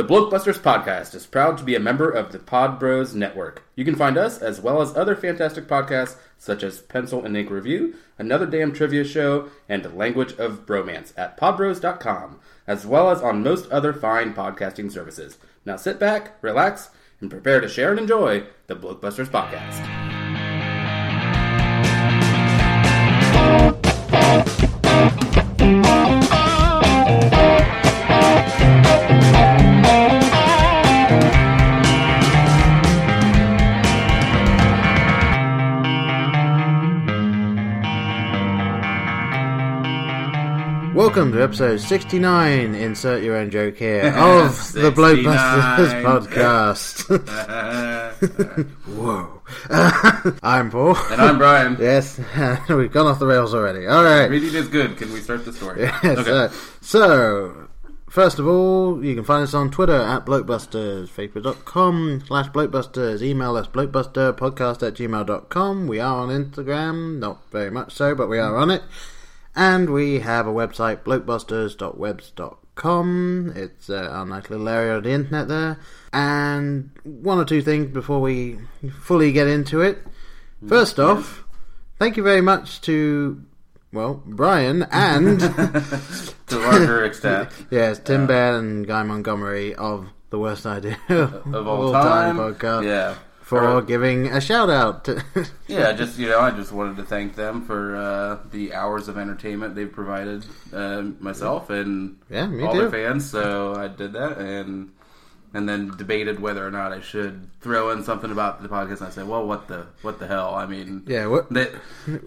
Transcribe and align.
The 0.00 0.06
Blokebusters 0.06 0.60
podcast 0.60 1.14
is 1.14 1.26
proud 1.26 1.58
to 1.58 1.62
be 1.62 1.74
a 1.74 1.78
member 1.78 2.08
of 2.10 2.32
the 2.32 2.38
Pod 2.38 2.78
Bros 2.78 3.14
Network. 3.14 3.64
You 3.76 3.84
can 3.84 3.96
find 3.96 4.16
us, 4.16 4.38
as 4.38 4.58
well 4.58 4.80
as 4.80 4.96
other 4.96 5.14
fantastic 5.14 5.66
podcasts 5.66 6.16
such 6.38 6.62
as 6.62 6.80
Pencil 6.80 7.22
and 7.22 7.36
Ink 7.36 7.50
Review, 7.50 7.96
Another 8.16 8.46
Damn 8.46 8.72
Trivia 8.72 9.04
Show, 9.04 9.50
and 9.68 9.94
Language 9.94 10.32
of 10.38 10.64
Bromance 10.64 11.12
at 11.18 11.38
podbros.com, 11.38 12.40
as 12.66 12.86
well 12.86 13.10
as 13.10 13.20
on 13.20 13.42
most 13.42 13.70
other 13.70 13.92
fine 13.92 14.32
podcasting 14.32 14.90
services. 14.90 15.36
Now 15.66 15.76
sit 15.76 15.98
back, 15.98 16.32
relax, 16.40 16.88
and 17.20 17.30
prepare 17.30 17.60
to 17.60 17.68
share 17.68 17.90
and 17.90 18.00
enjoy 18.00 18.44
the 18.68 18.76
Blokebusters 18.76 19.28
podcast. 19.28 20.09
Welcome 41.00 41.32
to 41.32 41.42
episode 41.42 41.80
69, 41.80 42.74
insert 42.74 43.22
your 43.22 43.36
own 43.36 43.50
joke 43.50 43.78
here, 43.78 44.08
of 44.08 44.72
the 44.74 44.90
Blokebusters 44.92 46.02
podcast. 46.04 47.06
Whoa. 48.86 49.40
I'm 50.42 50.70
Paul. 50.70 50.96
And 51.10 51.22
I'm 51.22 51.38
Brian. 51.38 51.78
Yes, 51.80 52.18
we've 52.68 52.92
gone 52.92 53.06
off 53.06 53.18
the 53.18 53.26
rails 53.26 53.54
already. 53.54 53.88
Alright. 53.88 54.28
Reading 54.28 54.54
is 54.54 54.68
good. 54.68 54.98
Can 54.98 55.10
we 55.14 55.20
start 55.20 55.46
the 55.46 55.54
story? 55.54 55.84
Yes, 55.84 56.18
Okay. 56.18 56.30
uh, 56.30 56.48
so, 56.82 57.68
first 58.10 58.38
of 58.38 58.46
all, 58.46 59.02
you 59.02 59.14
can 59.14 59.24
find 59.24 59.42
us 59.42 59.54
on 59.54 59.70
Twitter 59.70 59.96
at 59.96 60.26
Blokebusters, 60.26 61.08
facebook.com 61.08 62.24
slash 62.26 62.50
Blokebusters, 62.50 63.22
email 63.22 63.56
us 63.56 63.66
blokebusterpodcast 63.68 64.86
at 64.86 64.94
gmail.com. 64.94 65.86
We 65.88 65.98
are 65.98 66.16
on 66.18 66.28
Instagram, 66.28 67.18
not 67.18 67.50
very 67.50 67.70
much 67.70 67.94
so, 67.94 68.14
but 68.14 68.28
we 68.28 68.38
are 68.38 68.54
on 68.54 68.70
it. 68.70 68.82
And 69.54 69.90
we 69.90 70.20
have 70.20 70.46
a 70.46 70.52
website, 70.52 71.02
blokebusters.webs.com. 71.02 73.52
It's 73.56 73.90
uh, 73.90 74.08
our 74.10 74.24
nice 74.24 74.48
little 74.50 74.68
area 74.68 74.96
of 74.96 75.02
the 75.04 75.10
internet 75.10 75.48
there. 75.48 75.78
And 76.12 76.90
one 77.04 77.38
or 77.38 77.44
two 77.44 77.62
things 77.62 77.90
before 77.92 78.20
we 78.20 78.58
fully 79.02 79.32
get 79.32 79.46
into 79.48 79.80
it. 79.80 79.98
First 80.66 80.98
off, 81.00 81.44
thank 81.98 82.16
you 82.16 82.22
very 82.22 82.40
much 82.42 82.80
to, 82.82 83.42
well, 83.92 84.22
Brian 84.26 84.84
and, 84.90 85.40
to 85.40 86.34
a 86.52 86.56
larger 86.58 87.04
extent. 87.04 87.48
yes, 87.70 87.98
Tim 87.98 88.26
Batt 88.26 88.54
and 88.54 88.86
Guy 88.86 89.02
Montgomery 89.02 89.74
of 89.74 90.08
The 90.30 90.38
Worst 90.38 90.66
Idea 90.66 90.98
Of 91.08 91.66
all, 91.66 91.92
time. 92.02 92.36
podcast 92.36 92.84
Yeah. 92.84 93.16
For 93.50 93.66
Or- 93.78 93.82
giving 93.82 94.28
a 94.28 94.40
shout 94.40 94.70
out. 94.70 95.04
To 95.06 95.20
Yeah, 95.66 95.92
just 95.92 96.18
you 96.18 96.28
know, 96.28 96.38
I 96.40 96.52
just 96.52 96.70
wanted 96.72 96.96
to 96.98 97.02
thank 97.02 97.34
them 97.34 97.66
for 97.66 97.96
uh, 97.96 98.38
the 98.52 98.72
hours 98.74 99.08
of 99.08 99.18
entertainment 99.18 99.74
they've 99.74 99.90
provided 99.92 100.44
uh, 100.72 101.02
myself 101.18 101.68
and 101.68 102.16
Yeah, 102.30 102.46
me 102.46 102.62
all 102.64 102.72
too. 102.72 102.82
their 102.82 102.90
fans. 102.90 103.28
So 103.28 103.74
I 103.74 103.88
did 103.88 104.12
that, 104.12 104.38
and 104.38 104.92
and 105.52 105.68
then 105.68 105.88
debated 105.96 106.38
whether 106.40 106.64
or 106.66 106.70
not 106.70 106.92
I 106.92 107.00
should 107.00 107.48
throw 107.60 107.90
in 107.90 108.04
something 108.04 108.30
about 108.30 108.62
the 108.62 108.68
podcast. 108.68 108.98
And 108.98 109.08
I 109.08 109.10
said, 109.10 109.26
well, 109.28 109.46
what 109.46 109.66
the 109.68 109.86
what 110.02 110.18
the 110.18 110.26
hell? 110.26 110.54
I 110.54 110.66
mean, 110.66 111.02
yeah, 111.06 111.26
what, 111.26 111.50
you 111.50 111.68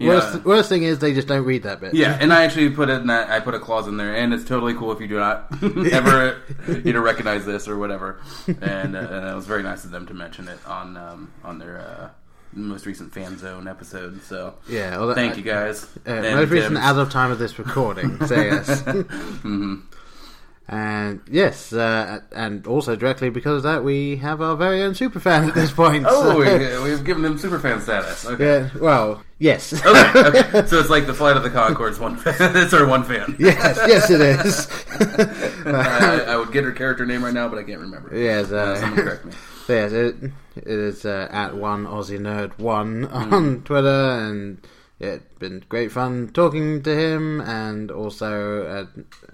worst, 0.08 0.34
know, 0.34 0.40
worst 0.44 0.68
thing 0.68 0.82
is 0.82 0.98
they 0.98 1.14
just 1.14 1.26
don't 1.28 1.44
read 1.44 1.62
that 1.64 1.80
bit. 1.80 1.94
yeah, 1.94 2.16
and 2.20 2.32
I 2.32 2.44
actually 2.44 2.70
put 2.70 2.88
it 2.90 3.00
in 3.00 3.06
that 3.08 3.30
I 3.30 3.40
put 3.40 3.54
a 3.54 3.58
clause 3.60 3.88
in 3.88 3.96
there, 3.96 4.14
and 4.14 4.32
it's 4.34 4.44
totally 4.44 4.74
cool 4.74 4.92
if 4.92 5.00
you 5.00 5.08
do 5.08 5.18
not 5.18 5.46
ever 5.62 6.42
you 6.84 6.92
know 6.92 7.00
recognize 7.00 7.44
this 7.46 7.66
or 7.68 7.78
whatever. 7.78 8.20
And, 8.46 8.94
uh, 8.96 8.98
and 9.00 9.28
it 9.28 9.34
was 9.34 9.46
very 9.46 9.62
nice 9.62 9.84
of 9.84 9.90
them 9.90 10.06
to 10.06 10.14
mention 10.14 10.48
it 10.48 10.58
on 10.66 10.96
um, 10.96 11.32
on 11.42 11.58
their 11.58 11.78
uh, 11.80 12.08
most 12.52 12.86
recent 12.86 13.12
fan 13.12 13.36
zone 13.38 13.66
episode. 13.66 14.22
So 14.22 14.54
Yeah, 14.68 14.98
well, 14.98 15.12
thank 15.14 15.36
you 15.36 15.42
guys. 15.42 15.84
Uh, 16.06 16.10
And 16.10 16.36
most 16.36 16.50
recent 16.50 16.76
as 16.76 16.96
of 16.96 17.10
time 17.10 17.30
of 17.32 17.38
this 17.40 17.58
recording, 17.58 18.24
so 18.26 18.34
yes. 18.36 18.84
And 20.66 21.20
yes, 21.30 21.74
uh, 21.74 22.20
and 22.32 22.66
also 22.66 22.96
directly 22.96 23.28
because 23.28 23.58
of 23.58 23.62
that, 23.64 23.84
we 23.84 24.16
have 24.16 24.40
our 24.40 24.56
very 24.56 24.80
own 24.82 24.92
superfan 24.92 25.48
at 25.48 25.54
this 25.54 25.70
point. 25.70 26.06
Oh, 26.08 26.30
so- 26.30 26.38
we, 26.82 26.90
we've 26.90 27.04
given 27.04 27.22
them 27.22 27.38
superfan 27.38 27.82
status. 27.82 28.24
Okay. 28.24 28.44
yeah, 28.44 28.70
well, 28.80 29.22
yes. 29.38 29.74
Okay, 29.84 30.20
okay. 30.20 30.66
So 30.66 30.78
it's 30.80 30.88
like 30.88 31.06
the 31.06 31.12
flight 31.12 31.36
of 31.36 31.42
the 31.42 31.50
Conchords. 31.50 31.98
One 32.00 32.16
fan. 32.16 32.34
it's 32.56 32.72
our 32.72 32.86
one 32.86 33.04
fan. 33.04 33.36
yes, 33.38 33.76
yes, 33.86 34.10
it 34.10 34.22
is. 34.22 34.66
I, 35.66 36.24
I 36.28 36.36
would 36.36 36.50
get 36.52 36.64
her 36.64 36.72
character 36.72 37.04
name 37.04 37.22
right 37.22 37.34
now, 37.34 37.48
but 37.48 37.58
I 37.58 37.62
can't 37.64 37.80
remember. 37.80 38.16
yes, 38.18 38.50
Uh, 38.50 38.56
uh, 38.56 38.76
someone 38.80 39.02
correct 39.04 39.24
me. 39.26 39.32
So 39.66 39.72
yes, 39.74 39.92
it, 39.92 40.16
it 40.56 40.66
is 40.66 41.04
uh, 41.04 41.28
at 41.30 41.56
one 41.56 41.84
Aussie 41.86 42.18
nerd 42.18 42.58
one 42.58 43.06
Mm. 43.06 43.32
on 43.32 43.62
Twitter, 43.62 43.88
and 44.28 44.58
it's 45.00 45.24
been 45.38 45.64
great 45.68 45.92
fun 45.92 46.30
talking 46.32 46.82
to 46.82 46.94
him. 46.96 47.40
And 47.40 47.90
also, 47.90 48.86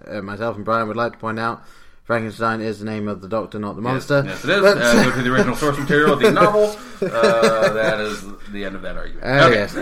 uh, 0.09 0.11
uh, 0.19 0.23
myself 0.23 0.57
and 0.57 0.65
Brian 0.65 0.89
would 0.89 0.97
like 0.97 1.13
to 1.13 1.19
point 1.19 1.39
out, 1.39 1.63
Frankenstein 2.05 2.61
is 2.61 2.81
the 2.81 2.85
name 2.87 3.07
of 3.07 3.21
the 3.21 3.29
Doctor, 3.29 3.61
not 3.61 3.77
the 3.77 3.83
monster. 3.83 4.25
Yes, 4.27 4.43
it 4.45 4.51
is. 4.51 4.61
But- 4.63 4.79
Uh, 4.79 5.05
go 5.05 5.11
to 5.13 5.23
the 5.23 5.33
original 5.33 5.55
source 5.55 5.79
material 5.79 6.15
of 6.15 6.21
the 6.21 6.33
novel. 6.33 6.75
Uh, 7.01 7.73
that 7.73 8.01
is 8.01 8.25
the 8.51 8.65
end 8.65 8.75
of 8.75 8.83
that 8.83 8.97
argument. 8.97 9.25
Oh 9.25 9.47
Okay. 9.47 9.55
yes, 9.55 9.75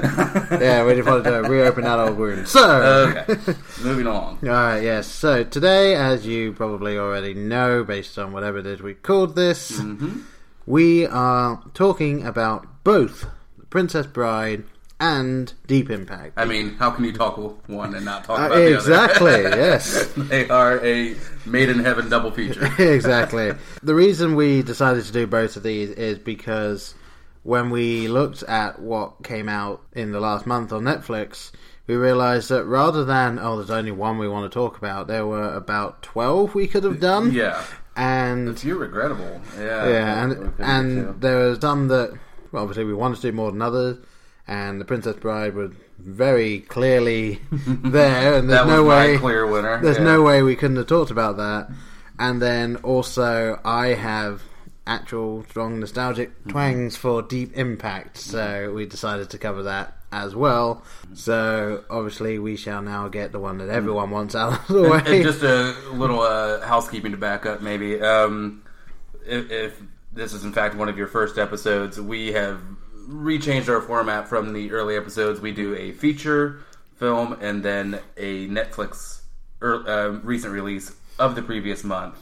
yeah, 0.60 0.84
we 0.84 0.94
just 0.94 1.08
wanted 1.08 1.24
to 1.24 1.48
reopen 1.48 1.84
that 1.84 1.98
old 1.98 2.18
wound. 2.18 2.46
So, 2.46 3.14
okay. 3.16 3.54
Moving 3.82 4.06
along. 4.06 4.38
Alright, 4.44 4.82
yes. 4.82 5.06
So 5.06 5.42
today, 5.42 5.94
as 5.94 6.26
you 6.26 6.52
probably 6.52 6.98
already 6.98 7.32
know, 7.32 7.82
based 7.82 8.18
on 8.18 8.32
whatever 8.32 8.58
it 8.58 8.66
is 8.66 8.82
we 8.82 8.92
called 8.94 9.34
this, 9.34 9.80
Mm-hmm. 9.80 10.20
we 10.66 11.06
are 11.06 11.62
talking 11.72 12.26
about 12.26 12.66
both 12.84 13.26
The 13.58 13.64
Princess 13.66 14.06
Bride 14.06 14.64
and 15.00 15.52
Deep 15.66 15.90
Impact. 15.90 16.32
I 16.36 16.44
mean, 16.44 16.74
how 16.74 16.90
can 16.90 17.04
you 17.04 17.12
talk 17.12 17.36
one 17.68 17.94
and 17.94 18.04
not 18.04 18.24
talk 18.24 18.38
Uh, 18.40 18.46
about 18.46 18.54
the 18.56 18.64
other? 18.66 18.74
exactly, 18.76 19.30
yes. 19.42 20.12
they 20.16 20.48
are 20.48 20.84
a 20.84 21.14
made 21.46 21.68
in 21.68 21.78
heaven 21.80 22.08
double 22.08 22.30
feature. 22.30 22.68
exactly. 22.82 23.52
The 23.82 23.94
reason 23.94 24.34
we 24.34 24.62
decided 24.62 25.04
to 25.04 25.12
do 25.12 25.26
both 25.26 25.56
of 25.56 25.62
these 25.62 25.90
is 25.90 26.18
because 26.18 26.94
when 27.44 27.70
we 27.70 28.08
looked 28.08 28.42
at 28.44 28.80
what 28.80 29.22
came 29.22 29.48
out 29.48 29.82
in 29.92 30.12
the 30.12 30.20
last 30.20 30.46
month 30.46 30.72
on 30.72 30.82
Netflix, 30.82 31.52
we 31.86 31.94
realized 31.96 32.48
that 32.50 32.64
rather 32.64 33.04
than, 33.04 33.38
oh, 33.38 33.56
there's 33.56 33.70
only 33.70 33.92
one 33.92 34.18
we 34.18 34.28
want 34.28 34.50
to 34.50 34.54
talk 34.54 34.76
about, 34.76 35.06
there 35.06 35.26
were 35.26 35.54
about 35.54 36.02
12 36.02 36.54
we 36.54 36.66
could 36.66 36.84
have 36.84 37.00
done. 37.00 37.32
Yeah. 37.32 37.62
And 37.96 38.48
A 38.50 38.54
few 38.54 38.76
regrettable. 38.76 39.40
Yeah. 39.58 39.88
yeah, 39.88 40.22
and 40.24 40.52
and 40.58 41.20
there 41.20 41.36
were 41.36 41.58
some 41.60 41.88
that 41.88 42.12
well, 42.52 42.62
obviously 42.62 42.84
we 42.84 42.94
wanted 42.94 43.16
to 43.16 43.22
do 43.22 43.32
more 43.32 43.50
than 43.50 43.60
others, 43.62 43.96
and 44.48 44.80
the 44.80 44.84
Princess 44.84 45.14
Bride 45.16 45.54
was 45.54 45.70
very 45.98 46.60
clearly 46.60 47.40
there, 47.50 48.34
and 48.34 48.50
there's 48.50 48.66
no 48.66 48.82
way 48.84 49.18
clear 49.18 49.46
winner. 49.46 49.80
there's 49.80 49.98
yeah. 49.98 50.04
no 50.04 50.22
way 50.22 50.42
we 50.42 50.56
couldn't 50.56 50.76
have 50.76 50.86
talked 50.86 51.10
about 51.10 51.36
that. 51.36 51.68
And 52.18 52.42
then 52.42 52.76
also 52.76 53.60
I 53.64 53.88
have 53.88 54.42
actual 54.86 55.44
strong 55.50 55.78
nostalgic 55.80 56.30
Mm-hmm. 56.30 56.50
twangs 56.50 56.96
for 56.96 57.22
Deep 57.22 57.56
Impact, 57.56 58.16
so 58.16 58.72
we 58.74 58.86
decided 58.86 59.30
to 59.30 59.38
cover 59.38 59.64
that 59.64 59.94
as 60.10 60.34
well. 60.34 60.82
So 61.14 61.84
obviously 61.90 62.38
we 62.38 62.56
shall 62.56 62.80
now 62.80 63.08
get 63.08 63.30
the 63.30 63.38
one 63.38 63.58
that 63.58 63.68
everyone 63.68 64.10
wants 64.10 64.34
out 64.34 64.54
of 64.60 64.66
the 64.68 64.82
way. 64.82 64.98
And, 64.98 65.06
and 65.08 65.22
just 65.22 65.42
a 65.42 65.74
little 65.92 66.20
uh, 66.22 66.66
housekeeping 66.66 67.12
to 67.12 67.18
back 67.18 67.44
up, 67.44 67.60
maybe. 67.60 68.00
Um, 68.00 68.62
if, 69.26 69.50
if 69.50 69.82
this 70.12 70.32
is 70.32 70.44
in 70.44 70.52
fact 70.54 70.74
one 70.74 70.88
of 70.88 70.96
your 70.96 71.06
first 71.08 71.36
episodes, 71.38 72.00
we 72.00 72.32
have 72.32 72.60
rechanged 73.08 73.68
our 73.68 73.80
format 73.80 74.28
from 74.28 74.52
the 74.52 74.70
early 74.72 74.96
episodes. 74.96 75.40
We 75.40 75.52
do 75.52 75.74
a 75.74 75.92
feature 75.92 76.60
film 76.96 77.36
and 77.40 77.62
then 77.62 78.00
a 78.16 78.46
Netflix 78.48 79.20
er, 79.62 79.82
um 79.88 80.20
recent 80.24 80.52
release 80.52 80.92
of 81.18 81.34
the 81.34 81.42
previous 81.42 81.84
month. 81.84 82.16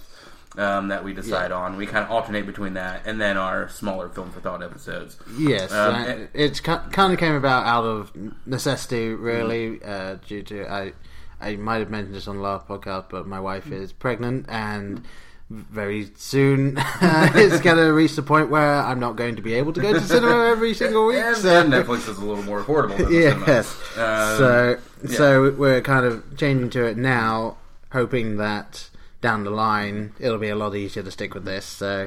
Um, 0.58 0.88
that 0.88 1.04
we 1.04 1.12
decide 1.12 1.52
on. 1.52 1.76
We 1.76 1.84
kind 1.84 2.02
of 2.02 2.10
alternate 2.10 2.46
between 2.46 2.74
that 2.74 3.02
and 3.04 3.20
then 3.20 3.36
our 3.36 3.68
smaller 3.68 4.08
film 4.08 4.30
for 4.30 4.40
thought 4.40 4.62
episodes. 4.62 5.18
Yes, 5.36 5.70
Um, 5.70 5.94
uh, 5.94 6.04
it- 6.06 6.30
it's 6.32 6.60
kind 6.60 7.12
of 7.12 7.18
came 7.18 7.34
about 7.34 7.66
out 7.66 7.84
of 7.84 8.10
necessity, 8.46 9.10
really, 9.10 9.82
uh, 9.84 10.16
due 10.26 10.42
to 10.44 10.66
I. 10.72 10.94
I 11.42 11.56
might 11.56 11.80
have 11.80 11.90
mentioned 11.90 12.14
this 12.14 12.26
on 12.26 12.36
the 12.36 12.42
last 12.42 12.66
podcast, 12.66 13.10
but 13.10 13.26
my 13.26 13.38
wife 13.38 13.70
is 13.70 13.92
pregnant, 13.92 14.46
and 14.48 15.02
very 15.48 16.10
soon 16.16 16.76
it's 17.00 17.60
going 17.60 17.76
to 17.76 17.92
reach 17.92 18.16
the 18.16 18.22
point 18.22 18.50
where 18.50 18.74
I'm 18.82 18.98
not 18.98 19.14
going 19.14 19.36
to 19.36 19.42
be 19.42 19.54
able 19.54 19.72
to 19.74 19.80
go 19.80 19.92
to 19.92 20.00
cinema 20.00 20.46
every 20.46 20.74
single 20.74 21.06
week. 21.06 21.18
And 21.18 21.36
so- 21.36 21.42
then 21.42 21.70
Netflix 21.70 22.08
is 22.08 22.18
a 22.18 22.24
little 22.24 22.42
more 22.42 22.62
affordable. 22.62 22.96
Than 22.96 23.12
yes. 23.12 23.72
Um, 23.96 24.38
so 24.38 24.78
yeah. 25.04 25.16
so 25.16 25.50
we're 25.52 25.80
kind 25.82 26.04
of 26.04 26.36
changing 26.36 26.70
to 26.70 26.84
it 26.86 26.96
now, 26.96 27.58
hoping 27.92 28.38
that 28.38 28.90
down 29.22 29.44
the 29.44 29.50
line, 29.50 30.12
it'll 30.20 30.38
be 30.38 30.50
a 30.50 30.54
lot 30.56 30.74
easier 30.76 31.02
to 31.02 31.10
stick 31.10 31.34
with 31.34 31.44
this. 31.44 31.64
So, 31.64 32.06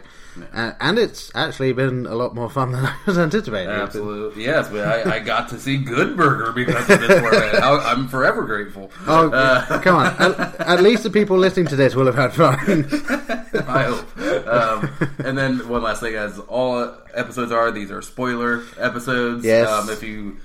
uh, 0.53 0.71
and 0.79 0.97
it's 0.99 1.31
actually 1.35 1.73
been 1.73 2.05
a 2.05 2.15
lot 2.15 2.35
more 2.35 2.49
fun 2.49 2.71
than 2.71 2.85
I 2.85 2.95
was 3.05 3.17
anticipating. 3.17 3.69
Absolutely, 3.69 4.43
yes. 4.45 4.69
But 4.69 4.87
I, 4.87 5.15
I 5.15 5.19
got 5.19 5.49
to 5.49 5.59
see 5.59 5.77
Good 5.77 6.15
Burger 6.15 6.51
because 6.51 6.89
of 6.89 6.99
this 7.01 7.19
format. 7.19 7.63
I'm 7.63 8.07
forever 8.07 8.43
grateful. 8.45 8.91
Oh, 9.07 9.29
Uh, 9.31 9.79
come 9.81 9.95
on! 9.97 10.05
At, 10.19 10.59
at 10.61 10.81
least 10.81 11.03
the 11.03 11.09
people 11.09 11.37
listening 11.37 11.67
to 11.67 11.75
this 11.75 11.95
will 11.95 12.05
have 12.05 12.15
had 12.15 12.33
fun. 12.33 12.57
I 13.67 13.83
hope. 13.83 14.47
Um, 14.47 14.89
and 15.25 15.37
then 15.37 15.67
one 15.67 15.81
last 15.83 16.01
thing, 16.01 16.15
as 16.15 16.37
all 16.39 16.95
episodes 17.13 17.51
are, 17.51 17.71
these 17.71 17.91
are 17.91 18.01
spoiler 18.01 18.63
episodes. 18.77 19.43
Yes. 19.43 19.67
Um, 19.67 19.89
if 19.89 20.03
you, 20.03 20.37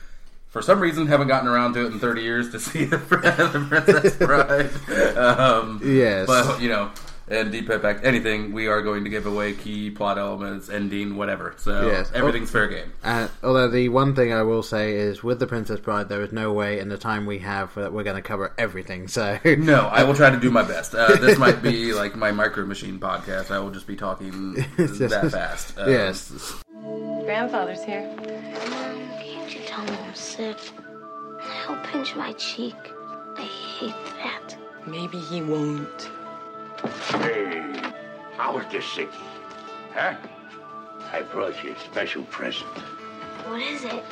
for 0.55 0.63
some 0.63 0.79
reason, 0.79 1.07
haven't 1.09 1.27
gotten 1.27 1.49
around 1.49 1.75
to 1.75 1.85
it 1.85 1.93
in 1.93 1.99
30 1.99 2.23
years 2.23 2.51
to 2.53 2.61
see 2.61 2.85
the, 2.85 2.97
the 2.99 3.67
Princess 3.69 4.17
Bride, 4.17 5.17
um, 5.19 5.81
Yes. 5.85 6.29
but 6.29 6.63
you 6.63 6.69
know, 6.69 6.93
and 7.27 7.51
Deep 7.51 7.69
Impact, 7.71 8.05
anything, 8.05 8.53
we 8.53 8.69
are 8.69 8.81
going 8.83 9.03
to 9.03 9.11
give 9.11 9.27
away 9.27 9.55
key 9.55 9.91
plot 9.91 10.17
elements, 10.17 10.69
ending, 10.69 11.17
whatever. 11.17 11.55
So 11.59 11.89
Yes. 11.89 12.13
everything's 12.15 12.51
fair 12.53 12.69
game. 12.69 12.93
Uh, 13.03 13.27
although 13.43 13.67
the 13.67 13.89
one 13.89 14.15
thing 14.15 14.33
I 14.33 14.43
will 14.43 14.63
say 14.63 14.93
is, 14.95 15.25
with 15.25 15.41
the 15.41 15.47
Princess 15.49 15.81
Bride, 15.81 16.09
there 16.09 16.23
is 16.23 16.31
no 16.33 16.53
way 16.53 16.79
in 16.79 16.89
the 16.89 16.99
time 16.99 17.27
we 17.27 17.39
have 17.39 17.75
that 17.75 17.93
we're 17.93 18.05
going 18.05 18.17
to 18.17 18.23
cover 18.23 18.53
everything. 18.57 19.09
So 19.09 19.39
No, 19.45 19.87
I 19.89 20.05
will 20.05 20.15
try 20.15 20.31
to 20.31 20.39
do 20.39 20.51
my 20.53 20.63
best. 20.63 20.95
Uh, 20.95 21.17
this 21.17 21.37
might 21.37 21.63
be 21.63 21.93
like 21.95 22.15
my 22.15 22.31
Micro 22.31 22.65
Machine 22.65 23.01
podcast. 23.01 23.51
I 23.51 23.59
will 23.59 23.71
just 23.71 23.89
be 23.89 23.97
talking 23.97 24.53
that 24.77 25.29
fast. 25.33 25.77
Um, 25.79 25.91
yes, 25.91 26.55
Grandfather's 27.25 27.83
here. 27.83 28.07
Can't 29.45 29.61
you 29.61 29.67
tell 29.67 29.85
me 29.85 29.93
I'm 29.93 30.15
sick? 30.15 30.57
He'll 31.67 31.77
pinch 31.85 32.17
my 32.17 32.33
cheek. 32.33 32.75
I 33.37 33.43
hate 33.43 33.95
that. 34.17 34.57
Maybe 34.87 35.19
he 35.19 35.43
won't. 35.43 36.09
Hey, 37.11 37.93
how 38.39 38.57
was 38.57 38.65
this 38.73 38.87
sickie? 38.87 39.13
Huh? 39.93 40.17
I 41.13 41.21
brought 41.31 41.63
you 41.63 41.75
a 41.75 41.79
special 41.81 42.23
present. 42.25 42.71
What 43.45 43.61
is 43.61 43.85
it? 43.85 44.03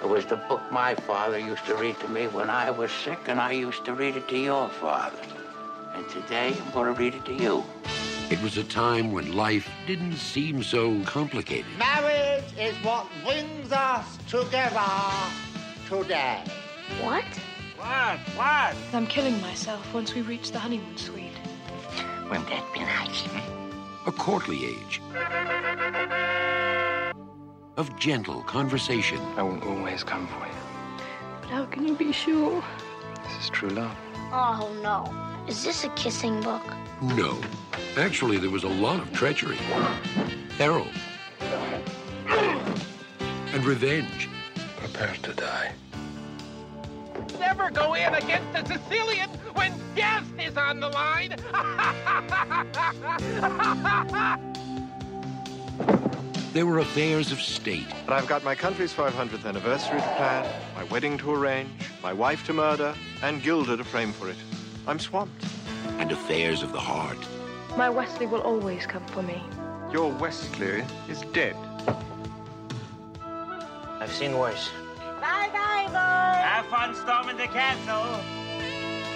It 0.00 0.08
was 0.08 0.26
the 0.26 0.36
book 0.36 0.62
my 0.70 0.94
father 0.94 1.40
used 1.40 1.66
to 1.66 1.74
read 1.74 1.98
to 1.98 2.08
me 2.08 2.28
when 2.28 2.48
I 2.48 2.70
was 2.70 2.92
sick, 2.92 3.18
and 3.26 3.40
I 3.40 3.50
used 3.50 3.84
to 3.86 3.94
read 3.94 4.14
it 4.14 4.28
to 4.28 4.38
your 4.38 4.68
father. 4.68 5.18
And 5.94 6.08
today 6.08 6.54
I'm 6.56 6.70
going 6.72 6.94
to 6.94 7.00
read 7.00 7.16
it 7.16 7.24
to 7.24 7.34
you. 7.34 7.64
It 8.30 8.40
was 8.42 8.58
a 8.58 8.64
time 8.64 9.10
when 9.10 9.32
life 9.32 9.68
didn't 9.88 10.18
seem 10.18 10.62
so 10.62 11.02
complicated. 11.02 11.66
Marriage 11.78 12.07
is 12.58 12.76
what 12.82 13.06
brings 13.24 13.70
us 13.70 14.18
together 14.28 14.82
today. 15.88 16.42
What? 17.00 17.24
What? 17.76 18.18
What? 18.34 18.76
I'm 18.92 19.06
killing 19.06 19.40
myself 19.40 19.94
once 19.94 20.12
we 20.12 20.22
reach 20.22 20.50
the 20.50 20.58
honeymoon 20.58 20.96
suite. 20.96 21.38
Wouldn't 22.24 22.48
that 22.48 22.64
be 22.74 22.80
nice? 22.80 23.24
A 24.06 24.12
courtly 24.12 24.64
age 24.66 25.00
of 27.76 27.96
gentle 27.96 28.42
conversation. 28.42 29.20
I 29.36 29.42
will 29.42 29.62
always 29.62 30.02
come 30.02 30.26
for 30.26 30.44
you. 30.44 31.04
But 31.40 31.50
how 31.50 31.64
can 31.66 31.86
you 31.86 31.94
be 31.94 32.10
sure? 32.10 32.64
This 33.22 33.44
is 33.44 33.50
true 33.50 33.70
love. 33.70 33.96
Oh 34.32 34.76
no. 34.82 35.14
Is 35.46 35.62
this 35.62 35.84
a 35.84 35.88
kissing 35.90 36.40
book? 36.40 36.64
No, 37.00 37.38
actually, 37.96 38.38
there 38.38 38.50
was 38.50 38.64
a 38.64 38.68
lot 38.68 38.98
of 38.98 39.12
treachery, 39.12 39.58
peril, 40.58 40.88
and 43.58 43.66
revenge. 43.66 44.28
Prepare 44.76 45.14
to 45.22 45.32
die. 45.34 45.72
Never 47.40 47.70
go 47.70 47.94
in 47.94 48.14
against 48.14 48.56
a 48.56 48.64
Sicilian 48.64 49.28
when 49.54 49.72
death 49.96 50.24
is 50.38 50.56
on 50.56 50.78
the 50.80 50.88
line. 50.88 51.34
There 56.54 56.64
were 56.66 56.78
affairs 56.78 57.30
of 57.30 57.40
state, 57.40 57.86
But 58.06 58.14
I've 58.14 58.26
got 58.26 58.42
my 58.42 58.54
country's 58.54 58.92
500th 58.92 59.44
anniversary 59.44 60.00
to 60.00 60.08
plan, 60.16 60.46
my 60.74 60.82
wedding 60.84 61.18
to 61.18 61.32
arrange, 61.32 61.68
my 62.02 62.12
wife 62.12 62.44
to 62.46 62.52
murder, 62.52 62.94
and 63.22 63.42
Guilder 63.42 63.76
to 63.76 63.84
frame 63.84 64.12
for 64.12 64.28
it. 64.30 64.36
I'm 64.86 64.98
swamped. 64.98 65.44
and 65.98 66.10
affairs 66.10 66.62
of 66.62 66.72
the 66.72 66.80
heart. 66.80 67.18
My 67.76 67.90
Westley 67.90 68.26
will 68.26 68.40
always 68.40 68.86
come 68.86 69.04
for 69.06 69.22
me. 69.22 69.40
Your 69.92 70.10
Westley 70.10 70.84
is 71.08 71.20
dead. 71.32 71.54
I've 74.08 74.14
seen 74.14 74.38
worse. 74.38 74.70
Bye 75.20 75.50
bye, 75.52 75.84
boy. 75.88 76.40
Have 76.42 76.64
fun 76.68 76.94
storming 76.94 77.36
the 77.36 77.46
castle. 77.46 78.18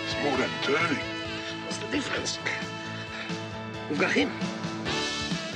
It's 0.04 0.14
more 0.22 0.36
than 0.36 0.50
turning. 0.62 1.02
What's 1.64 1.78
the 1.78 1.86
difference? 1.86 2.38
We've 3.88 3.98
got 3.98 4.12
him. 4.12 4.30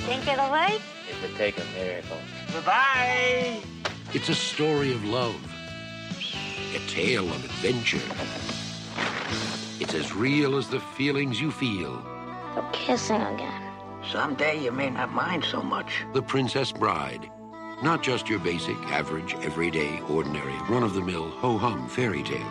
Think 0.07 0.27
it'll 0.27 0.49
work? 0.49 0.71
It 0.71 1.21
would 1.21 1.35
take 1.35 1.55
a 1.59 1.63
miracle. 1.75 2.17
Bye-bye. 2.51 3.61
It's 4.15 4.29
a 4.29 4.33
story 4.33 4.91
of 4.91 5.05
love, 5.05 5.39
a 6.73 6.79
tale 6.89 7.29
of 7.29 7.45
adventure. 7.45 8.01
It's 9.79 9.93
as 9.93 10.15
real 10.15 10.57
as 10.57 10.67
the 10.67 10.79
feelings 10.79 11.39
you 11.39 11.51
feel. 11.51 12.03
They're 12.55 12.63
kissing 12.71 13.21
again. 13.21 13.71
Someday 14.11 14.63
you 14.63 14.71
may 14.71 14.89
not 14.89 15.13
mind 15.13 15.43
so 15.43 15.61
much. 15.61 16.05
The 16.13 16.23
Princess 16.23 16.71
Bride. 16.71 17.29
Not 17.83 18.01
just 18.01 18.27
your 18.27 18.39
basic, 18.39 18.75
average, 18.87 19.35
everyday, 19.43 19.99
ordinary, 20.09 20.55
run 20.67 20.81
of 20.81 20.95
the 20.95 21.01
mill, 21.01 21.29
ho 21.29 21.59
hum 21.59 21.87
fairy 21.87 22.23
tale. 22.23 22.41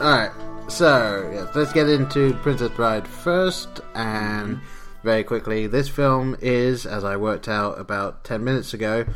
Alright, 0.00 0.30
so 0.68 1.28
yes, 1.32 1.48
let's 1.56 1.72
get 1.72 1.88
into 1.88 2.34
Princess 2.34 2.70
Bride 2.70 3.08
first, 3.08 3.80
and 3.96 4.60
very 5.02 5.24
quickly, 5.24 5.66
this 5.66 5.88
film 5.88 6.36
is, 6.40 6.86
as 6.86 7.02
I 7.02 7.16
worked 7.16 7.48
out 7.48 7.80
about 7.80 8.22
10 8.22 8.44
minutes 8.44 8.72
ago, 8.72 9.06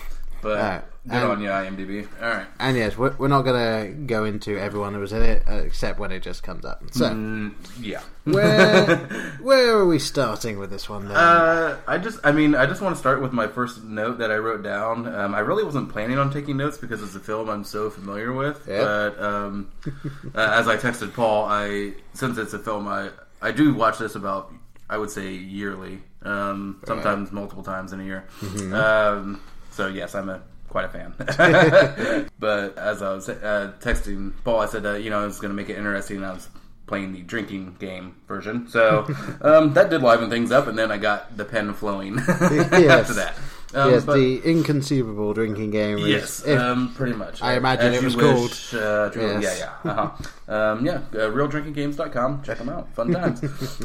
but 0.42 0.85
good 1.06 1.12
and- 1.23 1.25
on 1.32 1.40
you, 1.40 1.49
IMDb. 1.49 2.06
All 2.23 2.28
right. 2.28 2.46
And 2.58 2.76
yes, 2.76 2.96
we're, 2.96 3.14
we're 3.16 3.28
not 3.28 3.42
going 3.42 3.56
to 3.87 3.92
go 4.06 4.25
into 4.25 4.58
everyone 4.58 4.94
who 4.94 5.00
was 5.00 5.12
in 5.12 5.23
it, 5.23 5.42
uh, 5.49 5.54
except 5.56 5.99
when 5.99 6.12
it 6.12 6.23
just 6.23 6.42
comes 6.42 6.64
up. 6.64 6.82
So, 6.92 7.11
Mm, 7.11 7.54
yeah. 7.80 8.00
where 8.25 8.96
where 9.42 9.76
are 9.76 9.87
we 9.87 9.99
starting 9.99 10.58
with 10.58 10.70
this 10.70 10.88
one 10.88 11.08
then? 11.08 11.16
Uh, 11.16 11.78
I 11.87 11.99
just, 11.99 12.18
I 12.25 12.32
mean, 12.32 12.54
I 12.54 12.66
just 12.66 12.80
want 12.80 12.94
to 12.94 12.99
start 12.99 13.20
with 13.20 13.32
my 13.32 13.46
first 13.46 13.84
note 13.84 14.18
that 14.18 14.30
I 14.30 14.37
wrote 14.37 14.62
down. 14.62 15.06
Um, 15.14 15.34
I 15.34 15.40
really 15.40 15.64
wasn't 15.64 15.90
planning 15.90 16.18
on 16.18 16.32
taking 16.32 16.56
notes 16.56 16.78
because 16.78 17.02
it's 17.02 17.14
a 17.14 17.20
film 17.20 17.49
I'm 17.50 17.64
so 17.64 17.90
familiar 17.90 18.32
with. 18.32 18.64
Yeah. 18.66 18.80
But 19.14 19.23
um, 19.23 19.70
uh, 20.34 20.38
as 20.54 20.68
I 20.68 20.76
texted 20.76 21.12
Paul, 21.14 21.44
I 21.44 21.92
since 22.14 22.38
it's 22.38 22.54
a 22.54 22.58
film 22.58 22.88
I 22.88 23.11
I 23.42 23.50
do 23.52 23.75
watch 23.75 23.99
this 23.99 24.14
about 24.14 24.52
I 24.88 24.96
would 24.99 25.11
say 25.11 25.32
yearly, 25.32 26.00
um, 26.23 26.80
sometimes 26.87 27.32
multiple 27.32 27.62
times 27.62 27.92
in 27.92 28.00
a 28.00 28.04
year. 28.04 28.25
Um, 28.73 29.40
so 29.70 29.87
yes, 29.88 30.14
I'm 30.14 30.28
a 30.28 30.42
quite 30.75 30.87
a 30.87 30.88
fan. 30.88 31.14
but 32.40 32.76
as 32.76 33.00
I 33.00 33.14
was 33.14 33.28
uh, 33.28 33.73
texting 33.78 34.33
Paul, 34.43 34.59
I 34.59 34.66
said 34.66 34.83
that 34.83 35.04
you 35.04 35.11
know 35.11 35.21
I 35.23 35.25
was 35.25 35.38
going 35.38 35.50
to 35.50 35.54
make 35.54 35.71
it 35.71 35.78
interesting. 35.78 36.25
I 36.25 36.33
was 36.33 36.49
playing 36.88 37.12
the 37.12 37.23
drinking 37.23 37.76
game 37.78 38.16
version, 38.26 38.66
so 38.69 39.07
um, 39.40 39.73
that 39.75 39.88
did 39.88 40.02
liven 40.02 40.31
things 40.31 40.50
up. 40.50 40.66
And 40.66 40.76
then 40.76 40.90
I 40.90 40.99
got 40.99 41.37
the 41.37 41.45
pen 41.45 41.75
flowing 41.75 42.19
after 42.19 43.14
that. 43.14 43.35
Um, 43.73 43.90
yes, 43.93 44.04
but- 44.04 44.14
the 44.16 44.38
inconceivable 44.38 45.33
drinking 45.33 45.71
game. 45.71 45.99
Yes, 45.99 46.45
if- 46.45 46.59
um, 46.59 46.93
pretty 46.95 47.12
much. 47.14 47.40
I 47.40 47.54
imagine 47.54 47.95
As 47.95 48.02
it 48.02 48.04
was 48.04 48.16
wish, 48.16 48.71
called. 48.73 48.83
Uh, 48.83 49.09
Drew- 49.11 49.40
Yes. 49.40 49.61
Yeah, 49.61 49.73
yeah. 49.85 49.90
Uh-huh. 49.93 50.52
um, 50.52 50.85
yeah, 50.85 50.95
uh, 51.12 51.31
realdrinkinggames.com. 51.31 52.43
Check 52.43 52.59
them 52.59 52.69
out. 52.69 52.93
Fun 52.97 53.12
times. 53.12 53.43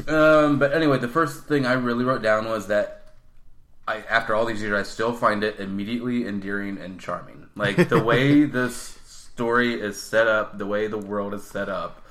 um, 0.08 0.58
but 0.58 0.72
anyway, 0.72 0.98
the 0.98 1.08
first 1.08 1.44
thing 1.44 1.66
I 1.66 1.74
really 1.74 2.04
wrote 2.04 2.22
down 2.22 2.46
was 2.46 2.66
that 2.66 2.99
I, 3.86 3.98
after 4.08 4.34
all 4.34 4.44
these 4.44 4.62
years, 4.62 4.78
I 4.78 4.88
still 4.88 5.12
find 5.12 5.42
it 5.42 5.58
immediately 5.58 6.26
endearing 6.26 6.78
and 6.78 7.00
charming. 7.00 7.48
Like 7.56 7.88
the 7.88 8.02
way 8.04 8.44
this 8.44 8.98
story 9.06 9.80
is 9.80 10.00
set 10.00 10.26
up, 10.26 10.58
the 10.58 10.66
way 10.66 10.86
the 10.86 10.98
world 10.98 11.34
is 11.34 11.44
set 11.44 11.68
up. 11.68 12.02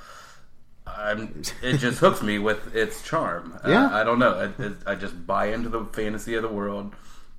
I'm, 0.88 1.44
it 1.62 1.78
just 1.78 2.00
hooks 2.04 2.22
me 2.22 2.40
with 2.40 2.76
its 2.76 3.04
charm. 3.04 3.58
Uh, 3.64 3.70
Yeah. 3.70 3.90
I 3.94 4.04
don't 4.04 4.20
know. 4.20 4.34
I, 4.60 4.64
it, 4.64 4.74
I 4.86 4.96
just 4.96 5.26
buy 5.28 5.48
into 5.48 5.70
the 5.70 5.86
fantasy 5.86 6.36
of 6.36 6.42
the 6.42 6.50
world, 6.50 6.94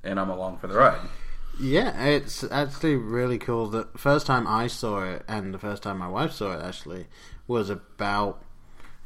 and 0.04 0.18
I'm 0.18 0.30
along 0.30 0.58
for 0.58 0.68
the 0.68 0.75
ride. 0.76 1.00
Yeah, 1.60 2.04
it's 2.06 2.44
actually 2.50 2.96
really 2.96 3.37
cool. 3.38 3.66
The 3.66 3.88
first 3.96 4.26
time 4.26 4.46
I 4.46 4.68
saw 4.68 5.02
it, 5.02 5.25
and 5.28 5.52
the 5.52 5.58
first 5.58 5.82
time 5.82 5.99
my 5.99 6.08
wife 6.08 6.32
saw 6.32 6.52
it, 6.52 6.64
actually, 6.64 7.06
was 7.46 7.68
about 7.68 8.42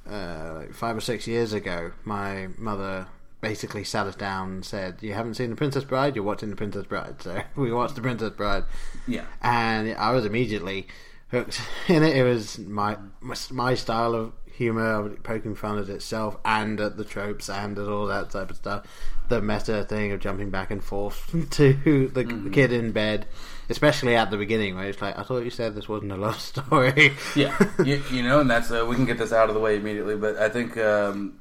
uh, 0.08 0.52
like 0.56 0.74
five 0.74 0.96
or 0.96 1.00
six 1.00 1.26
years 1.26 1.52
ago. 1.52 1.92
My 2.04 2.48
mother 2.58 3.08
basically 3.48 3.84
sat 3.84 4.06
us 4.06 4.16
down 4.16 4.50
and 4.50 4.64
said, 4.64 4.96
"You 5.00 5.12
haven't 5.14 5.34
seen 5.34 5.50
The 5.50 5.56
Princess 5.56 5.84
Bride? 5.84 6.16
You're 6.16 6.24
watching 6.24 6.50
The 6.50 6.56
Princess 6.56 6.86
Bride." 6.86 7.20
So 7.22 7.40
we 7.56 7.72
watched 7.72 7.94
The 7.94 8.00
Princess 8.00 8.30
Bride. 8.30 8.64
Yeah. 9.06 9.24
and 9.42 9.94
I 9.96 10.10
was 10.12 10.24
immediately 10.24 10.86
hooked 11.30 11.60
in 11.88 12.02
it. 12.02 12.16
It 12.16 12.24
was 12.24 12.58
my 12.58 12.96
my, 13.20 13.74
style 13.74 14.14
of 14.14 14.32
humor, 14.52 15.10
poking 15.24 15.54
fun 15.56 15.78
at 15.78 15.88
itself 15.88 16.36
and 16.44 16.80
at 16.80 16.96
the 16.96 17.04
tropes 17.04 17.50
and 17.50 17.76
at 17.78 17.88
all 17.88 18.06
that 18.06 18.30
type 18.30 18.50
of 18.50 18.56
stuff. 18.56 18.86
The 19.28 19.40
meta 19.42 19.84
thing 19.84 20.12
of 20.12 20.20
jumping 20.20 20.50
back 20.50 20.70
and 20.70 20.82
forth 20.82 21.26
to 21.50 21.72
the 22.14 22.24
Mm-hmm. 22.24 22.50
kid 22.52 22.72
in 22.72 22.92
bed, 22.92 23.26
especially 23.68 24.14
at 24.16 24.30
the 24.30 24.36
beginning 24.36 24.76
where 24.76 24.86
it's 24.88 25.02
like, 25.02 25.18
I 25.18 25.22
thought 25.24 25.42
you 25.44 25.50
said 25.50 25.74
this 25.74 25.88
wasn't 25.88 26.12
a 26.12 26.16
love 26.16 26.38
story. 26.40 27.12
yeah, 27.34 27.56
you, 27.84 28.00
you 28.12 28.22
know, 28.22 28.40
and 28.40 28.48
that's 28.50 28.70
uh, 28.70 28.84
we 28.88 28.94
can 28.96 29.06
get 29.06 29.18
this 29.18 29.32
out 29.32 29.48
of 29.48 29.54
the 29.54 29.60
way 29.60 29.76
immediately. 29.76 30.14
But 30.16 30.36
I 30.36 30.48
think 30.50 30.76
um, 30.78 31.40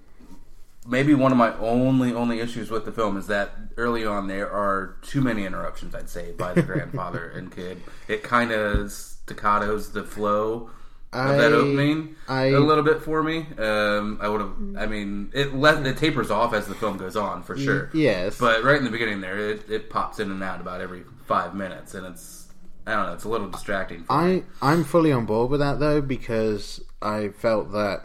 maybe 0.88 1.14
one 1.14 1.32
of 1.32 1.38
my 1.38 1.56
only 1.58 2.14
only 2.14 2.40
issues 2.40 2.70
with 2.70 2.86
the 2.86 2.92
film 2.92 3.18
is 3.18 3.28
that 3.28 3.52
early 3.78 4.06
on 4.06 4.28
there 4.28 4.52
are 4.52 4.98
too 5.02 5.22
many 5.22 5.46
interruptions. 5.46 5.96
I'd 5.96 6.10
say 6.10 6.32
by 6.32 6.54
the 6.54 6.62
grandfather 6.72 7.30
and 7.30 7.54
kid. 7.54 7.82
It 8.08 8.24
kind 8.24 8.52
of 8.52 8.88
staccatos 8.88 9.94
the 9.94 10.04
flow 10.04 10.70
of 11.12 11.38
that 11.38 11.52
I- 11.54 11.56
opening 11.56 12.16
I- 12.28 12.46
a 12.48 12.60
little 12.60 12.84
bit 12.84 13.02
for 13.04 13.22
me. 13.24 13.46
Um, 13.58 14.18
I 14.22 14.28
would 14.28 14.42
have. 14.42 14.54
I 14.78 14.86
mean, 14.88 15.32
it 15.34 15.54
let 15.54 15.86
it 15.86 15.98
tapers 15.98 16.32
off 16.32 16.54
as 16.54 16.68
the 16.68 16.76
film 16.76 16.98
goes 16.98 17.16
on 17.16 17.44
for 17.44 17.58
sure. 17.58 17.90
yes. 17.94 18.38
but 18.40 18.64
right 18.64 18.78
in 18.78 18.84
the 18.84 18.90
beginning 18.92 19.22
there, 19.22 19.38
it, 19.38 19.70
it 19.70 19.90
pops 19.90 20.20
in 20.20 20.32
and 20.32 20.44
out 20.44 20.60
about 20.60 20.82
every 20.82 21.04
five 21.26 21.54
minutes, 21.56 21.94
and 21.94 22.06
it's 22.08 22.48
I 22.86 22.94
don't 22.96 23.06
know. 23.06 23.14
It's 23.14 23.24
a 23.24 23.30
little 23.30 23.50
distracting. 23.50 24.04
For 24.06 24.26
me. 24.26 24.44
I 24.62 24.72
I'm 24.74 24.84
fully 24.84 25.12
on 25.12 25.26
board 25.26 25.50
with 25.52 25.60
that 25.62 25.80
though 25.80 26.02
because 26.02 26.82
I 27.02 27.30
felt 27.30 27.72
that 27.74 28.04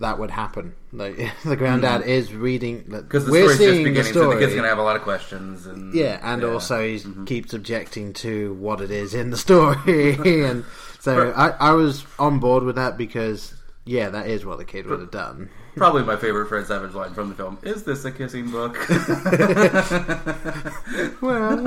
that 0.00 0.18
would 0.18 0.30
happen. 0.30 0.74
Like 0.92 1.16
the 1.44 1.56
granddad 1.56 2.02
is 2.02 2.32
reading 2.32 2.84
because 2.88 3.24
Mm-hmm. 3.24 3.26
the 3.26 3.30
we're 3.32 3.42
story's 3.54 3.58
just 3.58 3.58
seeing 3.58 3.84
the 3.84 3.90
beginning, 3.90 4.12
so 4.12 4.30
the 4.30 4.38
kid's 4.38 4.54
gonna 4.54 4.68
have 4.68 4.78
a 4.78 4.82
lot 4.82 4.96
of 4.96 5.02
questions, 5.02 5.66
and 5.66 5.92
Yeah, 5.94 6.18
and 6.22 6.42
yeah. 6.42 6.48
also 6.48 6.82
he 6.86 7.02
keeps 7.26 7.52
objecting 7.54 8.12
to 8.14 8.54
what 8.54 8.80
it 8.80 8.90
is 8.90 9.14
in 9.14 9.30
the 9.30 9.36
story, 9.36 10.14
and 10.44 10.64
so 11.00 11.32
I, 11.36 11.48
I 11.50 11.72
was 11.72 12.04
on 12.18 12.38
board 12.38 12.64
with 12.64 12.76
that 12.76 12.96
because 12.96 13.54
yeah, 13.84 14.10
that 14.10 14.26
is 14.28 14.44
what 14.44 14.58
the 14.58 14.64
kid 14.64 14.86
would 14.86 15.00
have 15.00 15.10
done. 15.10 15.50
Probably 15.76 16.02
my 16.02 16.16
favorite 16.16 16.48
Fred 16.48 16.66
Savage 16.66 16.94
line 16.94 17.14
from 17.14 17.28
the 17.28 17.34
film. 17.34 17.58
Is 17.62 17.84
this 17.84 18.04
a 18.04 18.12
kissing 18.12 18.50
book? 18.50 18.76
Well, 21.20 21.60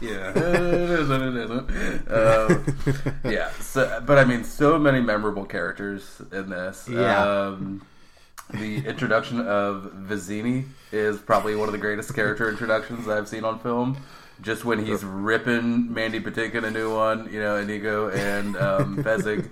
yeah, 0.00 0.30
it 0.30 0.90
isn't. 0.90 1.22
It 1.22 1.36
isn't. 1.36 2.10
Um, 2.10 2.76
yeah, 3.24 3.50
so, 3.60 4.02
but 4.04 4.18
I 4.18 4.24
mean, 4.24 4.44
so 4.44 4.78
many 4.78 5.00
memorable 5.00 5.44
characters 5.44 6.20
in 6.32 6.50
this. 6.50 6.88
Yeah. 6.90 7.22
Um, 7.22 7.82
the 8.50 8.86
introduction 8.86 9.40
of 9.40 9.92
Vizzini 9.94 10.66
is 10.92 11.18
probably 11.18 11.56
one 11.56 11.68
of 11.68 11.72
the 11.72 11.78
greatest 11.78 12.14
character 12.14 12.48
introductions 12.48 13.08
I've 13.08 13.28
seen 13.28 13.44
on 13.44 13.58
film. 13.58 13.96
Just 14.42 14.64
when 14.64 14.84
he's 14.84 15.02
ripping 15.02 15.92
Mandy 15.92 16.20
Patinkin 16.20 16.64
a 16.64 16.70
new 16.70 16.94
one, 16.94 17.32
you 17.32 17.40
know, 17.40 17.56
Inigo 17.56 18.10
and 18.10 18.56
um, 18.56 18.96
Fezzik 19.02 19.48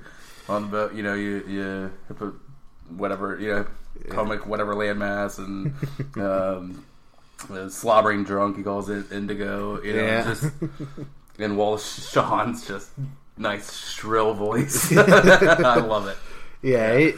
on 0.48 0.62
the 0.62 0.68
boat, 0.68 0.94
you 0.94 1.02
know, 1.02 1.14
you, 1.14 1.42
you 1.48 1.90
whatever, 2.96 3.38
you 3.40 3.48
know, 3.54 3.66
comic 4.10 4.46
whatever 4.46 4.74
landmass 4.74 5.38
and 5.38 5.74
um, 6.22 6.84
the 7.48 7.70
slobbering 7.70 8.24
drunk, 8.24 8.56
he 8.56 8.62
calls 8.62 8.88
it 8.90 9.10
Indigo, 9.12 9.82
you 9.82 9.92
know, 9.94 10.02
Yeah. 10.04 10.24
just 10.24 10.50
and 11.38 11.56
Wallace 11.56 12.10
Shawn's 12.10 12.66
just 12.66 12.90
nice 13.36 13.72
shrill 13.90 14.34
voice. 14.34 14.92
I 14.96 15.76
love 15.78 16.06
it. 16.08 16.16
yeah, 16.62 16.92
it, 16.92 17.16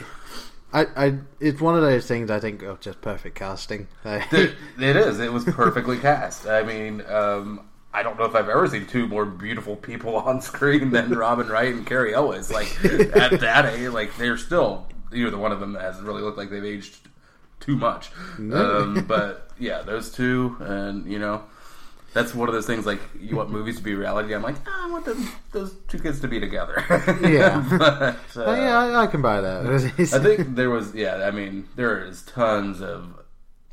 I, 0.73 0.85
I, 0.95 1.13
it's 1.39 1.61
one 1.61 1.75
of 1.75 1.81
those 1.81 2.07
things 2.07 2.29
I 2.29 2.39
think 2.39 2.61
of 2.63 2.79
just 2.81 2.99
perfect 3.01 3.35
casting. 3.35 3.87
It, 4.05 4.55
it 4.79 4.95
is. 4.95 5.19
It 5.19 5.31
was 5.31 5.45
perfectly 5.45 5.97
cast. 5.97 6.47
I 6.47 6.63
mean, 6.63 7.01
um, 7.07 7.61
I 7.93 8.03
don't 8.03 8.17
know 8.19 8.25
if 8.25 8.35
I've 8.35 8.49
ever 8.49 8.67
seen 8.67 8.85
two 8.85 9.07
more 9.07 9.25
beautiful 9.25 9.75
people 9.75 10.15
on 10.17 10.41
screen 10.41 10.91
than 10.91 11.11
Robin 11.11 11.47
Wright 11.47 11.73
and 11.73 11.85
Cary 11.85 12.13
Elwes. 12.13 12.51
Like 12.51 12.67
at 12.83 13.39
that 13.39 13.65
age, 13.65 13.89
like 13.91 14.15
they're 14.17 14.37
still 14.37 14.85
either 15.13 15.37
one 15.37 15.51
of 15.51 15.59
them 15.59 15.75
hasn't 15.75 16.05
really 16.05 16.21
looked 16.21 16.37
like 16.37 16.49
they've 16.49 16.63
aged 16.63 16.95
too 17.59 17.75
much. 17.75 18.09
Um, 18.37 19.05
but 19.07 19.49
yeah, 19.59 19.81
those 19.81 20.11
two, 20.11 20.57
and 20.59 21.11
you 21.11 21.19
know. 21.19 21.43
That's 22.13 22.33
one 22.33 22.47
of 22.47 22.55
those 22.55 22.65
things 22.65 22.85
like 22.87 22.99
you 23.19 23.35
want 23.35 23.51
movies 23.51 23.77
to 23.77 23.83
be 23.83 23.93
reality. 23.93 24.33
I'm 24.33 24.41
like, 24.41 24.55
ah, 24.65 24.87
I 24.87 24.89
want 24.89 25.05
them, 25.05 25.29
those 25.51 25.75
two 25.87 25.99
kids 25.99 26.19
to 26.21 26.27
be 26.27 26.39
together. 26.39 26.83
Yeah. 27.21 27.63
but, 27.77 28.17
Oh, 28.35 28.51
uh, 28.51 28.55
yeah, 28.55 28.79
I, 28.79 29.03
I 29.03 29.07
can 29.07 29.21
buy 29.21 29.39
that. 29.39 29.67
I 29.99 30.19
think 30.19 30.55
there 30.55 30.71
was, 30.71 30.95
yeah. 30.95 31.27
I 31.27 31.31
mean, 31.31 31.67
there 31.75 32.03
is 32.03 32.23
tons 32.23 32.81
of 32.81 33.16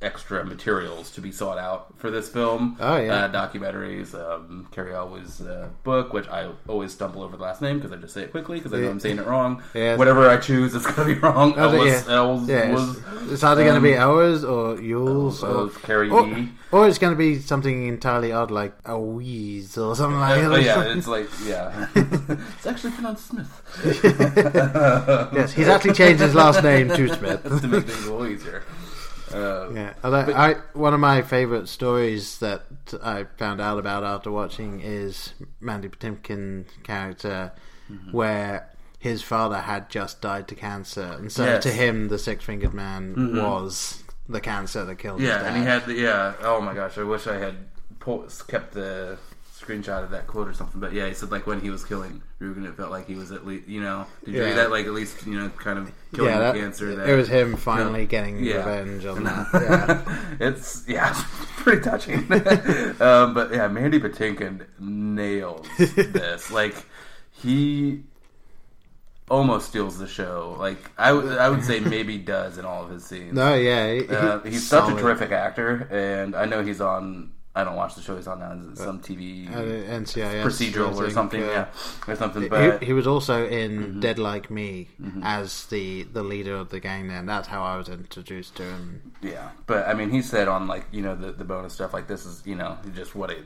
extra 0.04 0.44
materials 0.44 1.10
to 1.12 1.20
be 1.20 1.32
sought 1.32 1.58
out 1.58 1.92
for 1.98 2.10
this 2.10 2.28
film. 2.28 2.76
Oh, 2.78 2.96
yeah. 2.96 3.24
uh, 3.24 3.32
documentaries. 3.32 4.14
Um, 4.14 4.68
Cary 4.70 4.94
Elwes' 4.94 5.40
uh, 5.40 5.68
book, 5.82 6.12
which 6.12 6.28
I 6.28 6.50
always 6.68 6.92
stumble 6.92 7.22
over 7.22 7.36
the 7.36 7.42
last 7.42 7.62
name 7.62 7.78
because 7.78 7.92
I 7.92 7.96
just 7.96 8.12
say 8.14 8.22
it 8.22 8.30
quickly 8.30 8.58
because 8.58 8.72
I 8.74 8.80
know 8.80 8.90
I'm 8.90 9.00
saying 9.00 9.18
it 9.18 9.26
wrong. 9.26 9.62
Yeah. 9.74 9.96
Whatever 9.96 10.28
I 10.28 10.36
choose, 10.36 10.74
it's 10.74 10.84
going 10.86 11.08
to 11.08 11.14
be 11.14 11.20
wrong. 11.20 11.54
Oh, 11.56 11.70
Elwes, 11.70 12.06
yeah. 12.06 12.14
Elwes 12.14 12.48
Yeah, 12.48 12.72
was. 12.72 12.98
it's, 13.22 13.32
it's 13.32 13.42
either 13.44 13.62
going 13.64 13.74
to 13.76 13.80
be 13.80 13.94
um, 13.96 14.10
ours 14.10 14.44
or 14.44 14.80
yours 14.80 15.42
or 15.42 15.70
Carrie 15.70 16.10
or, 16.10 16.26
E. 16.28 16.48
or 16.70 16.86
it's 16.86 16.98
going 16.98 17.12
to 17.12 17.18
be 17.18 17.38
something 17.38 17.86
entirely 17.88 18.32
odd 18.32 18.50
like 18.50 18.74
a 18.84 18.98
wheeze 18.98 19.78
or 19.78 19.96
something 19.96 20.20
like 20.20 20.42
Oh, 20.42 20.48
that. 20.50 20.62
yeah, 20.62 20.82
it's 20.94 21.06
like 21.08 21.28
yeah. 21.46 21.88
it's 21.94 22.66
actually 22.66 22.92
pronounced 22.92 23.26
Smith. 23.28 23.62
yes, 25.32 25.52
he's 25.52 25.68
actually 25.68 25.94
changed 25.94 26.20
his 26.22 26.34
last 26.34 26.62
name 26.62 26.88
to 26.88 27.08
Smith. 27.16 27.42
to 27.42 27.68
make 27.68 27.84
things 27.86 28.06
a 28.06 28.12
little 28.12 28.26
easier. 28.26 28.62
Uh, 29.34 29.70
Yeah, 29.74 29.92
although 30.04 30.32
I 30.34 30.54
one 30.74 30.94
of 30.94 31.00
my 31.00 31.22
favorite 31.22 31.68
stories 31.68 32.38
that 32.38 32.62
I 33.02 33.24
found 33.36 33.60
out 33.60 33.78
about 33.78 34.04
after 34.04 34.30
watching 34.30 34.80
is 34.80 35.34
Mandy 35.60 35.88
Patinkin 35.88 36.66
character, 36.82 37.52
Mm-hmm. 37.92 38.12
where 38.12 38.70
his 38.98 39.22
father 39.22 39.58
had 39.60 39.90
just 39.90 40.22
died 40.22 40.48
to 40.48 40.54
cancer, 40.54 41.02
and 41.18 41.30
so 41.30 41.44
Yes. 41.44 41.62
to 41.64 41.70
him, 41.70 42.08
the 42.08 42.18
six 42.18 42.42
fingered 42.44 42.72
man 42.72 43.14
Mhm. 43.14 43.42
was 43.42 44.02
the 44.26 44.40
cancer 44.40 44.86
that 44.86 44.96
killed 44.96 45.20
his 45.20 45.28
Yeah, 45.28 45.44
and 45.44 45.54
he 45.56 45.62
had 45.64 45.84
the 45.84 45.92
yeah. 45.92 46.32
Oh 46.42 46.62
my 46.62 46.72
gosh, 46.72 46.96
I 46.96 47.02
wish 47.02 47.26
I 47.26 47.36
had 47.36 47.56
kept 48.48 48.72
the 48.72 49.18
screenshot 49.64 50.04
of 50.04 50.10
that 50.10 50.26
quote 50.26 50.46
or 50.48 50.52
something. 50.52 50.80
But 50.80 50.92
yeah, 50.92 51.06
he 51.08 51.14
said 51.14 51.30
like 51.30 51.46
when 51.46 51.60
he 51.60 51.70
was 51.70 51.84
killing 51.84 52.22
Rugen, 52.40 52.66
it 52.66 52.76
felt 52.76 52.90
like 52.90 53.06
he 53.06 53.14
was 53.14 53.32
at 53.32 53.46
least 53.46 53.66
you 53.68 53.80
know. 53.80 54.06
Did 54.24 54.34
you 54.34 54.40
Yeah. 54.40 54.46
read 54.48 54.56
that? 54.58 54.70
Like 54.70 54.86
at 54.86 54.92
least 54.92 55.26
you 55.26 55.38
know, 55.38 55.48
kind 55.50 55.78
of 55.78 55.90
killing 56.14 56.30
Yeah, 56.30 56.38
the 56.38 56.44
that- 56.44 56.54
cancer. 56.56 56.94
That 56.96 57.08
it 57.08 57.16
was 57.16 57.28
him 57.28 57.56
finally 57.56 58.00
Yeah. 58.00 58.06
getting 58.06 58.44
Yeah. 58.44 58.56
revenge 58.58 59.06
on 59.06 59.24
that. 59.24 59.46
Yeah. 60.40 60.46
it's 60.48 60.84
yeah, 60.86 61.12
pretty 61.56 61.80
touching. 61.82 62.18
um, 63.00 63.34
but 63.34 63.52
yeah, 63.52 63.68
Mandy 63.68 63.98
Patinkin 64.00 64.66
nails 64.78 65.66
this. 65.78 66.50
Like 66.50 66.74
he 67.30 68.02
almost 69.30 69.68
steals 69.68 69.98
the 69.98 70.06
show. 70.06 70.54
Like 70.58 70.90
I 70.98 71.12
would, 71.12 71.38
I 71.38 71.48
would 71.48 71.64
say 71.64 71.80
maybe 71.80 72.18
does 72.18 72.58
in 72.58 72.64
all 72.64 72.84
of 72.84 72.90
his 72.90 73.04
scenes. 73.04 73.32
No, 73.32 73.54
yeah, 73.54 73.92
he- 73.92 74.08
uh, 74.08 74.40
he- 74.40 74.50
he's 74.50 74.66
such 74.68 74.90
a 74.92 74.96
terrific 74.96 75.32
actor, 75.32 75.88
and 75.90 76.34
I 76.36 76.44
know 76.44 76.62
he's 76.62 76.80
on. 76.80 77.30
I 77.56 77.62
don't 77.62 77.76
watch 77.76 77.94
the 77.94 78.02
show 78.02 78.16
he's 78.16 78.26
on 78.26 78.40
now. 78.40 78.52
Is 78.52 78.80
it 78.80 78.82
some 78.82 78.98
TV 79.00 79.48
Uh, 79.48 79.60
NCIS, 80.00 80.42
procedural 80.42 80.92
or 80.96 81.08
something? 81.10 81.40
uh, 81.42 81.46
yeah, 81.46 81.66
or 82.12 82.16
something. 82.16 82.48
But 82.48 82.82
he, 82.82 82.92
was 82.92 83.06
also 83.06 83.46
in 83.46 83.94
Mhm. 83.94 84.00
Dead 84.00 84.18
Like 84.18 84.50
Me 84.50 84.88
Mhm. 85.00 85.20
as 85.22 85.66
the 85.66 86.02
the 86.12 86.24
leader 86.24 86.56
of 86.56 86.70
the 86.70 86.80
gang. 86.80 87.06
There, 87.08 87.16
and 87.16 87.28
that's 87.28 87.46
how 87.46 87.62
I 87.62 87.76
was 87.76 87.88
introduced 87.88 88.56
to 88.56 88.64
him. 88.64 89.12
Yeah, 89.22 89.50
but 89.66 89.86
I 89.86 89.94
mean, 89.94 90.10
he 90.10 90.20
said 90.20 90.48
on 90.48 90.66
like 90.66 90.86
you 90.90 91.02
know 91.02 91.14
the 91.14 91.30
the 91.30 91.44
bonus 91.44 91.74
stuff 91.74 91.94
like 91.94 92.08
this 92.08 92.26
is 92.26 92.42
you 92.44 92.56
know 92.56 92.76
just 92.94 93.14
what 93.14 93.30
a 93.30 93.36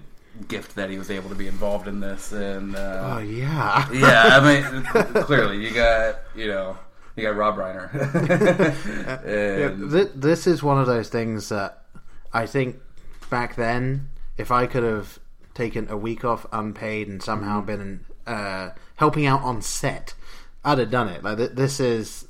gift 0.48 0.74
that 0.76 0.88
he 0.88 0.96
was 0.96 1.10
able 1.10 1.28
to 1.28 1.34
be 1.34 1.46
involved 1.48 1.86
in 1.88 2.00
this 2.00 2.32
and 2.32 2.76
uh, 2.76 3.14
Oh, 3.16 3.18
yeah. 3.18 3.88
yeah. 3.92 4.38
I 4.40 4.40
mean, 4.40 4.84
clearly 5.24 5.58
you 5.66 5.70
got 5.74 6.16
you 6.34 6.46
know 6.48 6.78
you 7.14 7.24
got 7.24 7.36
Rob 7.36 7.56
Reiner. 7.58 7.90
Yeah, 9.26 9.66
and, 9.68 9.90
th- 9.90 10.10
this 10.14 10.46
is 10.46 10.62
one 10.62 10.78
of 10.80 10.86
those 10.86 11.08
things 11.10 11.50
that 11.50 11.82
I 12.32 12.46
think 12.46 12.76
back 13.30 13.56
then, 13.56 14.08
if 14.36 14.50
I 14.50 14.66
could 14.66 14.82
have 14.82 15.18
taken 15.54 15.88
a 15.90 15.96
week 15.96 16.24
off 16.24 16.46
unpaid 16.52 17.08
and 17.08 17.22
somehow 17.22 17.60
Mhm. 17.62 17.66
been 17.66 18.04
uh, 18.26 18.70
helping 18.96 19.26
out 19.26 19.42
on 19.42 19.62
set, 19.62 20.14
I'd 20.64 20.78
have 20.78 20.90
done 20.90 21.08
it. 21.08 21.22
Like 21.24 21.38
th- 21.38 21.52
this 21.52 21.80
is, 21.80 22.26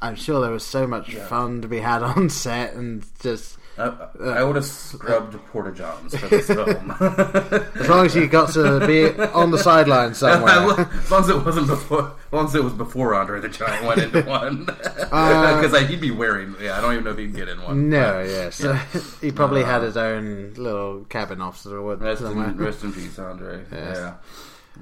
I'm 0.00 0.16
sure 0.16 0.40
there 0.40 0.50
was 0.50 0.64
so 0.64 0.86
much 0.86 1.14
fun 1.14 1.60
to 1.62 1.68
be 1.68 1.80
had 1.80 2.02
on 2.14 2.30
set 2.30 2.74
and 2.74 3.04
just. 3.20 3.58
I, 3.78 4.08
I 4.22 4.44
would 4.44 4.56
have 4.56 4.64
scrubbed 4.66 5.34
porta 5.46 5.72
johns 5.72 6.14
for 6.16 6.28
this 6.28 6.46
film. 6.46 6.90
As 6.90 7.88
long 7.88 8.04
as 8.06 8.14
you 8.14 8.26
got 8.26 8.52
to 8.52 8.86
be 8.86 9.08
on 9.32 9.50
the 9.50 9.58
sideline 9.58 10.14
somewhere. 10.22 10.52
as 10.92 11.10
long 11.10 11.22
as 11.24 11.28
it 11.30 11.42
wasn't 11.44 11.66
before, 11.68 12.02
as 12.26 12.32
long 12.32 12.44
as 12.46 12.54
it 12.54 12.62
was 12.62 12.74
before 12.74 13.14
Andre 13.14 13.40
the 13.40 13.48
Giant 13.48 13.86
went 13.86 14.00
into 14.02 14.22
one, 14.28 14.68
Uh, 15.12 15.60
because 15.62 15.88
he'd 15.88 16.00
be 16.00 16.10
wearing. 16.10 16.54
Yeah, 16.60 16.76
I 16.76 16.80
don't 16.82 16.92
even 16.92 17.04
know 17.04 17.10
if 17.12 17.18
he'd 17.18 17.34
get 17.34 17.48
in 17.48 17.62
one. 17.62 17.88
No, 17.88 18.22
but- 18.22 18.28
yes. 18.28 19.20
he 19.20 19.30
probably 19.32 19.62
had 19.62 19.82
his 19.82 19.96
own 19.96 20.54
little 20.56 21.04
cabin 21.04 21.40
officer 21.40 21.78
or 21.78 21.96
Rest 21.96 22.20
somewhere. 22.22 22.48
in, 22.48 22.56
rest 22.58 22.82
in 22.84 22.92
peace, 22.92 23.18
Andre. 23.18 23.64
Yes. 23.72 23.96
Yeah. 23.96 24.14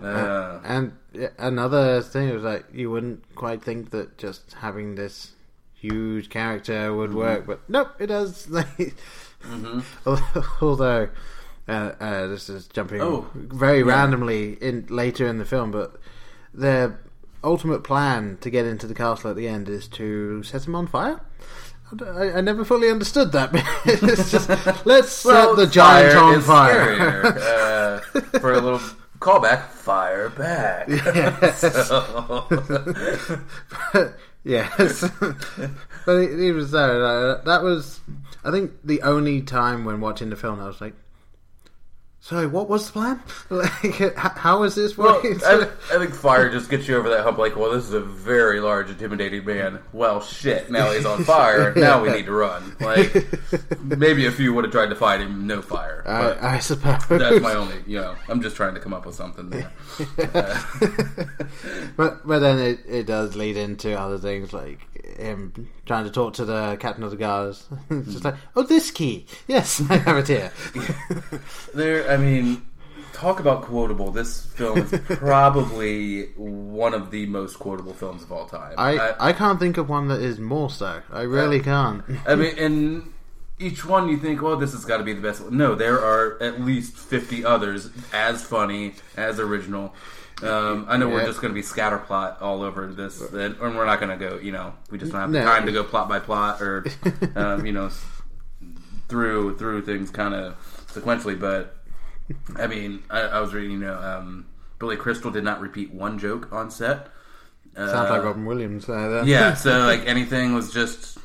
Uh, 0.02 0.06
Uh, 0.06 0.60
and 0.64 0.92
another 1.38 2.00
thing 2.02 2.32
was 2.32 2.44
like 2.44 2.64
you 2.72 2.90
wouldn't 2.90 3.24
quite 3.34 3.62
think 3.62 3.90
that 3.90 4.16
just 4.18 4.52
having 4.54 4.94
this 4.94 5.32
huge 5.80 6.28
character 6.28 6.94
would 6.94 7.10
Mm-hmm. 7.10 7.18
work, 7.18 7.46
but 7.46 7.60
nope, 7.68 7.88
it 7.98 8.08
does. 8.08 8.48
Although 10.60 11.08
uh, 11.68 11.72
uh, 11.72 12.26
this 12.26 12.48
is 12.48 12.66
jumping 12.68 13.00
Oh, 13.00 13.28
very 13.34 13.78
yeah. 13.80 13.84
randomly 13.86 14.54
in 14.60 14.86
later 14.88 15.26
in 15.26 15.38
the 15.38 15.44
film, 15.44 15.70
but 15.70 15.96
their 16.52 17.00
ultimate 17.42 17.82
plan 17.84 18.36
to 18.42 18.50
get 18.50 18.66
into 18.66 18.86
the 18.86 18.94
castle 18.94 19.30
at 19.30 19.36
the 19.36 19.48
end 19.48 19.68
is 19.68 19.88
to 19.88 20.42
set 20.42 20.66
him 20.66 20.74
on 20.74 20.86
fire. 20.86 21.20
I 22.06 22.40
never 22.40 22.64
fully 22.64 22.88
understood 22.88 23.32
that. 23.32 23.50
it's 23.84 24.30
just 24.30 24.48
let's 24.86 25.24
well, 25.24 25.56
set 25.56 25.56
the 25.56 25.66
giant 25.72 26.16
on 26.16 26.40
fire. 26.42 27.26
uh, 27.26 28.00
for 28.40 28.52
a 28.52 28.60
little 28.60 28.78
callback, 29.18 29.68
fire 29.70 30.28
back. 30.28 30.86
Yes. 30.88 31.60
So- 31.88 32.44
yes, 34.44 35.08
but 35.20 36.16
it, 36.16 36.52
was 36.54 36.70
there. 36.70 37.36
That 37.44 37.62
was, 37.62 38.00
I 38.44 38.50
think, 38.50 38.72
the 38.84 39.02
only 39.02 39.42
time 39.42 39.84
when 39.84 40.00
watching 40.00 40.30
the 40.30 40.36
film 40.36 40.60
I 40.60 40.66
was 40.66 40.80
like, 40.80 40.94
"So, 42.20 42.48
what 42.48 42.68
was 42.68 42.86
the 42.86 42.92
plan? 42.92 43.20
Like, 43.50 44.16
how 44.16 44.62
is 44.62 44.74
this 44.74 44.96
Well, 44.96 45.14
working?" 45.14 45.40
I, 45.44 45.68
I 45.94 45.98
think 45.98 46.14
fire 46.14 46.50
just 46.50 46.70
gets 46.70 46.86
you 46.86 46.96
over 46.96 47.08
that 47.10 47.22
hump. 47.22 47.38
Like, 47.38 47.56
well, 47.56 47.72
this 47.72 47.84
is 47.84 47.92
a 47.92 48.00
very 48.00 48.60
large, 48.60 48.90
intimidating 48.90 49.44
man. 49.44 49.80
Well, 49.92 50.20
shit. 50.20 50.70
Now 50.70 50.90
he's 50.92 51.06
on 51.06 51.24
fire. 51.24 51.74
Now 51.80 52.02
we 52.02 52.10
need 52.10 52.26
to 52.26 52.32
run. 52.32 52.76
Like, 52.78 53.26
maybe 53.80 54.26
a 54.26 54.32
few 54.32 54.52
would 54.54 54.64
have 54.64 54.72
tried 54.72 54.90
to 54.90 54.96
fight 54.96 55.20
him, 55.20 55.46
no 55.46 55.62
fire. 55.62 56.02
I, 56.06 56.56
I 56.56 56.58
suppose 56.58 57.06
that's 57.08 57.40
my 57.40 57.54
only. 57.54 57.76
You 57.86 58.00
know, 58.00 58.16
I'm 58.28 58.42
just 58.42 58.54
trying 58.56 58.74
to 58.74 58.80
come 58.80 58.92
up 58.92 59.06
with 59.06 59.14
something. 59.14 59.48
There. 59.50 59.70
but 61.96 62.26
but 62.26 62.38
then 62.40 62.58
it, 62.58 62.80
it 62.86 63.06
does 63.06 63.34
lead 63.34 63.56
into 63.56 63.98
other 63.98 64.18
things 64.18 64.52
like 64.52 64.86
him 65.18 65.68
trying 65.90 66.04
to 66.04 66.10
talk 66.10 66.34
to 66.34 66.44
the 66.44 66.76
captain 66.78 67.02
of 67.02 67.10
the 67.10 67.16
guards. 67.16 67.66
it's 67.90 68.12
just 68.12 68.18
hmm. 68.20 68.28
like, 68.28 68.36
oh, 68.54 68.62
this 68.62 68.92
key. 68.92 69.26
Yes, 69.48 69.82
I 69.90 69.96
have 69.96 70.18
it 70.18 70.28
here. 70.28 70.52
There, 71.74 72.08
I 72.08 72.16
mean, 72.16 72.62
talk 73.12 73.40
about 73.40 73.62
quotable. 73.62 74.12
This 74.12 74.46
film 74.46 74.78
is 74.78 75.00
probably 75.18 76.26
one 76.36 76.94
of 76.94 77.10
the 77.10 77.26
most 77.26 77.58
quotable 77.58 77.92
films 77.92 78.22
of 78.22 78.30
all 78.30 78.46
time. 78.46 78.74
I, 78.78 79.14
I 79.18 79.32
can't 79.32 79.58
think 79.58 79.76
of 79.76 79.88
one 79.88 80.06
that 80.06 80.20
is 80.20 80.38
more 80.38 80.70
so. 80.70 81.02
I 81.10 81.22
really 81.22 81.58
can't. 81.58 82.04
I 82.24 82.36
mean, 82.36 82.56
and 82.56 83.12
each 83.58 83.84
one 83.84 84.08
you 84.08 84.16
think, 84.16 84.40
well, 84.40 84.56
this 84.56 84.70
has 84.70 84.84
got 84.84 84.98
to 84.98 85.04
be 85.04 85.12
the 85.12 85.20
best 85.20 85.40
one. 85.40 85.56
No, 85.56 85.74
there 85.74 86.00
are 86.00 86.40
at 86.40 86.60
least 86.60 86.96
50 86.96 87.44
others 87.44 87.90
as 88.12 88.44
funny, 88.44 88.94
as 89.16 89.40
original. 89.40 89.92
Um, 90.42 90.86
I 90.88 90.96
know 90.96 91.08
we're 91.08 91.26
just 91.26 91.40
going 91.40 91.52
to 91.52 91.60
be 91.60 91.66
scatterplot 91.66 92.40
all 92.40 92.62
over 92.62 92.86
this, 92.86 93.20
and, 93.20 93.58
we're 93.58 93.84
not 93.84 94.00
going 94.00 94.16
to 94.18 94.28
go, 94.28 94.38
you 94.38 94.52
know, 94.52 94.72
we 94.90 94.98
just 94.98 95.12
don't 95.12 95.20
have 95.20 95.32
the 95.32 95.40
No. 95.40 95.44
time 95.44 95.66
to 95.66 95.72
go 95.72 95.84
plot 95.84 96.08
by 96.08 96.18
plot 96.18 96.60
or, 96.62 96.86
um, 97.36 97.66
you 97.66 97.72
know, 97.72 97.90
through 99.08 99.56
through 99.58 99.82
things 99.82 100.10
kind 100.10 100.34
of 100.34 100.54
sequentially. 100.92 101.38
But, 101.38 101.76
I 102.56 102.66
mean, 102.66 103.02
I, 103.10 103.20
I 103.22 103.40
was 103.40 103.52
reading, 103.52 103.72
you 103.72 103.78
know, 103.78 103.98
um, 103.98 104.46
Billy 104.78 104.96
Crystal 104.96 105.30
did 105.30 105.44
not 105.44 105.60
repeat 105.60 105.92
one 105.92 106.18
joke 106.18 106.52
on 106.52 106.70
set. 106.70 107.08
Sounds 107.76 107.92
like 108.10 108.20
Uh, 108.20 108.24
Robin 108.24 108.46
Williams. 108.46 108.88
Uh, 108.88 109.22
yeah, 109.26 109.54
so 109.54 109.78
like 109.86 110.06
anything 110.06 110.54
was 110.54 110.72
just 110.72 111.18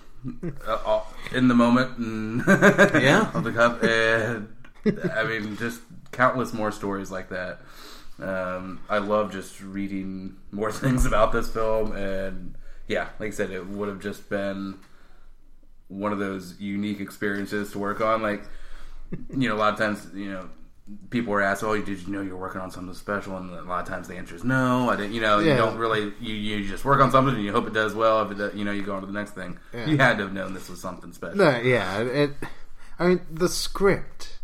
uh, 0.68 0.72
uh, 0.86 1.02
in 1.32 1.48
the 1.48 1.56
moment 1.56 1.98
and 1.98 2.44
Yeah. 3.02 3.32
on 3.34 3.44
the 3.44 3.52
cuff. 3.52 3.82
And 3.82 4.50
I 5.14 5.24
mean, 5.24 5.58
just 5.58 5.82
countless 6.12 6.54
more 6.54 6.72
stories 6.72 7.12
like 7.12 7.30
that. 7.30 7.62
Um, 8.22 8.80
I 8.90 9.00
love 9.00 9.32
just 9.32 9.62
reading 9.62 10.36
more 10.52 10.72
things 10.84 11.06
about 11.06 11.32
this 11.32 11.50
film, 11.50 11.96
and 11.96 12.56
yeah, 12.88 13.10
like 13.20 13.28
I 13.28 13.32
said, 13.32 13.52
it 13.52 13.68
would 13.68 13.90
have 13.90 14.00
just 14.00 14.30
been 14.30 14.76
one 15.88 16.12
of 16.12 16.20
those 16.20 16.60
unique 16.60 17.00
experiences 17.00 17.72
to 17.72 17.80
work 17.80 18.02
on. 18.02 18.22
Like, 18.22 18.44
you 19.30 19.50
know, 19.50 19.56
a 19.56 19.58
lot 19.58 19.74
of 19.74 19.80
times, 19.80 20.08
you 20.16 20.32
know, 20.32 20.50
people 21.10 21.34
were 21.34 21.42
asked, 21.42 21.64
"Oh, 21.64 21.80
did 21.80 22.00
you 22.00 22.08
know 22.14 22.22
you're 22.22 22.38
working 22.38 22.62
on 22.62 22.72
something 22.72 22.94
special?" 22.94 23.36
And 23.38 23.52
a 23.54 23.62
lot 23.64 23.82
of 23.84 23.88
times 23.90 24.08
the 24.08 24.16
answer 24.16 24.36
is 24.36 24.44
no. 24.44 24.90
I 24.90 24.96
didn't. 24.96 25.14
You 25.14 25.22
know, 25.22 25.40
you 25.40 25.50
don't 25.58 25.78
really. 25.78 26.14
You, 26.22 26.34
you 26.36 26.68
just 26.68 26.86
work 26.86 27.02
on 27.02 27.12
something 27.12 27.36
and 27.36 27.44
you 27.44 27.52
hope 27.52 27.68
it 27.68 27.74
does 27.74 27.94
well. 27.94 28.24
If 28.24 28.32
it, 28.32 28.38
does- 28.38 28.56
you 28.56 28.64
know, 28.64 28.72
you 28.72 28.84
go 28.84 28.96
on 28.96 29.02
to 29.02 29.08
the 29.08 29.14
next 29.14 29.32
thing. 29.32 29.58
Yeah. 29.74 29.86
You 29.88 29.98
had 29.98 30.18
to 30.20 30.24
have 30.24 30.34
known 30.34 30.54
this 30.54 30.70
was 30.70 30.80
something 30.82 31.12
special. 31.12 31.38
No, 31.38 31.58
yeah. 31.60 32.00
It, 32.02 32.32
I 32.98 33.08
mean, 33.08 33.22
the 33.30 33.50
script. 33.50 34.40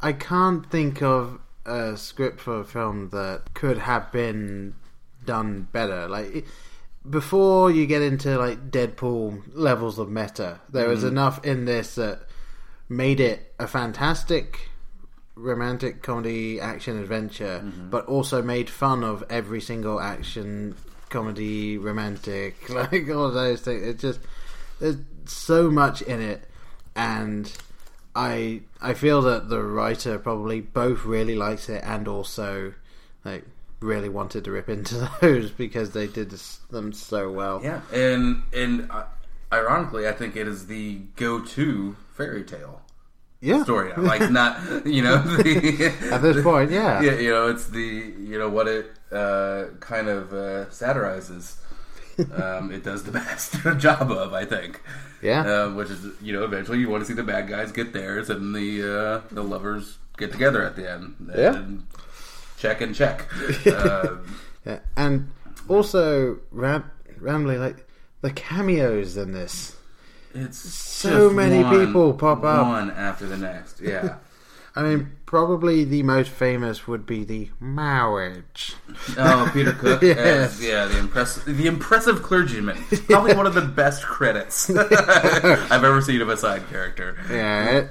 I 0.00 0.12
can't 0.12 0.70
think 0.70 1.00
of 1.02 1.38
a 1.66 1.96
script 1.96 2.40
for 2.40 2.60
a 2.60 2.64
film 2.64 3.08
that 3.10 3.54
could 3.54 3.78
have 3.78 4.10
been 4.12 4.74
done 5.24 5.68
better. 5.72 6.08
Like 6.08 6.44
before 7.08 7.70
you 7.70 7.86
get 7.86 8.02
into 8.02 8.38
like 8.38 8.70
Deadpool 8.70 9.42
levels 9.54 9.98
of 9.98 10.10
meta, 10.10 10.60
there 10.70 10.88
was 10.88 11.04
Mhm. 11.04 11.08
enough 11.08 11.44
in 11.44 11.64
this 11.64 11.94
that 11.96 12.20
made 12.88 13.20
it 13.20 13.52
a 13.58 13.66
fantastic 13.66 14.68
romantic 15.36 16.02
comedy 16.02 16.60
action 16.60 16.98
adventure, 16.98 17.64
but 17.90 18.06
also 18.06 18.40
made 18.42 18.70
fun 18.70 19.02
of 19.02 19.24
every 19.28 19.60
single 19.60 19.98
action 20.00 20.74
comedy 21.10 21.76
romantic 21.78 22.68
like 22.70 23.08
all 23.10 23.30
those 23.30 23.60
things. 23.62 23.82
It 23.82 23.98
just 23.98 24.20
there's 24.80 24.96
so 25.26 25.70
much 25.70 26.02
in 26.02 26.20
it, 26.20 26.48
and 26.94 27.50
I 28.14 28.62
I 28.80 28.94
feel 28.94 29.22
that 29.22 29.48
the 29.48 29.62
writer 29.62 30.18
probably 30.18 30.60
both 30.60 31.04
really 31.04 31.34
likes 31.34 31.68
it 31.68 31.82
and 31.84 32.06
also 32.06 32.74
like 33.24 33.44
really 33.80 34.08
wanted 34.08 34.44
to 34.44 34.50
rip 34.50 34.68
into 34.68 35.08
those 35.20 35.50
because 35.50 35.90
they 35.90 36.06
did 36.06 36.30
them 36.70 36.92
so 36.92 37.30
well. 37.30 37.60
Yeah, 37.62 37.80
and 37.92 38.42
and 38.52 38.90
uh, 38.90 39.04
ironically, 39.52 40.08
I 40.08 40.12
think 40.12 40.36
it 40.36 40.48
is 40.48 40.66
the 40.66 41.00
go-to 41.16 41.96
fairy 42.14 42.44
tale. 42.44 42.80
Yeah. 43.40 43.62
story. 43.62 43.92
Like 43.96 44.30
not 44.30 44.86
you 44.86 45.02
know 45.02 45.18
the, 45.22 45.92
At 46.10 46.22
this 46.22 46.42
point, 46.42 46.70
yeah. 46.70 47.02
yeah, 47.02 47.16
you 47.16 47.30
know 47.30 47.48
it's 47.48 47.66
the 47.68 48.14
you 48.18 48.38
know 48.38 48.48
what 48.48 48.68
it 48.68 48.86
uh, 49.12 49.66
kind 49.80 50.08
of 50.08 50.32
uh, 50.32 50.70
satirizes. 50.70 51.56
Um, 52.34 52.70
it 52.72 52.82
does 52.84 53.04
the 53.04 53.12
best 53.20 53.54
job 53.78 54.10
of, 54.10 54.32
I 54.32 54.44
think. 54.44 54.80
Yeah. 55.22 55.40
um, 55.64 55.76
which 55.76 55.88
is 55.90 56.06
you 56.20 56.32
know 56.34 56.44
eventually 56.44 56.78
you 56.78 56.88
want 56.90 57.02
to 57.02 57.06
see 57.06 57.14
the 57.14 57.22
bad 57.22 57.48
guys 57.48 57.72
get 57.72 57.92
theirs 57.94 58.28
and 58.30 58.54
the 58.54 58.82
uh, 58.82 59.20
the 59.34 59.42
lovers 59.42 59.96
get 60.18 60.30
together 60.32 60.62
at 60.62 60.76
the 60.76 60.90
end. 60.90 61.32
Yeah. 61.36 61.62
Check 62.58 62.80
and 62.80 62.94
check. 62.94 63.28
uh, 63.66 64.16
Yeah, 64.66 64.78
and 64.96 65.30
also 65.68 66.38
Ram- 66.50 66.90
Ramley, 67.20 67.58
like 67.58 67.86
the 68.22 68.30
cameos 68.30 69.16
in 69.18 69.32
this. 69.32 69.76
It's 70.34 70.58
so 70.58 71.30
many 71.30 71.62
one- 71.62 71.86
people 71.86 72.12
pop 72.14 72.42
up. 72.44 72.66
one 72.66 72.90
after 72.90 73.26
the 73.26 73.36
next. 73.36 73.80
Yeah. 73.80 74.16
I 74.76 74.82
mean, 74.82 75.12
probably 75.24 75.84
the 75.84 76.02
most 76.02 76.30
famous 76.30 76.88
would 76.88 77.06
be 77.06 77.22
the 77.22 77.48
marriage. 77.60 78.74
Oh, 79.16 79.48
Peter 79.52 79.72
Cook. 79.78 80.02
Yes. 80.02 80.18
as, 80.56 80.62
yeah, 80.64 80.86
the 80.86 80.98
impressive, 80.98 81.56
the 81.56 81.66
impressive 81.66 82.22
clergyman. 82.22 82.76
Probably 83.08 83.34
one 83.34 83.46
of 83.46 83.54
the 83.54 83.60
best 83.60 84.02
credits 84.04 84.68
I've 84.76 85.84
ever 85.84 86.00
seen 86.00 86.20
of 86.20 86.28
a 86.28 86.36
side 86.36 86.68
character. 86.68 87.16
Yeah, 87.30 87.68
it, 87.70 87.90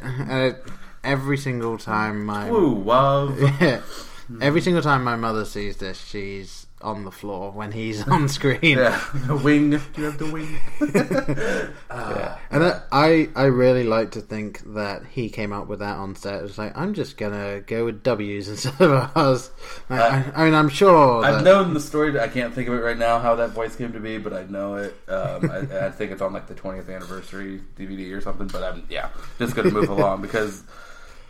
it, 0.54 0.67
every 1.06 1.38
single 1.38 1.78
time 1.78 2.26
my 2.26 2.52
Woo, 2.52 2.72
wow. 2.72 3.30
Yeah, 3.62 3.82
every 4.41 4.62
single 4.62 4.82
time 4.82 5.04
my 5.04 5.15
mother 5.15 5.46
sees 5.46 5.78
this, 5.78 6.04
she's 6.04 6.62
on 6.84 7.06
the 7.06 7.12
floor 7.12 7.52
when 7.52 7.72
he's 7.72 8.08
on 8.08 8.28
screen. 8.30 8.78
Yeah, 8.78 9.04
the 9.28 9.36
wing. 9.36 9.72
Do 9.72 9.80
you 9.98 10.04
have 10.04 10.17
the 10.17 10.32
wing? 10.32 10.60
Yeah. 11.93 12.38
And 12.52 12.63
I, 12.63 12.82
I, 12.91 13.30
I 13.36 13.43
really 13.46 13.84
like 13.84 14.12
to 14.12 14.22
think 14.22 14.62
that 14.74 15.06
he 15.06 15.30
came 15.30 15.54
up 15.54 15.67
with 15.67 15.80
that 15.80 15.98
on 15.98 16.15
set. 16.15 16.36
It 16.36 16.43
was 16.43 16.58
like, 16.58 16.78
I'm 16.78 16.93
just 16.93 17.17
gonna 17.17 17.62
go 17.62 17.86
with 17.86 18.04
W's 18.04 18.50
instead 18.50 18.80
of 18.82 19.12
R's. 19.15 19.52
I, 19.89 20.00
I, 20.00 20.32
I 20.36 20.46
mean, 20.46 20.54
I'm 20.54 20.69
sure. 20.69 21.24
I've 21.24 21.43
known 21.43 21.74
the 21.74 21.80
story. 21.80 22.19
I 22.19 22.28
can't 22.28 22.54
think 22.54 22.67
of 22.67 22.76
it 22.76 22.82
right 22.82 22.98
now 22.98 23.19
how 23.19 23.36
that 23.36 23.52
voice 23.52 23.76
came 23.76 23.93
to 23.93 24.00
be, 24.00 24.17
but 24.17 24.34
I 24.34 24.43
know 24.43 24.76
it. 24.76 24.96
Um, 25.08 25.50
I, 25.50 25.86
I 25.88 25.91
think 25.91 26.12
it's 26.12 26.22
on 26.22 26.34
like 26.34 26.48
the 26.48 26.56
20th 26.56 26.93
anniversary 26.93 27.62
DVD 27.78 28.15
or 28.15 28.22
something. 28.22 28.48
But 28.48 28.63
I'm 28.63 28.86
yeah, 28.89 29.10
just 29.39 29.56
gonna 29.56 29.72
move 29.72 29.89
along 29.89 30.22
because, 30.22 30.63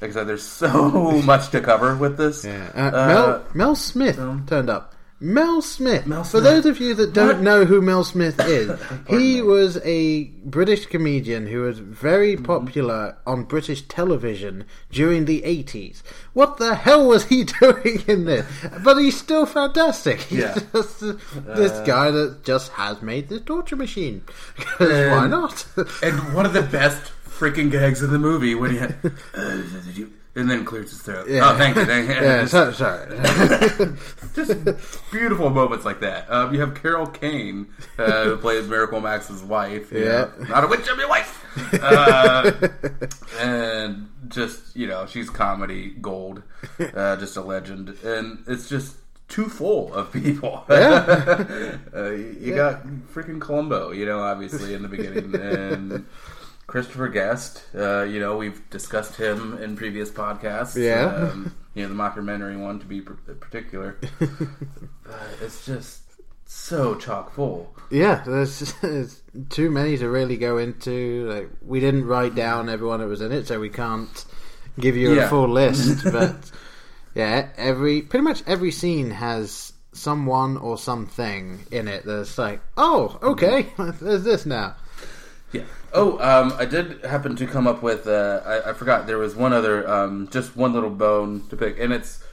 like 0.02 0.12
I 0.12 0.14
said, 0.14 0.28
there's 0.28 0.44
so 0.44 1.22
much 1.24 1.50
to 1.52 1.62
cover 1.62 1.96
with 1.96 2.18
this. 2.18 2.44
Yeah. 2.44 2.72
Uh, 2.74 3.08
Mel 3.08 3.46
Mel 3.54 3.76
Smith 3.76 4.18
turned 4.48 4.70
up. 4.70 4.94
Mel 5.24 5.62
Smith. 5.62 6.06
Mel 6.06 6.24
For 6.26 6.32
Smith. 6.40 6.44
those 6.44 6.66
of 6.66 6.82
you 6.82 6.94
that 6.96 7.14
don't 7.14 7.28
What? 7.28 7.40
know 7.42 7.64
who 7.64 7.82
Mel 7.82 8.04
Smith 8.04 8.38
is, 8.46 8.78
he 9.08 9.42
was 9.42 9.78
a 9.86 10.26
British 10.44 10.86
comedian 10.88 11.48
who 11.48 11.62
was 11.62 11.80
very 11.80 12.36
Mm-hmm. 12.36 12.44
popular 12.44 13.16
on 13.26 13.44
British 13.44 13.84
television 13.84 14.66
during 14.92 15.24
the 15.24 15.42
80s. 15.44 16.02
What 16.34 16.58
the 16.58 16.76
hell 16.76 17.08
was 17.08 17.24
he 17.26 17.44
doing 17.62 18.04
in 18.06 18.26
this? 18.26 18.46
But 18.84 18.98
he's 18.98 19.18
still 19.18 19.46
fantastic. 19.46 20.20
He's 20.24 20.40
Yeah. 20.40 20.58
just 20.74 21.00
this 21.00 21.72
Uh, 21.72 21.84
guy 21.86 22.12
that 22.12 22.44
just 22.44 22.72
has 22.74 23.02
made 23.02 23.30
this 23.30 23.42
torture 23.46 23.78
machine. 23.78 24.24
'Cause 24.58 24.90
why 24.90 25.28
not? 25.28 25.66
And 26.04 26.34
one 26.34 26.46
of 26.46 26.52
the 26.52 26.64
best 26.64 27.02
freaking 27.26 27.72
gags 27.72 28.04
in 28.04 28.12
the 28.12 28.20
movie 28.20 28.56
when 28.56 28.72
he 28.72 28.78
had, 28.78 28.96
uh, 29.34 29.56
did 29.86 29.98
you, 29.98 30.12
and 30.36 30.50
then 30.50 30.66
clears 30.66 30.90
his 30.90 31.02
throat. 31.02 31.28
Yeah. 31.30 31.50
Oh, 31.52 31.58
thank 31.58 31.76
you, 31.76 31.86
thank 31.86 32.08
you. 32.10 32.16
Yeah, 32.22 32.42
Just- 32.46 32.52
so- 32.52 32.72
sorry. 32.74 33.96
just 34.36 35.12
beautiful 35.12 35.50
moments 35.50 35.86
like 35.86 36.00
that. 36.02 36.30
Um, 36.32 36.54
you 36.54 36.60
have 36.62 36.74
Carol 36.76 37.08
Kane, 37.08 37.68
uh, 37.98 38.24
who 38.26 38.38
plays 38.38 38.68
Miracle 38.68 39.00
Max's 39.02 39.44
wife. 39.44 39.92
Yeah. 39.92 40.02
know, 40.02 40.32
not 40.50 40.64
a 40.64 40.68
witch, 40.68 40.88
I'm 40.90 41.00
your 41.00 41.10
wife. 41.10 41.40
Uh, 41.82 42.52
and 43.40 44.10
just 44.30 44.76
you 44.76 44.88
know, 44.88 45.06
she's 45.06 45.30
comedy 45.30 45.92
gold, 46.02 46.42
uh, 46.80 47.16
just 47.18 47.38
a 47.38 47.42
legend, 47.42 47.90
and 48.04 48.44
it's 48.48 48.68
just 48.68 48.96
too 49.28 49.46
full 49.46 49.94
of 49.94 50.12
people. 50.12 50.64
Yeah. 50.70 51.78
uh, 51.96 52.10
you 52.10 52.56
got 52.56 52.86
freaking 53.14 53.40
Columbo, 53.40 53.92
you 53.92 54.06
know, 54.06 54.20
obviously 54.20 54.74
in 54.74 54.82
the 54.82 54.88
beginning, 54.90 55.36
and. 55.36 56.06
Christopher 56.68 57.08
Guest, 57.10 57.64
uh, 57.76 58.04
you 58.04 58.20
know, 58.20 58.38
we've 58.38 58.68
discussed 58.70 59.16
him 59.18 59.58
in 59.62 59.76
previous 59.76 60.10
podcasts. 60.10 60.76
Yeah. 60.82 61.06
Um, 61.32 61.56
you 61.76 61.84
know, 61.84 61.90
the 61.90 61.96
mockumentary 61.96 62.60
one 62.60 62.80
to 62.80 62.86
be 62.86 63.02
pr- 63.02 63.14
particular. 63.34 63.98
Uh, 65.06 65.18
it's 65.42 65.66
just 65.66 66.00
so 66.46 66.96
chock 66.96 67.34
full. 67.34 67.76
Yeah, 67.92 68.24
there's, 68.26 68.74
there's 68.82 69.22
too 69.50 69.70
many 69.70 69.98
to 69.98 70.10
really 70.10 70.38
go 70.38 70.58
into. 70.58 71.30
Like, 71.30 71.50
we 71.62 71.82
didn't 71.82 72.06
write 72.06 72.36
down 72.36 72.70
everyone 72.70 73.02
that 73.02 73.08
was 73.08 73.20
in 73.20 73.34
it, 73.34 73.46
so 73.48 73.60
we 73.60 73.68
can't 73.70 74.26
give 74.80 74.96
you 74.96 75.14
Yeah. 75.14 75.26
a 75.26 75.30
full 75.30 75.50
list. 75.50 76.06
But 76.12 76.50
yeah, 77.14 77.50
every 77.58 78.02
pretty 78.02 78.24
much 78.24 78.44
every 78.48 78.72
scene 78.72 79.12
has 79.12 79.74
someone 79.92 80.56
or 80.58 80.78
something 80.78 81.60
in 81.70 81.90
it 81.90 82.06
that's 82.06 82.38
like, 82.38 82.62
oh, 82.78 83.20
okay, 83.22 83.68
there's 83.78 84.24
this 84.24 84.46
now. 84.46 84.78
Yeah. 85.54 85.64
Oh, 85.94 86.18
um, 86.20 86.54
I 86.58 86.66
did 86.66 87.06
happen 87.06 87.36
to 87.36 87.46
come 87.48 87.68
up 87.68 87.84
with. 87.84 88.08
Uh, 88.08 88.42
I, 88.46 88.72
I 88.72 88.74
forgot 88.74 89.06
there 89.08 89.20
was 89.20 89.36
one 89.36 89.54
other, 89.54 89.88
um, 89.90 90.28
just 90.32 90.56
one 90.58 90.74
little 90.74 90.90
bone 90.90 91.44
to 91.50 91.56
pick, 91.56 91.80
and 91.80 91.94
it's 91.94 92.24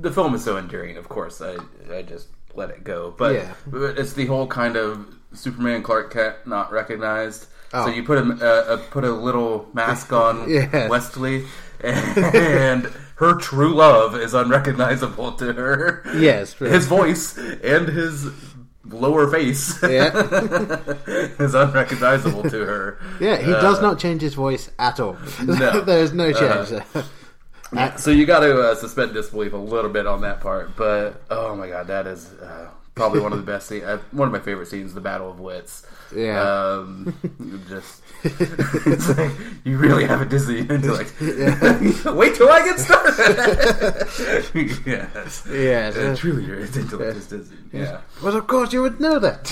the 0.00 0.12
film 0.12 0.34
is 0.34 0.44
so 0.44 0.56
endearing. 0.56 0.96
Of 0.96 1.08
course, 1.08 1.40
I 1.42 1.56
I 1.92 2.02
just 2.02 2.28
let 2.54 2.70
it 2.70 2.84
go, 2.84 3.12
but 3.18 3.34
Yeah. 3.34 3.52
it's 3.72 4.12
the 4.14 4.26
whole 4.26 4.46
kind 4.46 4.76
of 4.76 5.06
Superman 5.32 5.82
Clark 5.82 6.12
Kent 6.12 6.46
not 6.46 6.70
recognized. 6.72 7.46
Oh. 7.74 7.86
So 7.86 7.92
you 7.92 8.04
put 8.04 8.18
a, 8.18 8.22
uh, 8.22 8.74
uh, 8.74 8.76
put 8.90 9.02
a 9.04 9.10
little 9.10 9.68
mask 9.74 10.12
on 10.24 10.48
Yes. 10.48 10.88
Westley, 10.88 11.44
and 11.80 12.84
her 13.16 13.34
true 13.34 13.74
love 13.74 14.14
is 14.14 14.34
unrecognizable 14.34 15.32
to 15.32 15.52
her. 15.52 16.02
Yes, 16.16 16.54
true. 16.54 16.68
his 16.68 16.86
voice 16.86 17.36
and 17.36 17.88
his 17.88 18.28
lower 18.90 19.30
face 19.30 19.80
Yeah. 19.82 20.10
is 21.38 21.54
unrecognizable 21.54 22.42
to 22.44 22.64
her. 22.64 22.98
Yeah, 23.20 23.36
he 23.36 23.50
does 23.52 23.78
Uh, 23.78 23.82
not 23.82 23.98
change 23.98 24.22
his 24.22 24.34
voice 24.34 24.70
at 24.78 25.00
all. 25.00 25.16
No. 25.44 25.80
there's 25.84 26.12
no 26.12 26.32
change 26.32 26.72
Uh, 26.72 26.80
there. 26.92 27.04
Yeah, 27.72 27.96
so 27.96 28.10
you 28.12 28.26
got 28.26 28.40
to 28.40 28.60
uh, 28.60 28.74
suspend 28.76 29.12
disbelief 29.12 29.52
a 29.52 29.56
little 29.56 29.90
bit 29.90 30.06
on 30.06 30.20
that 30.20 30.40
part, 30.40 30.76
but 30.76 31.20
oh 31.30 31.56
my 31.56 31.68
god, 31.68 31.88
that 31.88 32.06
is 32.06 32.30
uh, 32.34 32.68
probably 32.96 33.20
one 33.20 33.32
of 33.32 33.38
the 33.38 33.44
best 33.52 33.68
scenes. 33.68 33.84
Uh, 33.84 33.98
one 34.10 34.26
of 34.26 34.32
my 34.32 34.40
favorite 34.40 34.66
scenes, 34.66 34.92
the 34.94 35.00
Battle 35.00 35.30
of 35.30 35.38
Wits. 35.38 35.86
Yeah. 36.14 36.40
um, 36.40 37.14
just 37.68 38.00
it's 38.24 39.08
like 39.18 39.30
you 39.64 39.76
really 39.76 40.04
have 40.06 40.20
a 40.20 40.24
dizzying 40.24 40.68
intellect. 40.70 41.12
Wait 41.20 42.34
till 42.36 42.48
I 42.48 42.62
get 42.64 42.78
started. 42.78 43.16
yes, 44.86 45.46
Yes. 45.50 45.96
Uh, 45.96 46.16
truly, 46.18 46.44
your 46.44 46.60
intellect 46.60 47.16
is 47.16 47.26
dizzying. 47.26 47.70
Yeah, 47.72 48.00
Well, 48.22 48.36
of 48.36 48.46
course 48.46 48.72
you 48.72 48.82
would 48.82 49.00
know 49.00 49.18
that. 49.18 49.50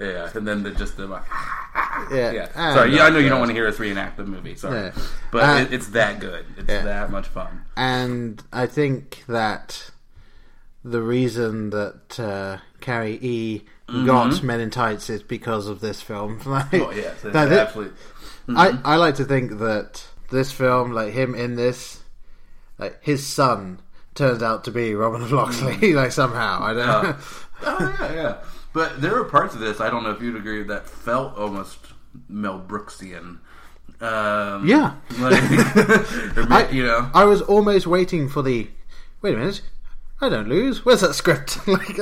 yeah, 0.00 0.30
and 0.34 0.46
then 0.46 0.62
the, 0.62 0.70
just 0.72 0.96
the. 0.96 1.08
yeah. 1.08 2.30
Yeah. 2.32 2.48
And, 2.54 2.74
Sorry, 2.76 2.94
yeah, 2.94 3.04
I 3.04 3.10
know 3.10 3.18
you 3.18 3.26
uh, 3.26 3.30
don't 3.30 3.40
want 3.40 3.50
to 3.50 3.54
hear 3.54 3.66
us 3.66 3.78
reenact 3.78 4.16
the 4.18 4.24
movie. 4.24 4.54
Sorry, 4.54 4.78
Yeah. 4.78 4.92
but 5.32 5.42
Uh, 5.44 5.62
it, 5.62 5.72
it's 5.72 5.88
that 5.88 6.20
good. 6.20 6.44
It's 6.56 6.68
yeah. 6.68 6.82
that 6.82 7.10
much 7.10 7.26
fun. 7.28 7.62
And 7.76 8.42
I 8.52 8.66
think 8.66 9.24
that 9.28 9.90
the 10.84 11.02
reason 11.02 11.70
that 11.70 12.18
uh, 12.20 12.58
Cary 12.80 13.18
E 13.20 13.62
got 14.06 14.42
Men 14.42 14.60
in 14.60 14.70
Tights 14.70 15.08
is 15.10 15.22
because 15.22 15.66
of 15.66 15.80
this 15.80 16.00
film. 16.02 16.40
Like, 16.46 16.72
Oh 16.74 16.90
yes, 16.90 17.14
it's 17.14 17.22
that- 17.32 17.48
that- 17.48 17.68
absolutely. 17.68 17.96
I, 18.56 18.78
I 18.84 18.96
like 18.96 19.16
to 19.16 19.24
think 19.24 19.58
that 19.58 20.06
this 20.30 20.50
film, 20.52 20.92
like 20.92 21.12
him 21.12 21.34
in 21.34 21.56
this, 21.56 22.00
like 22.78 22.98
his 23.02 23.26
son 23.26 23.80
turns 24.14 24.42
out 24.42 24.64
to 24.64 24.70
be 24.70 24.94
Robin 24.94 25.20
of 25.22 25.30
Locksley, 25.40 25.92
like 25.92 26.12
somehow. 26.12 26.62
I 26.62 26.72
don't 26.74 26.86
know. 26.86 26.92
Uh, 27.10 27.16
oh 27.66 27.96
yeah, 28.00 28.14
yeah. 28.14 28.36
But 28.72 29.00
there 29.02 29.16
are 29.18 29.24
parts 29.24 29.54
of 29.54 29.60
this 29.60 29.80
I 29.80 29.90
don't 29.90 30.02
know 30.02 30.10
if 30.12 30.22
you'd 30.22 30.36
agree 30.36 30.62
that 30.64 30.88
felt 30.88 31.36
almost 31.36 31.78
Mel 32.28 32.58
Brooksian. 32.66 33.38
Um, 34.00 34.66
Yeah. 34.66 34.94
like, 35.18 35.42
I, 36.50 36.68
you 36.72 36.84
know. 36.84 37.10
I 37.14 37.24
was 37.24 37.42
almost 37.42 37.86
waiting 37.86 38.28
for 38.28 38.42
the. 38.42 38.68
Wait 39.22 39.34
a 39.34 39.38
minute. 39.38 39.60
I 40.20 40.28
don't 40.28 40.48
lose. 40.48 40.84
Where's 40.84 41.02
that 41.02 41.14
script? 41.14 41.66
like, 41.68 41.96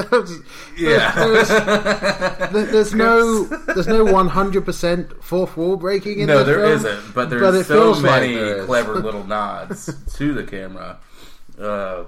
Yeah. 0.77 1.13
there's, 1.15 1.49
there's, 2.53 2.73
there's 2.73 2.95
no, 2.95 3.45
there's 3.45 3.87
no 3.87 4.05
one 4.05 4.29
hundred 4.29 4.65
percent 4.65 5.23
fourth 5.23 5.57
wall 5.57 5.77
breaking 5.77 6.21
in 6.21 6.27
no, 6.29 6.43
there 6.43 6.67
not 6.79 7.15
But 7.15 7.29
there's 7.31 7.43
but 7.43 7.53
so 7.67 7.75
feels 7.93 8.03
like 8.03 8.23
many 8.31 8.65
clever 8.65 8.95
little 9.01 9.25
nods 9.25 9.93
to 10.17 10.33
the 10.33 10.45
camera. 10.45 10.99
Uh, 11.59 12.05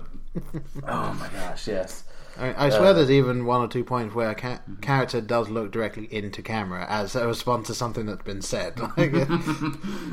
oh 0.86 1.12
my 1.20 1.28
gosh, 1.34 1.68
yes. 1.68 2.04
I, 2.38 2.66
I 2.66 2.70
swear 2.70 2.90
Uh, 2.90 2.92
there's 2.92 3.10
even 3.10 3.44
one 3.46 3.60
or 3.60 3.68
two 3.68 3.82
points 3.84 4.14
where 4.14 4.30
a 4.30 4.34
ca- 4.34 4.60
character 4.80 5.20
does 5.20 5.48
look 5.50 5.72
directly 5.72 6.06
into 6.14 6.40
camera 6.40 6.86
as 6.88 7.16
a 7.16 7.26
response 7.26 7.66
to 7.66 7.74
something 7.74 8.06
that's 8.06 8.22
been 8.22 8.42
said. 8.42 8.78
Like, 8.78 9.12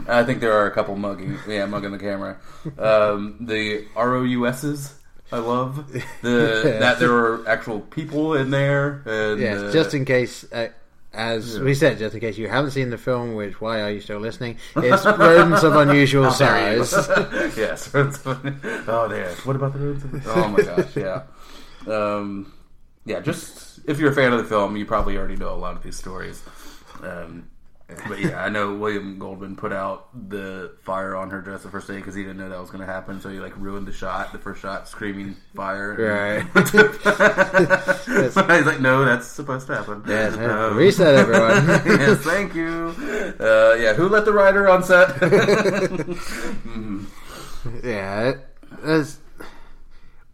I 0.10 0.24
think 0.24 0.42
there 0.42 0.54
are 0.54 0.66
a 0.66 0.72
couple 0.72 0.96
mugging, 0.96 1.38
yeah, 1.48 1.66
mugging 1.68 1.92
the 1.92 2.00
camera. 2.00 2.38
Um, 2.80 3.38
the 3.42 3.86
ROUSs, 3.96 4.96
I 5.32 5.38
love 5.40 5.92
the 6.22 6.62
Yeah. 6.66 6.80
that 6.80 7.00
there 7.00 7.12
are 7.14 7.48
actual 7.48 7.80
people 7.82 8.36
in 8.36 8.50
there. 8.52 9.02
And, 9.06 9.40
yes, 9.42 9.60
uh, 9.62 9.72
just 9.72 9.94
in 9.94 10.06
case, 10.06 10.46
uh, 10.52 10.68
as 11.14 11.58
Yeah. 11.58 11.64
we 11.64 11.74
said, 11.74 11.98
just 11.98 12.14
in 12.14 12.22
case 12.22 12.38
you 12.38 12.48
haven't 12.48 12.72
seen 12.72 12.90
the 12.90 12.98
film, 12.98 13.36
which 13.36 13.60
why 13.62 13.82
are 13.82 13.90
you 13.90 14.02
still 14.02 14.20
listening? 14.20 14.58
It's 14.76 15.06
rodents 15.06 15.64
of 15.64 15.76
unusual 15.76 16.30
How 16.30 16.38
dare 16.38 16.78
you. 16.78 16.84
size. 16.86 17.08
yes. 17.58 17.90
oh, 17.96 19.08
there. 19.10 19.32
What 19.46 19.56
about 19.56 19.74
the 19.74 19.80
rodents? 19.80 20.28
Oh 20.28 20.48
my 20.50 20.62
gosh, 20.62 20.96
yeah. 20.96 21.24
Um, 21.88 22.52
yeah, 23.06 23.20
just 23.20 23.80
if 23.88 24.00
you're 24.00 24.12
a 24.12 24.16
fan 24.16 24.34
of 24.34 24.40
the 24.40 24.46
film, 24.46 24.76
you 24.76 24.86
probably 24.86 25.18
already 25.18 25.36
know 25.36 25.54
a 25.54 25.56
lot 25.56 25.76
of 25.76 25.84
these 25.84 25.96
stories. 25.96 26.42
Um, 27.04 27.48
but 28.08 28.20
yeah, 28.20 28.44
I 28.44 28.50
know 28.50 28.74
William 28.74 29.20
Goldman 29.20 29.56
put 29.56 29.72
out 29.72 30.10
the 30.30 30.76
fire 30.82 31.16
on 31.16 31.30
her 31.30 31.40
dress 31.40 31.62
the 31.64 31.70
first 31.70 31.88
day 31.88 31.98
because 31.98 32.16
he 32.16 32.24
didn't 32.24 32.38
know 32.38 32.50
that 32.50 32.60
was 32.60 32.72
going 32.72 32.80
to 32.86 32.92
happen. 32.92 33.22
So 33.22 33.30
he 33.30 33.40
like 33.40 33.56
ruined 33.58 33.88
the 33.88 33.94
shot, 33.94 34.32
the 34.32 34.40
first 34.40 34.62
shot, 34.62 34.88
screaming 34.88 35.36
fire. 35.56 35.94
Right. 35.94 36.44
He's 38.06 38.36
like, 38.66 38.80
no, 38.82 39.06
that's 39.06 39.28
supposed 39.28 39.68
to 39.68 39.76
happen. 39.76 40.04
Yes, 40.08 40.36
yeah. 40.36 40.74
Reset, 40.76 41.16
everyone. 41.16 41.68
yes, 42.00 42.20
thank 42.22 42.56
you. 42.56 42.96
Uh, 43.40 43.76
yeah, 43.80 43.94
who 43.94 44.10
let 44.10 44.26
the 44.26 44.34
writer 44.34 44.68
on 44.68 44.84
set? 44.84 45.10
Mhm. 46.66 47.06
yeah, 47.84 48.34
it, 48.84 49.18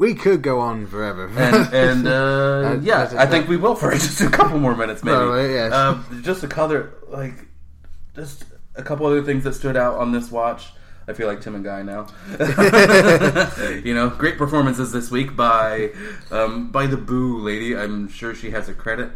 we 0.01 0.15
could 0.15 0.41
go 0.41 0.59
on 0.59 0.87
forever. 0.87 1.27
and 1.37 1.73
and 1.73 2.07
uh, 2.07 2.79
yeah, 2.81 3.13
I 3.17 3.27
think 3.27 3.47
we 3.47 3.55
will 3.55 3.75
for 3.75 3.91
just 3.93 4.19
a 4.19 4.29
couple 4.29 4.57
more 4.57 4.75
minutes, 4.75 5.03
maybe. 5.03 5.15
Probably, 5.15 5.53
yes. 5.53 5.71
Um, 5.71 6.21
just 6.23 6.43
a 6.43 6.47
color, 6.47 6.91
like, 7.07 7.35
just 8.15 8.45
a 8.75 8.81
couple 8.81 9.05
other 9.05 9.21
things 9.21 9.43
that 9.43 9.53
stood 9.53 9.77
out 9.77 9.99
on 9.99 10.11
this 10.11 10.31
watch. 10.31 10.73
I 11.07 11.13
feel 11.13 11.27
like 11.27 11.41
Tim 11.41 11.53
and 11.53 11.63
Guy 11.63 11.83
now. 11.83 12.07
you 13.83 13.93
know, 13.93 14.09
great 14.09 14.39
performances 14.39 14.91
this 14.91 15.11
week 15.11 15.35
by 15.35 15.91
um, 16.31 16.71
by 16.71 16.87
the 16.87 16.97
Boo 16.97 17.37
lady. 17.39 17.77
I'm 17.77 18.07
sure 18.07 18.33
she 18.33 18.49
has 18.51 18.69
a 18.69 18.73
credit. 18.73 19.11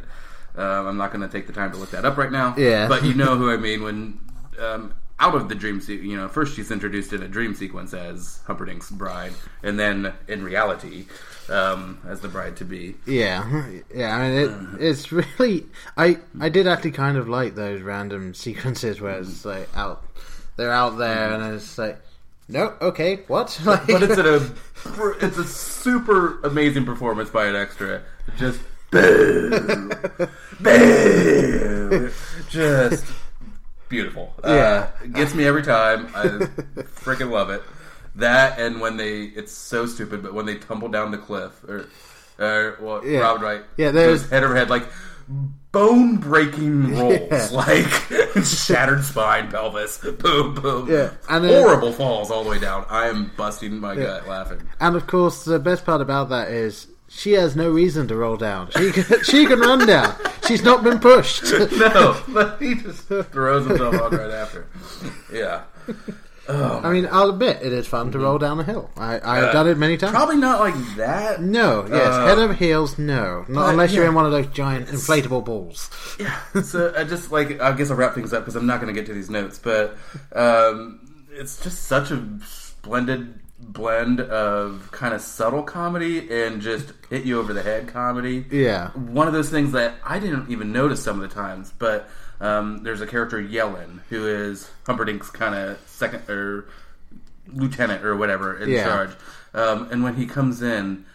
Um, 0.55 0.87
I'm 0.87 0.97
not 0.97 1.11
going 1.11 1.21
to 1.21 1.27
take 1.27 1.47
the 1.47 1.53
time 1.53 1.71
to 1.71 1.77
look 1.77 1.91
that 1.91 2.05
up 2.05 2.15
right 2.15 2.31
now. 2.31 2.55
Yeah. 2.57 2.87
but 2.87 3.03
you 3.03 3.15
know 3.15 3.37
who 3.37 3.49
I 3.49 3.57
mean 3.57 3.81
when. 3.81 4.19
Um, 4.59 4.93
out 5.19 5.35
of 5.35 5.47
the 5.47 5.55
dream 5.55 5.79
se- 5.79 5.95
you 6.01 6.17
know, 6.17 6.27
first 6.27 6.55
she's 6.55 6.71
introduced 6.71 7.13
in 7.13 7.23
a 7.23 7.27
dream 7.27 7.55
sequence 7.55 7.93
as 7.93 8.39
Humperdinck's 8.47 8.91
bride, 8.91 9.33
and 9.63 9.79
then 9.79 10.13
in 10.27 10.43
reality, 10.43 11.05
um, 11.49 11.99
as 12.07 12.19
the 12.21 12.27
bride 12.27 12.57
to 12.57 12.65
be. 12.65 12.95
Yeah, 13.05 13.63
yeah. 13.95 14.15
I 14.15 14.29
mean, 14.29 14.37
it, 14.37 14.81
it's 14.81 15.11
really. 15.11 15.65
I 15.97 16.17
I 16.39 16.49
did 16.49 16.67
actually 16.67 16.91
kind 16.91 17.17
of 17.17 17.29
like 17.29 17.55
those 17.55 17.81
random 17.81 18.33
sequences 18.45 18.99
where 18.99 19.19
it's 19.19 19.45
like 19.45 19.69
out, 19.75 20.03
they're 20.57 20.71
out 20.71 20.97
there, 20.97 21.33
and 21.33 21.55
it's 21.55 21.77
like, 21.77 21.99
No, 22.49 22.73
okay, 22.81 23.17
what? 23.27 23.59
but 23.65 23.85
it's 23.87 24.17
a 24.17 24.51
it's 25.21 25.37
a 25.37 25.45
super 25.45 26.41
amazing 26.41 26.85
performance 26.85 27.29
by 27.29 27.45
an 27.45 27.55
extra. 27.55 28.03
Just 28.37 28.59
boom, 28.91 29.89
boom, 30.59 32.11
just 32.49 33.05
beautiful. 33.89 34.33
Yeah. 34.43 34.89
uh, 35.01 35.05
gets 35.07 35.33
me 35.33 35.45
every 35.45 35.63
time. 35.63 36.07
I 36.15 36.23
freaking 37.03 37.29
love 37.31 37.49
it. 37.49 37.63
That 38.15 38.59
and 38.59 38.79
when 38.79 38.97
they, 38.97 39.23
it's 39.23 39.51
so 39.51 39.85
stupid, 39.85 40.23
but 40.23 40.33
when 40.33 40.45
they 40.45 40.55
tumble 40.55 40.87
down 40.87 41.11
the 41.11 41.17
cliff, 41.17 41.63
or, 41.65 41.87
or 42.39 42.77
well, 42.81 43.05
Yeah. 43.05 43.19
Robin 43.19 43.41
Wright, 43.41 43.61
Yeah, 43.77 43.91
there's- 43.91 44.29
head 44.29 44.43
over 44.43 44.55
head, 44.55 44.69
like 44.69 44.87
bone 45.71 46.17
breaking 46.17 46.95
rolls, 46.97 47.19
Yeah. 47.29 47.49
like 47.51 47.85
shattered 48.45 49.03
spine, 49.03 49.49
pelvis, 49.51 49.97
boom, 49.97 50.55
boom, 50.55 50.89
Yeah, 50.89 51.11
and 51.29 51.43
then- 51.43 51.61
horrible 51.63 51.91
falls 51.91 52.31
all 52.31 52.43
the 52.43 52.49
way 52.49 52.59
down. 52.59 52.85
I 52.89 53.07
am 53.07 53.31
busting 53.35 53.79
my 53.79 53.95
gut 53.95 54.27
laughing. 54.27 54.61
And 54.79 54.95
of 54.95 55.07
course, 55.07 55.43
the 55.43 55.59
best 55.59 55.85
part 55.85 55.99
about 56.01 56.29
that 56.29 56.49
is 56.51 56.87
she 57.07 57.33
has 57.33 57.55
no 57.55 57.69
reason 57.69 58.07
to 58.07 58.15
roll 58.15 58.37
down. 58.37 58.69
She 58.71 58.91
can, 58.91 59.03
she 59.23 59.45
can 59.45 59.59
run 59.59 59.85
down. 59.87 60.15
She's 60.47 60.63
not 60.63 60.83
been 60.83 60.99
pushed. 60.99 61.43
no, 61.53 62.21
but 62.29 62.61
he 62.61 62.75
just 62.75 63.03
throws 63.07 63.67
himself 63.67 63.99
on 64.01 64.11
right 64.11 64.31
after. 64.31 64.67
Yeah. 65.31 65.63
Oh, 66.47 66.79
I 66.83 66.91
mean, 66.93 67.07
I'll 67.11 67.31
admit 67.31 67.63
it 67.63 67.73
is 67.73 67.87
fun 67.87 68.11
to 68.11 68.19
roll 68.19 68.37
down 68.37 68.59
a 68.59 68.63
hill. 68.63 68.91
I, 68.95 69.15
I've 69.15 69.45
Uh, 69.45 69.51
done 69.51 69.67
it 69.67 69.79
many 69.79 69.97
times. 69.97 70.11
Probably 70.13 70.37
not 70.37 70.59
like 70.59 70.75
that. 70.95 71.41
No, 71.41 71.87
yes, 71.89 72.07
Uh, 72.07 72.27
head 72.27 72.37
over 72.37 72.53
heels, 72.53 72.99
no, 72.99 73.45
not 73.47 73.71
unless 73.71 73.93
you're 73.93 74.05
in 74.05 74.13
one 74.13 74.25
of 74.27 74.31
those 74.31 74.45
giant 74.47 74.87
inflatable 74.87 75.43
balls. 75.43 75.89
Yeah. 76.19 76.37
so 76.61 76.93
I 76.95 77.03
just 77.03 77.31
like 77.31 77.59
I 77.59 77.71
guess 77.71 77.89
I'll 77.89 77.97
wrap 77.97 78.13
things 78.13 78.31
up 78.31 78.43
because 78.43 78.55
I'm 78.55 78.67
not 78.67 78.79
going 78.79 78.93
to 78.93 78.99
get 78.99 79.07
to 79.07 79.13
these 79.13 79.31
notes, 79.31 79.57
but 79.57 79.97
um, 80.33 81.25
it's 81.31 81.63
just 81.63 81.85
such 81.85 82.11
a 82.11 82.23
splendid 82.45 83.39
blend 83.59 84.19
of 84.19 84.89
kind 84.91 85.13
of 85.13 85.21
subtle 85.21 85.63
comedy 85.63 86.29
and 86.43 86.61
just 86.61 86.91
hit 87.09 87.23
you 87.23 87.39
over 87.39 87.53
the 87.53 87.63
head 87.63 87.87
comedy. 87.87 88.45
Yeah. 88.51 88.89
one 88.91 89.27
of 89.27 89.33
those 89.33 89.49
things 89.49 89.71
that 89.71 89.95
I 90.03 90.19
didn't 90.19 90.49
even 90.51 90.71
notice 90.71 91.01
some 91.03 91.21
of 91.21 91.27
the 91.27 91.33
times, 91.33 91.71
but 91.77 92.09
um, 92.41 92.83
there's 92.83 92.99
a 93.01 93.07
character 93.07 93.41
Yellin 93.41 94.01
who 94.09 94.27
is 94.27 94.69
Humperdinck's 94.85 95.29
kind 95.29 95.55
of 95.55 95.79
second 95.87 96.29
or 96.29 96.65
lieutenant 97.53 98.03
or 98.03 98.15
whatever 98.15 98.57
in 98.57 98.69
Yeah. 98.69 98.83
charge, 98.83 99.11
um, 99.53 99.87
and 99.91 100.03
when 100.03 100.15
he 100.15 100.25
comes 100.25 100.61
in 100.61 101.05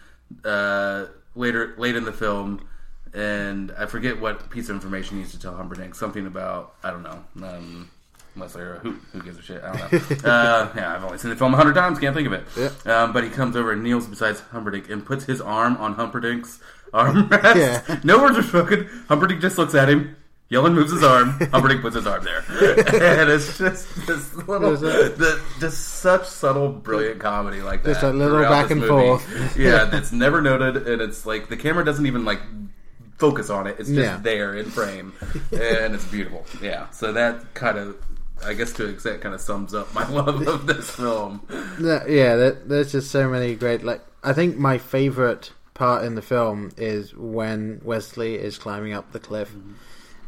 uh, 0.43 1.05
later 1.35 1.73
late 1.77 1.95
in 1.95 2.05
the 2.05 2.13
film. 2.13 2.67
And 3.13 3.73
I 3.77 3.87
forget 3.87 4.21
what 4.21 4.49
piece 4.49 4.69
of 4.69 4.75
information 4.75 5.17
he 5.17 5.23
used 5.23 5.33
to 5.33 5.39
tell 5.39 5.53
Humperdinck. 5.53 5.95
Something 5.95 6.25
about 6.25 6.75
I 6.81 6.91
don't 6.91 7.03
know. 7.03 7.23
Um, 7.45 7.89
unless 8.35 8.53
they're 8.53 8.75
a 8.75 8.79
who 8.79 8.91
who 9.13 9.21
gives 9.21 9.37
a 9.37 9.41
shit. 9.41 9.63
I 9.63 9.75
don't 9.75 10.23
know. 10.23 10.29
uh, 10.29 10.71
yeah, 10.75 10.95
I've 10.95 11.03
only 11.03 11.17
seen 11.17 11.29
the 11.31 11.35
film 11.37 11.53
a 11.53 11.57
hundred 11.57 11.73
times. 11.75 11.99
Can't 11.99 12.15
think 12.15 12.27
of 12.27 12.33
it. 12.33 12.43
Yep. 12.57 12.87
Um, 12.87 13.13
but 13.13 13.23
he 13.23 13.29
comes 13.29 13.55
over 13.55 13.71
and 13.71 13.83
kneels 13.83 14.07
beside 14.07 14.37
Humperdinck 14.51 14.89
and 14.89 15.05
puts 15.05 15.25
his 15.25 15.41
arm 15.41 15.77
on 15.77 15.93
Humperdinck's 15.95 16.59
armrest. 16.93 17.55
Yeah. 17.87 17.99
No 18.03 18.21
words 18.21 18.37
are 18.37 18.43
spoken. 18.43 18.87
Humperdinck 19.07 19.41
just 19.41 19.57
looks 19.57 19.75
at 19.75 19.89
him. 19.89 20.15
Yellin 20.49 20.73
moves 20.73 20.91
his 20.91 21.01
arm. 21.01 21.29
Humperdinck 21.51 21.81
puts 21.81 21.95
his 21.95 22.05
arm 22.05 22.25
there, 22.25 22.39
and 22.49 23.29
it's 23.29 23.57
just 23.57 23.87
this 24.05 24.35
little, 24.35 24.75
the, 24.75 25.41
just 25.61 25.81
such 25.99 26.25
subtle, 26.27 26.67
brilliant 26.67 27.21
comedy 27.21 27.61
like 27.61 27.83
that. 27.83 27.91
Just 27.93 28.03
a 28.03 28.09
little 28.09 28.41
back 28.41 28.69
and 28.69 28.81
movie. 28.81 28.89
forth. 28.89 29.57
yeah, 29.57 29.85
that's 29.85 30.11
never 30.11 30.41
noted, 30.41 30.89
and 30.89 31.01
it's 31.01 31.25
like 31.25 31.47
the 31.47 31.55
camera 31.55 31.85
doesn't 31.85 32.05
even 32.05 32.25
like 32.25 32.41
focus 33.17 33.49
on 33.49 33.65
it. 33.65 33.77
It's 33.79 33.87
just 33.87 34.01
Yeah. 34.01 34.17
there 34.17 34.53
in 34.55 34.69
frame, 34.69 35.13
and 35.53 35.95
it's 35.95 36.03
beautiful. 36.05 36.45
Yeah, 36.61 36.89
so 36.89 37.13
that 37.13 37.53
kind 37.53 37.77
of, 37.77 37.95
I 38.43 38.53
guess, 38.53 38.71
to 38.73 38.85
an 38.85 38.93
extent, 38.93 39.21
kind 39.21 39.35
of 39.35 39.41
sums 39.41 39.73
up 39.73 39.93
my 39.93 40.07
love 40.09 40.47
of 40.47 40.67
this 40.67 40.89
film. 40.89 41.45
Yeah, 41.79 42.35
there, 42.35 42.51
there's 42.51 42.91
just 42.91 43.11
so 43.11 43.29
many 43.29 43.55
great. 43.55 43.83
Like, 43.83 44.01
I 44.23 44.33
think 44.33 44.57
my 44.57 44.77
favorite 44.77 45.51
part 45.73 46.03
in 46.03 46.15
the 46.15 46.21
film 46.21 46.71
is 46.77 47.15
when 47.15 47.81
Westley 47.83 48.35
is 48.35 48.57
climbing 48.57 48.93
up 48.93 49.11
the 49.11 49.19
cliff, 49.19 49.49
mm-hmm. 49.51 49.73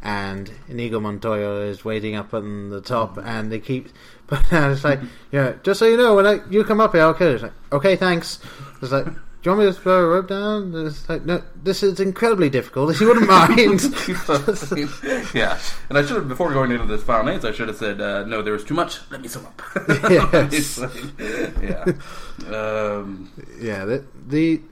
and 0.02 0.50
Inigo 0.68 1.00
Montoya 1.00 1.66
is 1.66 1.84
waiting 1.84 2.14
up 2.14 2.34
on 2.34 2.70
the 2.70 2.80
top, 2.80 3.16
mm-hmm. 3.16 3.28
and 3.28 3.52
they 3.52 3.60
keep. 3.60 3.88
But 4.26 4.42
it's 4.50 4.84
like, 4.84 5.00
yeah, 5.32 5.56
just 5.62 5.78
so 5.78 5.86
you 5.86 5.98
know, 5.98 6.14
when 6.14 6.26
I, 6.26 6.40
you 6.48 6.64
come 6.64 6.80
up 6.80 6.92
here, 6.92 7.02
I'll 7.02 7.12
kill 7.12 7.28
you. 7.28 7.34
It's 7.34 7.42
like, 7.42 7.52
okay, 7.72 7.96
thanks. 7.96 8.40
It's 8.80 8.90
like. 8.90 9.06
Do 9.44 9.50
you 9.50 9.56
want 9.58 9.68
me 9.68 9.74
to 9.74 9.78
throw 9.78 10.02
a 10.02 10.08
rope 10.08 10.28
down? 10.28 10.72
It's 10.86 11.06
like, 11.06 11.26
no, 11.26 11.42
this 11.54 11.82
is 11.82 12.00
incredibly 12.00 12.48
difficult. 12.48 12.90
If 12.92 13.00
you 13.02 13.08
wouldn't 13.08 13.28
mind. 13.28 13.82
yeah, 15.34 15.58
and 15.90 15.98
I 15.98 16.02
should 16.02 16.16
have 16.16 16.28
before 16.28 16.50
going 16.50 16.70
into 16.70 16.86
this 16.86 17.02
final 17.02 17.26
names, 17.26 17.44
I 17.44 17.52
should 17.52 17.68
have 17.68 17.76
said 17.76 18.00
uh, 18.00 18.24
no. 18.24 18.40
There 18.40 18.54
was 18.54 18.64
too 18.64 18.72
much. 18.72 19.00
Let 19.10 19.20
me 19.20 19.28
sum 19.28 19.44
up. 19.44 19.60
Yes. 20.10 20.80
yeah. 21.60 21.84
Um, 22.46 23.30
Yeah, 23.60 23.84
the, 23.84 24.06
the 24.28 24.62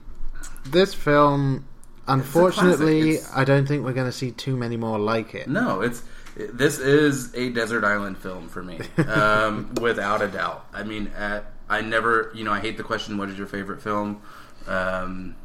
this 0.65 0.95
film, 0.95 1.67
unfortunately, 2.07 3.19
I 3.31 3.43
don't 3.43 3.67
think 3.67 3.85
we're 3.85 3.93
going 3.93 4.07
to 4.09 4.17
see 4.17 4.31
too 4.31 4.57
many 4.57 4.75
more 4.75 4.97
like 4.97 5.35
it. 5.35 5.47
no, 5.47 5.81
it's 5.81 6.01
this 6.35 6.79
is 6.79 7.31
a 7.35 7.51
desert 7.51 7.83
island 7.83 8.17
film 8.17 8.49
for 8.49 8.63
me, 8.63 8.79
um, 9.07 9.71
without 9.79 10.23
a 10.23 10.27
doubt. 10.27 10.65
I 10.73 10.81
mean, 10.81 11.11
at, 11.15 11.45
I 11.69 11.81
never, 11.81 12.31
you 12.33 12.43
know, 12.43 12.51
I 12.51 12.59
hate 12.59 12.77
the 12.77 12.83
question, 12.83 13.19
"What 13.19 13.29
is 13.29 13.37
your 13.37 13.45
favorite 13.45 13.79
film?" 13.79 14.23
Um, 14.67 15.35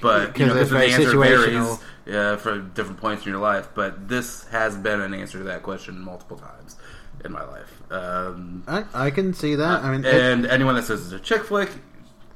but 0.00 0.38
you 0.38 0.46
know, 0.46 0.54
the 0.54 0.78
answer 0.78 1.18
varies 1.18 1.78
uh, 2.12 2.36
for 2.36 2.58
different 2.58 3.00
points 3.00 3.24
in 3.24 3.30
your 3.30 3.40
life. 3.40 3.68
But 3.74 4.08
this 4.08 4.44
has 4.48 4.76
been 4.76 5.00
an 5.00 5.14
answer 5.14 5.38
to 5.38 5.44
that 5.44 5.62
question 5.62 6.00
multiple 6.00 6.36
times 6.36 6.76
in 7.24 7.32
my 7.32 7.44
life. 7.44 7.82
Um, 7.90 8.64
I, 8.66 8.84
I 8.92 9.10
can 9.10 9.32
see 9.34 9.54
that. 9.54 9.84
I 9.84 9.92
mean, 9.92 10.04
and 10.04 10.46
anyone 10.46 10.74
that 10.74 10.84
says 10.84 11.04
it's 11.04 11.12
a 11.12 11.24
chick 11.24 11.44
flick, 11.44 11.70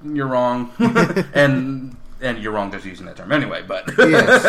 you're 0.04 0.28
wrong, 0.28 0.72
and 1.34 1.96
and 2.20 2.38
you're 2.38 2.52
wrong 2.52 2.70
just 2.72 2.84
using 2.86 3.06
that 3.06 3.16
term 3.16 3.30
anyway. 3.32 3.62
But 3.66 3.84
Yes. 3.98 4.44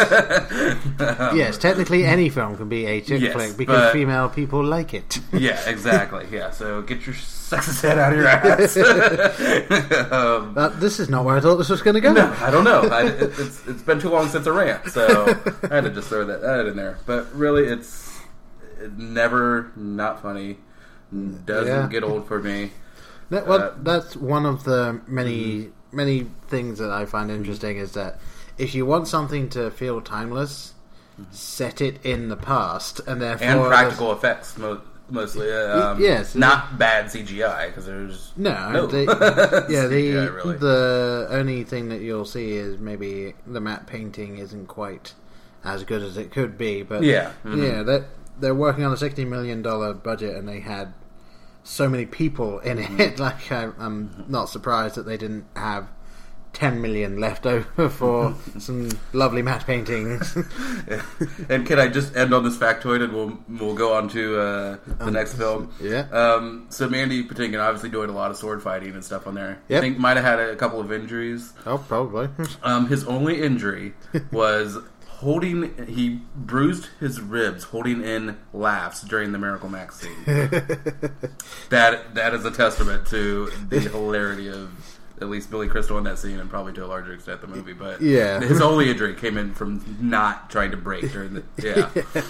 yes, 1.36 1.58
technically 1.58 2.06
any 2.06 2.30
film 2.30 2.56
can 2.58 2.70
be 2.70 2.86
a 2.86 3.02
chick 3.02 3.22
Yes, 3.22 3.34
flick 3.34 3.58
because 3.58 3.78
but- 3.86 3.94
female 3.94 4.30
people 4.30 4.64
like 4.64 4.94
it. 4.94 5.20
yeah, 5.34 5.60
exactly. 5.70 6.26
Yeah, 6.32 6.52
so 6.52 6.82
get 6.82 7.06
your 7.06 7.16
sexist 7.16 7.82
head 7.82 7.98
out 7.98 8.14
of 8.14 8.20
your 8.20 8.28
ass. 8.28 8.78
um, 10.12 10.54
But 10.54 10.80
this 10.80 11.00
is 11.00 11.10
not 11.10 11.26
where 11.26 11.38
I 11.38 11.40
thought 11.40 11.58
this 11.58 11.70
was 11.70 11.82
going 11.82 11.96
to 11.96 12.02
go. 12.02 12.14
no, 12.14 12.34
I 12.42 12.50
don't 12.52 12.64
know. 12.64 12.82
I, 12.84 13.08
it, 13.08 13.22
it's 13.40 13.68
it's 13.68 13.82
been 13.84 14.00
too 14.00 14.10
long 14.10 14.28
since 14.30 14.46
a 14.46 14.52
rant, 14.54 14.88
so 14.90 15.26
I 15.70 15.76
had 15.76 15.84
to 15.86 15.90
just 15.90 16.10
throw 16.10 16.26
that, 16.26 16.42
that 16.42 16.66
in 16.68 16.76
there. 16.76 17.00
But 17.06 17.34
really, 17.34 17.66
it's 17.66 18.20
never 18.98 19.72
not 19.76 20.22
funny. 20.22 20.58
Doesn't 21.12 21.68
Yeah. 21.68 21.88
get 21.90 22.04
old 22.04 22.28
for 22.28 22.42
me. 22.42 22.72
That, 23.30 23.48
well, 23.48 23.62
Uh, 23.62 23.72
that's 23.82 24.16
one 24.16 24.46
of 24.46 24.64
the 24.64 25.02
many 25.08 25.38
Mm-hmm. 25.38 25.72
Many 25.92 26.28
things 26.48 26.80
that 26.80 26.92
I 26.92 27.06
find 27.06 27.30
interesting 27.32 27.78
is 27.78 27.94
that 27.94 28.20
if 28.58 28.74
you 28.76 28.86
want 28.86 29.08
something 29.08 29.50
to 29.50 29.70
feel 29.72 30.02
timeless, 30.02 30.74
set 31.32 31.82
it 31.82 32.04
in 32.06 32.30
the 32.30 32.36
past, 32.38 33.00
and 33.08 33.22
therefore 33.22 33.48
Mm-hmm. 33.48 33.60
and 33.60 33.68
practical 33.68 34.12
effects 34.12 34.58
mo- 34.58 34.82
mostly. 35.10 35.52
Uh, 35.52 35.92
um, 35.92 36.02
yes. 36.02 36.36
not 36.36 36.78
bad 36.78 37.06
CGI 37.06 37.68
because 37.68 37.86
there's 37.86 38.32
No, 38.38 38.86
the, 38.88 39.04
yeah, 39.70 39.88
the 39.88 39.96
CGI, 39.96 40.36
really. 40.36 40.58
the 40.58 41.28
only 41.32 41.64
thing 41.64 41.90
that 41.90 42.02
you'll 42.02 42.26
see 42.26 42.52
is 42.54 42.80
maybe 42.80 43.34
the 43.46 43.60
matte 43.62 43.88
painting 43.88 44.38
isn't 44.38 44.68
quite 44.68 45.14
as 45.64 45.84
good 45.84 46.02
as 46.02 46.18
it 46.18 46.32
could 46.32 46.58
be, 46.58 46.84
but 46.84 47.04
Yeah, 47.04 47.32
mhm. 47.44 47.68
yeah, 47.68 47.84
that 47.84 48.06
they're 48.40 48.54
working 48.56 48.84
on 48.86 48.94
a 48.94 48.98
sixty 48.98 49.26
million 49.26 49.62
dollar 49.62 49.94
budget 49.94 50.36
and 50.36 50.48
they 50.48 50.60
had 50.60 50.94
so 51.68 51.88
many 51.90 52.06
people 52.06 52.60
in 52.60 52.78
Mm-hmm. 52.78 53.00
it. 53.02 53.20
Like 53.28 53.52
I, 53.52 53.70
I'm 53.78 54.26
not 54.28 54.50
surprised 54.50 54.96
that 54.96 55.04
they 55.06 55.18
didn't 55.18 55.46
have. 55.56 55.88
10 56.54 56.82
million 56.82 57.20
left 57.20 57.46
over 57.46 57.88
for 57.90 58.34
some 58.58 58.90
lovely 59.14 59.44
matte 59.44 59.68
paintings. 59.68 60.36
and 61.50 61.68
can 61.68 61.78
I 61.78 61.88
just 61.88 62.16
end 62.16 62.34
on 62.34 62.44
this 62.44 62.58
factoid, 62.58 63.04
and 63.04 63.14
we'll 63.14 63.38
we'll 63.48 63.76
go 63.76 63.94
on 63.94 64.10
to 64.10 64.40
uh, 64.40 64.78
the 64.98 65.12
next 65.12 65.36
film. 65.36 65.72
yeah. 65.80 66.08
Um, 66.12 66.66
so 66.70 66.90
Mandy 66.90 67.24
Patinkin 67.24 67.60
obviously 67.64 67.90
doing 67.90 68.10
a 68.10 68.14
lot 68.14 68.32
of 68.32 68.38
sword 68.38 68.64
fighting 68.64 68.94
and 68.94 69.06
stuff 69.06 69.28
on 69.28 69.36
there. 69.36 69.60
Yep. 69.68 69.78
I 69.78 69.82
think 69.82 70.00
might 70.00 70.18
have 70.18 70.26
had 70.26 70.40
a 70.40 70.56
couple 70.56 70.80
of 70.80 70.92
injuries. 70.92 71.54
Oh, 71.68 71.78
probably. 71.78 72.30
Um, 72.64 72.88
his 72.88 73.04
only 73.06 73.40
injury 73.44 73.94
was 74.32 74.78
holding. 75.18 75.88
He 75.88 76.22
bruised 76.36 76.88
his 77.00 77.20
ribs 77.22 77.64
holding 77.66 78.04
in 78.04 78.38
laughs 78.54 79.02
during 79.02 79.32
the 79.32 79.38
Miracle 79.40 79.70
Max 79.70 80.00
scene. 80.00 80.12
that 80.26 82.16
that 82.16 82.34
is 82.34 82.46
a 82.46 82.52
testament 82.52 83.08
to 83.08 83.52
the 83.70 83.80
hilarity 83.80 84.48
of 84.50 84.70
at 85.20 85.30
least 85.30 85.50
Billy 85.50 85.68
Crystal 85.68 85.98
in 85.98 86.04
that 86.04 86.20
scene, 86.20 86.40
and 86.40 86.50
probably 86.50 86.74
to 86.74 86.86
a 86.86 86.88
larger 86.88 87.14
extent 87.14 87.42
the 87.42 87.48
movie. 87.48 87.74
But 87.74 88.02
Yeah. 88.02 88.40
his 88.40 88.62
only 88.62 88.90
injury 88.90 89.16
came 89.16 89.38
in 89.38 89.54
from 89.54 89.98
not 90.00 90.50
trying 90.50 90.72
to 90.72 90.78
break 90.78 91.12
during 91.12 91.34
the 91.34 91.44
yeah. 92.14 92.22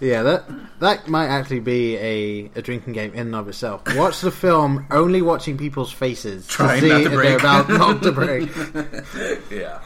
Yeah, 0.00 0.22
that 0.22 0.44
that 0.78 1.08
might 1.08 1.26
actually 1.26 1.58
be 1.60 1.96
a, 1.96 2.50
a 2.54 2.62
drinking 2.62 2.92
game 2.92 3.12
in 3.14 3.20
and 3.20 3.34
of 3.34 3.48
itself. 3.48 3.82
Watch 3.96 4.20
the 4.20 4.30
film 4.30 4.86
only 4.92 5.22
watching 5.22 5.56
people's 5.58 5.90
faces 5.92 6.46
Trying 6.46 6.82
to 6.82 6.86
see 6.86 6.92
not 6.92 6.98
to 6.98 7.04
if 7.06 7.12
break. 7.14 7.28
they're 7.28 7.38
about 7.38 7.68
not 7.68 8.02
to 8.04 8.12
break. 8.12 8.48
yeah. 9.50 9.80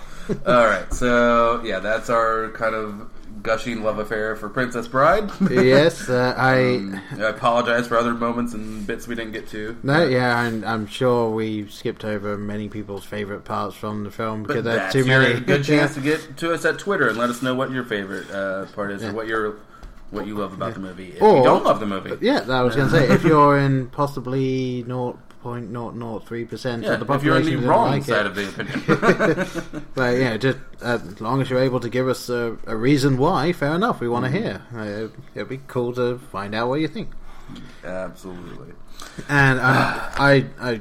All 0.47 0.67
right. 0.67 0.93
So 0.93 1.63
yeah, 1.65 1.79
that's 1.81 2.11
our 2.11 2.51
kind 2.51 2.75
of 2.75 3.11
gushing 3.43 3.83
love 3.83 3.99
affair 3.99 4.37
for 4.37 4.49
Princess 4.49 4.87
Bride. 4.87 5.29
yes, 5.51 6.09
uh, 6.09 6.35
I. 6.37 6.77
Um, 6.77 7.01
I 7.19 7.29
apologize 7.29 7.89
for 7.89 7.97
other 7.99 8.15
moments 8.15 8.55
and 8.55 8.87
bits 8.87 9.09
we 9.09 9.15
didn't 9.15 9.33
get 9.33 9.49
to. 9.49 9.77
No, 9.83 10.07
yeah, 10.07 10.43
and 10.45 10.65
I'm 10.65 10.87
sure 10.87 11.31
we 11.31 11.67
skipped 11.69 12.05
over 12.05 12.37
many 12.39 12.69
people's 12.69 13.05
favorite 13.05 13.45
parts 13.45 13.75
from 13.75 14.05
the 14.05 14.11
film 14.11 14.43
because 14.45 14.63
there's 14.65 14.77
that's 14.79 14.93
too 14.93 15.05
many. 15.05 15.41
good 15.41 15.65
chance 15.73 15.95
to 15.95 16.01
get 16.01 16.37
to 16.39 16.53
us 16.53 16.65
at 16.65 16.79
Twitter 16.79 17.09
and 17.09 17.19
let 17.19 17.31
us 17.31 17.43
know 17.43 17.55
what 17.55 17.71
your 17.73 17.85
favorite 17.85 18.31
uh, 18.31 18.67
part 18.67 18.93
is 18.93 19.03
Yeah. 19.03 19.11
or 19.11 19.13
what 19.15 19.27
your 19.27 19.57
what 20.11 20.27
you 20.27 20.35
love 20.37 20.53
about 20.53 20.75
the 20.75 20.81
movie. 20.81 21.13
If 21.17 21.23
Or- 21.23 21.39
you 21.39 21.43
don't 21.43 21.65
love 21.65 21.81
the 21.81 21.87
movie, 21.87 22.19
Yeah, 22.21 22.41
that 22.41 22.51
I 22.51 22.63
was 22.63 22.77
going 22.77 22.91
to 22.91 22.95
say. 22.95 23.09
If 23.09 23.25
you're 23.25 23.57
in 23.59 23.89
possibly 23.89 24.85
0.003 25.43 26.49
percent 26.49 26.83
Yeah, 26.85 26.93
of 26.95 27.01
the 27.07 27.13
if 27.15 27.23
you're 27.25 27.35
population 27.35 27.67
wrong 27.69 27.91
like 27.91 28.05
side 28.05 28.27
it. 28.27 28.27
of 28.27 28.35
the 28.35 28.49
opinion. 29.73 29.85
but 29.95 30.17
yeah, 30.17 30.37
just 30.37 30.59
uh, 30.83 30.99
as 31.03 31.21
long 31.21 31.41
as 31.43 31.51
you're 31.51 31.61
able 31.61 31.81
to 31.81 31.89
give 31.89 32.09
us 32.09 32.29
a, 32.29 32.57
a 32.67 32.77
reason 32.77 33.19
why, 33.19 33.53
fair 33.53 33.75
enough. 33.75 34.01
We 34.01 34.09
want 34.09 34.25
to 34.27 34.31
Mhm. 34.31 34.43
hear. 34.43 34.63
Uh, 34.75 35.21
it'd 35.35 35.49
be 35.49 35.61
cool 35.67 35.93
to 35.95 36.19
find 36.31 36.55
out 36.55 36.69
what 36.69 36.81
you 36.81 36.89
think. 36.89 37.11
Absolutely. 37.85 38.73
And 39.29 39.59
um, 39.59 39.65
I, 40.17 40.47
I 40.61 40.81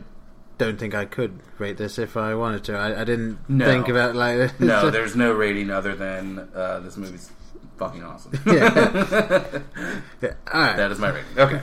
don't 0.57 0.79
think 0.79 0.93
I 0.95 1.05
could 1.05 1.39
rate 1.57 1.77
this 1.77 1.97
if 1.97 2.15
I 2.17 2.35
wanted 2.35 2.63
to. 2.65 2.77
I, 2.77 3.01
I 3.01 3.03
didn't 3.03 3.39
No. 3.49 3.65
think 3.65 3.87
about 3.87 4.15
like 4.15 4.37
this. 4.37 4.53
no, 4.59 4.89
there's 4.89 5.15
no 5.15 5.31
rating 5.33 5.69
other 5.71 5.95
than 5.95 6.47
uh, 6.55 6.79
this 6.81 6.97
movie's 6.97 7.31
fucking 7.77 8.03
awesome. 8.03 8.31
Yeah. 8.45 9.59
Yeah, 10.21 10.33
alright. 10.53 10.77
That 10.77 10.91
is 10.91 10.99
my 10.99 11.09
rating. 11.09 11.39
Okay. 11.39 11.61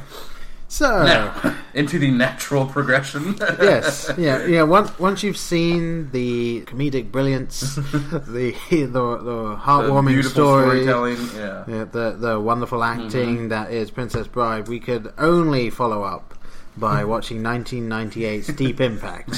So 0.70 1.02
Now, 1.02 1.56
into 1.74 1.98
the 1.98 2.10
natural 2.10 2.66
progression. 2.66 3.36
yes, 3.40 4.10
yeah, 4.18 4.44
yeah. 4.46 4.62
Once 4.64 4.96
once 4.98 5.22
you've 5.22 5.38
seen 5.38 6.10
the 6.10 6.62
comedic 6.66 7.10
brilliance, 7.10 7.74
the 7.76 8.54
the, 8.70 8.86
the 8.86 9.56
heartwarming 9.56 10.08
beautiful 10.08 10.30
story, 10.30 10.82
storytelling, 10.84 11.16
yeah. 11.36 11.84
the 11.90 12.16
the 12.18 12.38
wonderful 12.38 12.84
acting 12.84 13.46
Mhm. 13.46 13.48
that 13.48 13.72
is 13.72 13.90
Princess 13.90 14.26
Bride, 14.26 14.68
we 14.68 14.78
could 14.78 15.10
only 15.16 15.70
follow 15.70 16.02
up 16.02 16.34
by 16.76 17.02
watching 17.04 17.42
1998's 17.42 18.48
Deep 18.48 18.80
Impact. 18.80 19.30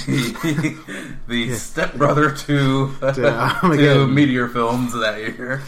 the 1.29 1.55
stepbrother 1.55 2.33
to, 2.33 2.93
To 3.01 3.13
to 3.63 4.07
Meteor 4.09 4.49
Films 4.49 4.93
that 4.93 5.19
year. 5.21 5.63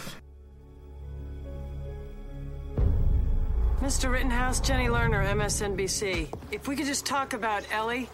Mr. 3.83 4.13
Rittenhouse, 4.13 4.61
Jenny 4.61 4.87
Lerner, 4.87 5.27
MSNBC. 5.33 6.29
If 6.53 6.69
we 6.69 6.77
could 6.77 6.87
just 6.87 7.05
talk 7.05 7.33
about 7.33 7.67
Ellie. 7.73 8.09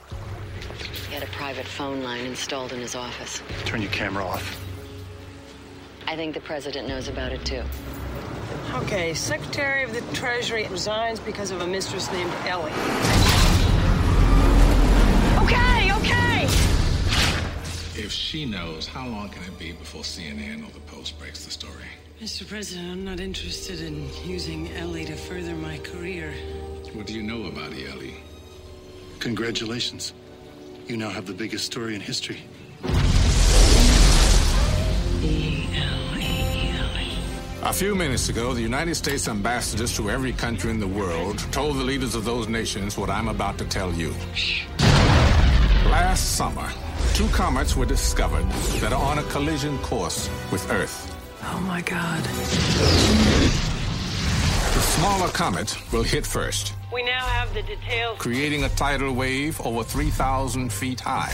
He 1.09 1.13
had 1.13 1.23
a 1.23 1.27
private 1.27 1.67
phone 1.67 2.03
line 2.03 2.25
installed 2.25 2.73
in 2.73 2.81
his 2.81 2.95
office. 2.95 3.43
Turn 3.67 3.83
your 3.83 3.91
camera 3.91 4.25
off. 4.25 4.59
I 6.07 6.17
think 6.17 6.33
the 6.33 6.41
president 6.41 6.89
knows 6.89 7.09
about 7.09 7.33
it 7.33 7.45
too. 7.45 7.63
Okay, 8.77 9.13
Secretary 9.13 9.83
of 9.83 9.93
the 9.93 10.01
Treasury 10.15 10.67
resigns 10.69 11.21
because 11.21 11.51
of 11.51 11.61
a 11.61 11.67
mistress 11.67 12.11
named 12.13 12.33
Ellie. 12.47 12.73
Okay, 15.45 15.93
okay! 15.93 16.45
If 17.95 18.11
she 18.11 18.47
knows, 18.47 18.87
how 18.87 19.07
long 19.07 19.29
can 19.29 19.43
it 19.43 19.59
be 19.59 19.73
before 19.73 20.01
CNN 20.01 20.67
or 20.67 20.73
the 20.73 20.81
Post 20.81 21.19
breaks 21.19 21.45
the 21.45 21.51
story? 21.51 21.85
Mr. 22.21 22.45
President, 22.49 22.91
I'm 22.91 23.05
not 23.05 23.21
interested 23.21 23.81
in 23.81 24.09
using 24.25 24.73
Ellie 24.73 25.05
to 25.05 25.15
further 25.15 25.55
my 25.55 25.79
career. 25.79 26.35
What 26.93 27.07
do 27.07 27.15
you 27.15 27.23
know 27.23 27.47
about 27.47 27.71
Ellie? 27.73 28.17
Congratulations. 29.21 30.15
You 30.89 30.97
now 30.97 31.11
have 31.11 31.27
the 31.27 31.33
biggest 31.33 31.67
story 31.67 31.95
in 31.95 32.01
history. 32.01 32.41
A 37.63 37.73
few 37.73 37.95
minutes 37.95 38.29
ago, 38.29 38.53
the 38.53 38.63
United 38.63 38.97
States 38.97 39.29
ambassadors 39.29 39.95
to 39.97 40.11
every 40.11 40.33
country 40.33 40.73
in 40.73 40.81
the 40.81 40.89
world 40.89 41.39
told 41.53 41.77
the 41.77 41.85
leaders 41.85 42.17
of 42.17 42.25
those 42.25 42.49
nations 42.49 42.99
what 42.99 43.11
I'm 43.11 43.29
about 43.29 43.59
to 43.59 43.65
tell 43.65 43.93
you. 43.93 44.13
Last 45.85 46.35
summer, 46.35 46.69
two 47.15 47.29
comets 47.29 47.77
were 47.77 47.87
discovered 47.87 48.51
that 48.81 48.93
are 48.93 49.05
on 49.05 49.21
a 49.21 49.25
collision 49.25 49.79
course 49.79 50.29
with 50.51 50.69
Earth. 50.73 51.15
Oh 51.51 51.61
my 51.67 51.81
god. 51.83 52.23
The 54.75 54.81
smaller 54.81 55.29
comet 55.29 55.77
will 55.93 56.03
hit 56.03 56.27
first, 56.27 56.75
We 56.93 57.03
now 57.03 57.25
have 57.27 57.53
the 57.55 57.63
details. 57.63 58.19
creating 58.19 58.65
a 58.65 58.69
tidal 58.71 59.13
wave 59.15 59.61
over 59.63 59.83
3,000 59.83 60.73
feet 60.73 61.01
high. 61.01 61.33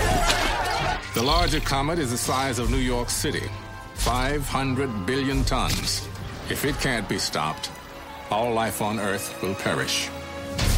The 1.14 1.22
larger 1.22 1.60
comet 1.60 1.98
is 1.98 2.10
the 2.10 2.18
size 2.18 2.58
of 2.58 2.70
New 2.70 2.78
York 2.94 3.10
City, 3.10 3.48
500 3.94 5.06
billion 5.06 5.44
tons. 5.44 6.06
If 6.50 6.64
it 6.64 6.78
can't 6.80 7.08
be 7.08 7.18
stopped, 7.18 7.70
all 8.30 8.52
life 8.52 8.80
on 8.82 8.98
Earth 9.00 9.40
will 9.42 9.54
perish. 9.54 10.08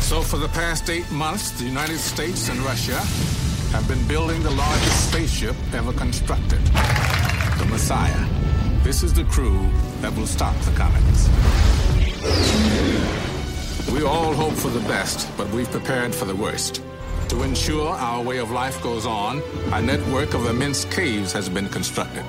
So, 0.00 0.22
for 0.22 0.36
the 0.38 0.48
past 0.48 0.88
eight 0.90 1.10
months, 1.10 1.50
the 1.52 1.64
United 1.64 1.98
States 1.98 2.48
and 2.48 2.58
Russia 2.60 2.98
have 3.72 3.86
been 3.88 4.02
building 4.06 4.42
the 4.42 4.50
largest 4.52 5.10
spaceship 5.10 5.56
ever 5.72 5.92
constructed 5.92 6.60
the 7.58 7.66
Messiah. 7.68 8.35
This 8.86 9.02
is 9.02 9.12
the 9.12 9.24
crew 9.24 9.68
that 10.00 10.14
will 10.14 10.28
stop 10.28 10.54
the 10.60 10.70
comets. 10.70 11.28
We 13.92 14.04
all 14.04 14.32
hope 14.32 14.52
for 14.52 14.68
the 14.68 14.86
best, 14.86 15.28
but 15.36 15.48
we've 15.50 15.68
prepared 15.68 16.14
for 16.14 16.24
the 16.24 16.36
worst. 16.36 16.84
To 17.30 17.42
ensure 17.42 17.88
our 17.88 18.22
way 18.22 18.38
of 18.38 18.52
life 18.52 18.80
goes 18.84 19.04
on, 19.04 19.42
a 19.72 19.82
network 19.82 20.34
of 20.34 20.46
immense 20.46 20.84
caves 20.84 21.32
has 21.32 21.48
been 21.48 21.68
constructed. 21.68 22.24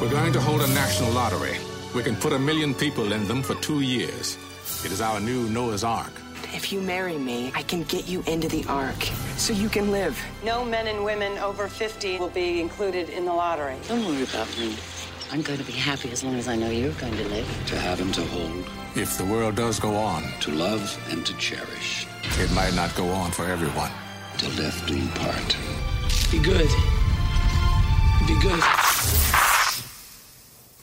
We're 0.00 0.10
going 0.10 0.32
to 0.32 0.40
hold 0.40 0.62
a 0.62 0.66
national 0.74 1.12
lottery. 1.12 1.58
We 1.94 2.02
can 2.02 2.16
put 2.16 2.32
a 2.32 2.40
million 2.40 2.74
people 2.74 3.12
in 3.12 3.28
them 3.28 3.40
for 3.40 3.54
two 3.62 3.80
years. 3.80 4.36
It 4.84 4.90
is 4.90 5.00
our 5.00 5.20
new 5.20 5.48
Noah's 5.48 5.84
Ark. 5.84 6.10
If 6.52 6.72
you 6.72 6.80
marry 6.80 7.18
me, 7.18 7.52
I 7.54 7.62
can 7.62 7.84
get 7.84 8.08
you 8.08 8.24
into 8.26 8.48
the 8.48 8.64
Ark 8.66 9.00
so 9.36 9.52
you 9.52 9.68
can 9.68 9.92
live. 9.92 10.20
No 10.42 10.64
men 10.64 10.88
and 10.88 11.04
women 11.04 11.38
over 11.38 11.68
50 11.68 12.18
will 12.18 12.30
be 12.30 12.60
included 12.60 13.10
in 13.10 13.24
the 13.26 13.32
lottery. 13.32 13.76
Don't 13.86 14.04
worry 14.04 14.24
about 14.24 14.48
me. 14.58 14.74
I'm 15.34 15.42
going 15.42 15.58
to 15.58 15.64
be 15.64 15.72
happy 15.72 16.12
as 16.12 16.22
long 16.22 16.36
as 16.36 16.46
I 16.46 16.54
know 16.54 16.70
you're 16.70 16.92
going 16.92 17.16
to 17.16 17.28
live. 17.28 17.66
To 17.66 17.76
have 17.76 18.00
and 18.00 18.14
to 18.14 18.22
hold. 18.26 18.70
If 18.94 19.18
the 19.18 19.24
world 19.24 19.56
does 19.56 19.80
go 19.80 19.96
on. 19.96 20.22
To 20.42 20.52
love 20.52 20.96
and 21.10 21.26
to 21.26 21.36
cherish. 21.38 22.06
It 22.38 22.52
might 22.52 22.72
not 22.76 22.94
go 22.94 23.08
on 23.08 23.32
for 23.32 23.44
everyone. 23.44 23.90
To 24.38 24.46
death 24.56 24.86
do 24.86 24.96
you 24.96 25.08
part. 25.08 25.56
Be 26.30 26.38
good. 26.38 26.68
Be 28.28 28.40
good. 28.40 29.23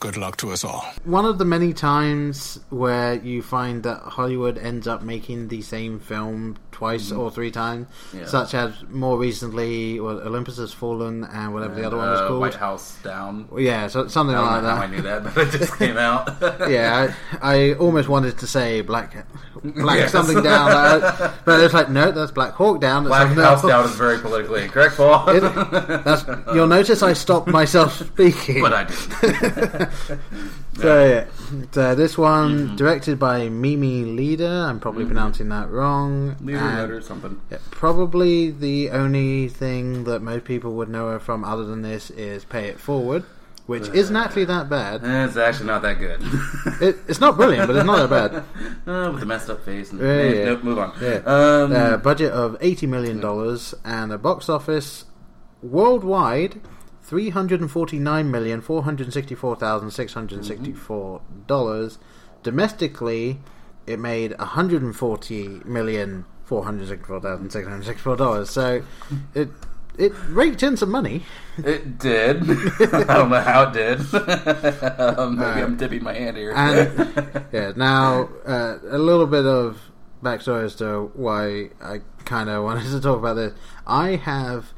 Good 0.02 0.18
luck 0.18 0.36
to 0.38 0.50
us 0.52 0.64
all. 0.64 0.84
One 1.06 1.26
of 1.26 1.38
the 1.38 1.46
many 1.46 1.74
times 1.74 2.60
where 2.72 3.14
you 3.14 3.44
find 3.44 3.84
that 3.84 4.00
Hollywood 4.02 4.58
ends 4.58 4.88
up 4.88 5.04
making 5.04 5.50
the 5.50 5.62
same 5.62 6.00
film 6.00 6.58
twice 6.72 7.12
Mhm. 7.12 7.20
or 7.20 7.30
three 7.30 7.52
times, 7.52 7.86
Yeah. 8.12 8.26
such 8.26 8.56
as 8.56 8.72
more 8.90 9.16
recently, 9.20 10.00
well, 10.00 10.20
Olympus 10.22 10.58
Has 10.58 10.74
Fallen 10.74 11.24
and 11.32 11.54
whatever 11.54 11.76
the 11.76 11.86
other 11.86 11.98
one 11.98 12.10
was 12.10 12.20
Uh, 12.20 12.28
called. 12.30 12.40
White 12.40 12.56
House 12.56 12.96
Down. 13.04 13.46
Yeah, 13.56 13.86
so, 13.86 14.08
something 14.08 14.36
I 14.36 14.40
like 14.40 14.64
know 14.64 14.68
that. 14.70 14.76
how 14.78 14.82
I 14.82 14.88
knew 14.88 15.02
that, 15.04 15.24
but 15.36 15.38
it 15.54 15.60
just 15.60 15.78
came 15.78 15.98
out. 15.98 16.32
yeah, 16.68 17.14
I, 17.44 17.54
I 17.70 17.74
almost 17.76 18.10
wanted 18.10 18.40
to 18.40 18.48
say 18.48 18.82
Black 18.82 19.28
Black 19.64 19.98
Yes. 20.00 20.12
something 20.12 20.42
down, 20.42 20.72
uh, 20.72 21.32
but 21.46 21.60
it's 21.60 21.76
like 21.76 21.88
no, 21.92 22.10
that's 22.12 22.32
Black 22.32 22.54
Hawk 22.54 22.82
Down. 22.82 23.04
That's 23.04 23.10
Black 23.36 23.38
House 23.46 23.64
else. 23.64 23.72
Down 23.72 23.86
is 23.86 23.92
very 23.92 24.18
politically 24.18 24.64
incorrect, 24.64 24.98
Paul. 24.98 25.30
It- 25.30 26.04
that's, 26.04 26.26
you'll 26.56 26.66
notice 26.66 27.04
I 27.04 27.14
stopped 27.14 27.48
myself 27.48 27.98
speaking, 28.14 28.64
But 28.64 28.74
I 28.74 28.84
didn't. 28.86 29.91
so 30.78 31.06
yeah, 31.06 31.26
so 31.72 31.96
this 31.96 32.18
one 32.18 32.68
Mm-hmm. 32.68 32.76
directed 32.76 33.20
by 33.20 33.50
Mimi 33.50 34.04
Leder. 34.04 34.66
I'm 34.70 34.80
probably 34.80 35.04
Mhm. 35.06 35.08
pronouncing 35.08 35.50
that 35.50 35.70
wrong. 35.70 36.36
Leader, 36.42 36.96
or 36.98 37.02
something. 37.02 37.40
probably 37.72 38.52
the 38.52 38.90
only 38.92 39.48
thing 39.50 40.04
that 40.06 40.22
most 40.22 40.46
people 40.46 40.74
would 40.74 40.90
know 40.90 41.10
her 41.10 41.20
from, 41.20 41.44
other 41.44 41.66
than 41.66 41.82
this, 41.82 42.10
is 42.12 42.44
Pay 42.46 42.68
It 42.68 42.80
Forward, 42.80 43.24
which 43.68 43.90
isn't 43.90 44.16
actually 44.16 44.46
that 44.46 44.70
bad. 44.70 45.02
It's 45.04 45.38
actually 45.38 45.68
not 45.68 45.82
that 45.84 46.00
good. 46.00 46.22
It, 46.82 46.98
it's 47.08 47.20
not 47.20 47.36
brilliant, 47.38 47.68
but 47.68 47.76
it's 47.76 47.86
not 47.86 48.10
that 48.10 48.32
bad. 48.32 48.44
Uh, 48.88 49.12
with 49.14 49.22
a 49.22 49.26
messed 49.26 49.50
up 49.52 49.64
face. 49.64 49.92
And, 49.92 50.00
Yeah, 50.02 50.22
yeah. 50.24 50.46
Nope, 50.46 50.64
move 50.64 50.80
on. 50.80 50.94
Yeah. 51.00 51.18
Um, 51.26 51.72
uh, 51.76 51.98
budget 51.98 52.32
of 52.32 52.58
eighty 52.60 52.88
million 52.88 53.20
dollars 53.20 53.76
and 53.86 54.12
a 54.12 54.18
box 54.18 54.50
office 54.50 55.06
worldwide 55.62 56.60
three 57.12 57.30
hundred 57.30 57.60
and 57.60 57.70
forty 57.70 58.00
nine 58.00 58.32
million 58.32 58.62
four 58.62 58.84
hundred 58.84 59.12
sixty 59.12 59.36
four 59.36 59.54
thousand 59.54 59.92
six 59.92 60.14
hundred 60.14 60.46
sixty 60.46 60.72
four 60.72 61.22
dollars. 61.46 62.00
Domestically, 62.42 63.38
it 63.86 64.00
made 64.00 64.32
one 64.38 64.48
hundred 64.48 64.82
and 64.82 64.96
forty 64.96 65.60
million 65.66 66.24
four 66.46 66.64
hundred 66.64 66.88
sixty 66.88 67.06
four 67.06 67.20
thousand 67.20 67.50
six 67.50 67.68
hundred 67.68 67.84
sixty 67.84 68.02
four 68.02 68.16
dollars. 68.16 68.50
So 68.50 68.82
it 69.36 69.50
it 69.98 70.14
raked 70.30 70.64
in 70.64 70.78
some 70.78 70.90
money. 70.90 71.24
It 71.58 72.00
did. 72.00 72.44
I 72.80 73.04
don't 73.04 73.30
know 73.30 73.42
how 73.42 73.64
it 73.64 73.74
did. 73.74 74.00
um, 75.20 75.38
maybe 75.38 75.62
Uh, 75.62 75.66
I'm 75.66 75.76
dipping 75.76 76.04
my 76.04 76.14
hand 76.14 76.38
here. 76.38 76.54
And 76.56 77.46
yeah, 77.52 77.74
now 77.76 78.30
uh, 78.48 78.78
a 78.90 78.98
little 78.98 79.28
bit 79.28 79.46
of 79.46 79.82
backstory 80.24 80.64
as 80.64 80.76
to 80.78 81.12
why 81.14 81.72
I 81.82 82.00
kind 82.24 82.50
of 82.50 82.64
wanted 82.64 82.90
to 82.90 83.02
talk 83.02 83.20
about 83.20 83.34
this. 83.34 83.52
I 83.86 84.16
have 84.16 84.72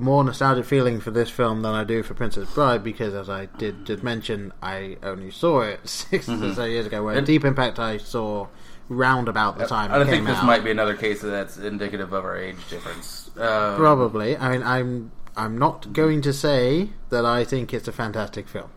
more 0.00 0.24
nostalgic 0.24 0.64
feeling 0.64 1.00
for 1.00 1.10
this 1.10 1.30
film 1.30 1.62
than 1.62 1.74
I 1.74 1.84
do 1.84 2.02
for 2.02 2.14
Princess 2.14 2.50
Bride 2.52 2.82
because, 2.82 3.14
as 3.14 3.28
I 3.30 3.46
did 3.58 3.84
did 3.84 4.02
mention, 4.02 4.52
I 4.62 4.96
only 5.02 5.30
saw 5.30 5.60
it 5.62 5.80
6 5.88 6.26
Mhm. 6.26 6.50
or 6.50 6.54
so 6.54 6.64
years 6.64 6.86
ago. 6.86 7.04
Where 7.04 7.16
And- 7.16 7.26
Deep 7.26 7.44
Impact 7.44 7.78
I 7.78 7.98
saw 7.98 8.46
round 8.88 9.28
about 9.28 9.56
the 9.58 9.66
time 9.66 9.92
I 9.92 10.00
it 10.00 10.06
think 10.06 10.26
this 10.26 10.36
out. 10.38 10.44
might 10.46 10.64
be 10.64 10.70
another 10.72 10.94
case 10.96 11.20
that's 11.22 11.56
indicative 11.58 12.12
of 12.12 12.24
our 12.24 12.36
age 12.36 12.56
difference. 12.68 13.30
Um, 13.38 13.76
Probably. 13.76 14.36
I 14.36 14.50
mean, 14.50 14.62
I'm 14.64 15.10
I'm 15.36 15.56
not 15.56 15.92
going 15.92 16.22
to 16.22 16.32
say 16.32 16.90
that 17.10 17.24
I 17.24 17.44
think 17.44 17.72
it's 17.72 17.86
a 17.86 17.92
fantastic 17.92 18.48
film. 18.48 18.68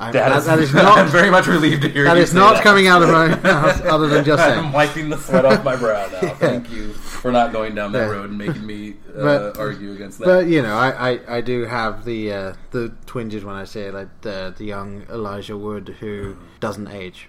I, 0.00 0.10
That 0.10 0.36
is- 0.36 0.46
that 0.46 0.58
is 0.58 0.74
not. 0.82 0.98
I'm 0.98 1.06
very 1.06 1.30
much 1.30 1.46
relieved 1.46 1.82
to 1.82 1.88
hear 1.88 2.04
That 2.04 2.16
is 2.16 2.30
say 2.32 2.38
not 2.38 2.54
that. 2.54 2.62
coming 2.64 2.88
out 2.88 3.02
of 3.02 3.10
my 3.10 3.28
mouth, 3.42 3.80
other 3.86 4.08
than 4.08 4.24
just 4.24 4.42
saying. 4.42 4.58
I'm 4.58 4.72
wiping 4.72 5.10
the 5.10 5.16
sweat 5.18 5.44
off 5.44 5.62
my 5.64 5.76
brow 5.76 6.08
now. 6.20 6.34
Thank 6.34 6.70
you 6.72 6.92
for 7.22 7.30
not 7.32 7.52
going 7.52 7.74
down 7.74 7.92
that 7.92 8.10
road 8.10 8.28
and 8.30 8.36
making 8.36 8.66
me 8.66 8.90
uh, 9.16 9.22
But- 9.22 9.56
argue 9.58 9.92
against 9.92 10.18
that. 10.18 10.24
But 10.26 10.46
you 10.48 10.60
know, 10.60 10.74
I, 10.76 11.12
I, 11.12 11.36
I 11.36 11.40
do 11.40 11.64
have 11.64 12.04
the 12.04 12.32
uh, 12.32 12.52
the 12.72 12.92
twinges 13.06 13.44
when 13.44 13.54
I 13.54 13.64
say 13.64 13.90
like 13.90 14.08
the 14.22 14.52
the 14.56 14.64
young 14.64 15.04
Elijah 15.08 15.56
Wood 15.56 15.96
who 16.00 16.36
doesn't 16.60 16.88
age. 16.88 17.28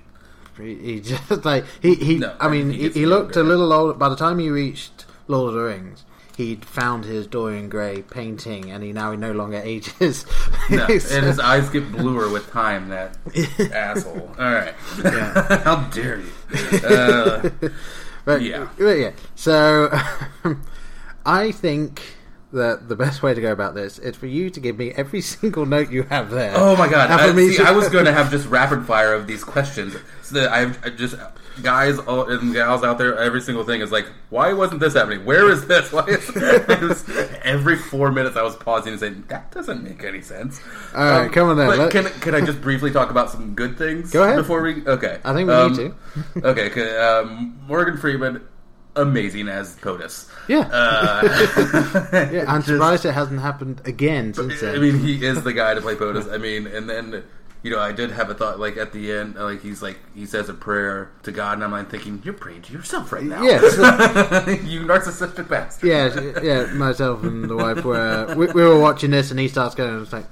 He, 0.57 0.75
he 0.75 0.99
just 1.11 1.45
like 1.45 1.65
he, 1.81 1.95
he 1.95 2.17
No, 2.17 2.35
I 2.39 2.47
mean 2.49 2.71
he 2.71 2.83
he, 2.83 2.89
he 2.89 3.05
looked 3.05 3.35
a 3.35 3.43
little 3.43 3.71
older 3.71 3.93
by 3.93 4.09
the 4.09 4.15
time 4.15 4.39
he 4.39 4.49
reached 4.49 5.05
Lord 5.27 5.49
of 5.49 5.53
the 5.55 5.61
Rings. 5.63 6.05
He'd 6.35 6.65
found 6.65 7.05
his 7.05 7.27
Dorian 7.27 7.69
Gray 7.69 8.01
painting, 8.01 8.71
and 8.71 8.83
he 8.83 8.91
now 8.91 9.11
he 9.11 9.17
no 9.17 9.31
longer 9.33 9.61
ages. 9.63 10.25
No, 10.71 10.83
and 10.89 11.25
his 11.25 11.39
eyes 11.39 11.69
get 11.69 11.91
bluer 11.91 12.27
with 12.27 12.49
time. 12.49 12.89
That 12.89 13.15
asshole. 13.71 14.31
All 14.39 14.51
right, 14.51 14.73
Yeah. 15.03 15.59
how 15.63 15.75
dare 15.91 16.21
you? 16.21 16.31
Uh, 16.83 17.49
but 18.26 18.41
yeah. 18.41 18.69
but 18.78 18.97
yeah. 18.97 19.11
So 19.36 19.89
I 21.26 21.51
think 21.51 22.01
that 22.53 22.87
the 22.87 22.95
best 22.95 23.21
way 23.23 23.33
to 23.33 23.41
go 23.41 23.51
about 23.51 23.75
this 23.75 23.99
is 23.99 24.15
for 24.15 24.27
you 24.27 24.49
to 24.49 24.59
give 24.59 24.77
me 24.77 24.91
every 24.91 25.21
single 25.35 25.65
note 25.65 25.89
you 25.91 26.03
have 26.03 26.29
there. 26.29 26.53
Oh 26.55 26.75
my 26.75 26.87
god! 26.89 27.11
I, 27.11 27.33
see, 27.35 27.57
to- 27.57 27.63
I 27.63 27.71
was 27.71 27.89
going 27.95 28.05
to 28.05 28.13
have 28.13 28.31
just 28.31 28.47
rapid 28.47 28.85
fire 28.85 29.13
of 29.13 29.27
these 29.27 29.43
questions. 29.43 29.95
So 30.21 30.35
that 30.35 30.51
I've 30.51 30.83
I 30.85 30.89
just 30.89 31.15
guys 31.61 31.99
all- 31.99 32.29
and 32.31 32.53
gals 32.53 32.83
out 32.83 32.97
there, 32.97 33.17
every 33.17 33.41
single 33.41 33.63
thing 33.63 33.81
is 33.81 33.91
like, 33.91 34.05
why 34.29 34.53
wasn't 34.53 34.79
this 34.79 34.93
happening? 34.93 35.25
Where 35.25 35.49
is 35.51 35.67
this? 35.67 35.91
Why 35.91 36.05
is 36.05 36.27
was- 36.33 37.09
every 37.43 37.75
four 37.75 38.11
minutes 38.11 38.35
I 38.37 38.41
was 38.41 38.55
pausing 38.55 38.93
and 38.93 38.99
saying 38.99 39.25
that 39.27 39.51
doesn't 39.51 39.83
make 39.83 40.03
any 40.03 40.21
sense. 40.21 40.59
Um, 40.93 41.01
All 41.01 41.19
right, 41.21 41.31
come 41.31 41.49
on 41.49 41.57
then, 41.57 41.67
let- 41.67 41.91
Can 41.91 42.05
can 42.21 42.33
I 42.35 42.41
just 42.41 42.61
briefly 42.61 42.91
talk 42.91 43.09
about 43.11 43.29
some 43.29 43.53
good 43.53 43.77
things? 43.77 44.11
Go 44.11 44.23
ahead. 44.23 44.37
Before 44.37 44.61
we 44.61 44.85
okay, 44.87 45.19
I 45.25 45.33
think 45.33 45.47
we 45.49 45.53
Um, 45.53 45.73
need 45.73 45.93
to. 46.35 46.47
okay, 46.47 46.97
um, 46.97 47.59
Morgan 47.67 47.97
Freeman, 47.97 48.41
amazing 48.95 49.47
as 49.47 49.75
POTUS. 49.77 50.29
Yeah. 50.47 50.69
Uh, 50.71 52.09
yeah, 52.31 52.45
I'm 52.47 52.61
surprised 52.63 53.05
it 53.05 53.13
hasn't 53.13 53.41
happened 53.41 53.81
again 53.85 54.33
since 54.33 54.61
then. 54.61 54.75
I 54.75 54.79
mean, 54.79 54.99
he 54.99 55.23
is 55.25 55.43
the 55.43 55.53
guy 55.53 55.73
to 55.73 55.81
play 55.81 55.95
POTUS. 55.95 56.31
I 56.31 56.37
mean, 56.37 56.67
and 56.67 56.89
then 56.89 57.23
you 57.63 57.71
know, 57.71 57.79
I 57.79 57.93
did 57.93 58.11
have 58.11 58.29
a 58.29 58.33
thought 58.33 58.59
like 58.59 58.75
at 58.75 58.91
the 58.91 59.11
end, 59.11 59.35
like 59.35 59.61
he's 59.61 59.81
like 59.81 59.97
he 60.13 60.25
says 60.25 60.49
a 60.49 60.53
prayer 60.53 61.11
to 61.23 61.31
God, 61.31 61.53
and 61.53 61.63
I'm 61.63 61.71
like 61.71 61.89
thinking, 61.89 62.21
you're 62.23 62.33
praying 62.33 62.63
to 62.63 62.73
yourself 62.73 63.11
right 63.13 63.23
now. 63.23 63.41
Yes. 63.41 63.77
you 64.65 64.81
narcissistic 64.81 65.47
bastard. 65.47 65.89
yeah, 65.89 66.39
yeah. 66.43 66.73
Myself 66.73 67.23
and 67.23 67.49
the 67.49 67.55
wife 67.55 67.83
were 67.85 68.35
we, 68.35 68.47
we 68.47 68.63
were 68.63 68.79
watching 68.79 69.11
this, 69.11 69.31
and 69.31 69.39
he 69.39 69.47
starts 69.47 69.75
going. 69.75 69.93
And 69.93 70.01
it's 70.01 70.11
like 70.11 70.25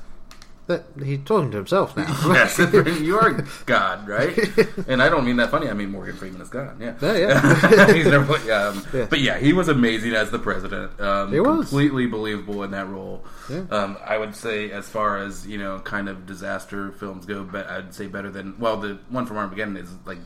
he's 1.04 1.20
talking 1.26 1.52
to 1.52 1.58
himself 1.58 1.96
now. 1.96 2.08
yes, 2.34 2.58
you 3.02 3.18
are 3.20 3.46
God, 3.66 4.08
right? 4.08 4.38
And 4.88 5.02
I 5.02 5.10
don't 5.10 5.26
mean 5.26 5.38
that 5.38 5.52
funny. 5.52 5.70
I 5.70 5.74
mean 5.74 5.92
Morgan 5.92 6.16
Freeman 6.16 6.42
is 6.42 6.50
God. 6.50 6.80
Yeah, 6.82 6.96
Yeah, 7.02 7.18
yeah. 7.18 7.94
He's 7.94 8.06
never, 8.08 8.34
um, 8.54 8.86
Yeah. 8.94 9.08
But 9.10 9.20
yeah, 9.22 9.38
he 9.40 9.54
was 9.54 9.68
amazing 9.68 10.14
as 10.14 10.32
the 10.32 10.40
president. 10.40 11.00
Um, 11.00 11.32
He 11.32 11.40
was. 11.40 11.70
completely 11.70 12.08
believable 12.08 12.64
in 12.64 12.72
that 12.72 12.88
role. 12.88 13.24
Yeah. 13.50 13.64
Um, 13.72 13.98
I 14.06 14.18
would 14.18 14.36
say, 14.36 14.72
as 14.72 14.88
far 14.90 15.18
as 15.18 15.46
you 15.48 15.58
know, 15.58 15.80
kind 15.80 16.10
of 16.10 16.26
disaster 16.26 16.92
films 16.94 17.26
go, 17.26 17.44
but 17.44 17.68
I'd 17.70 17.94
say 17.94 18.08
better 18.08 18.30
than 18.32 18.60
well, 18.60 18.78
the 18.78 19.00
one 19.10 19.26
from 19.26 19.38
Armageddon 19.38 19.78
is 19.78 19.90
like 20.06 20.20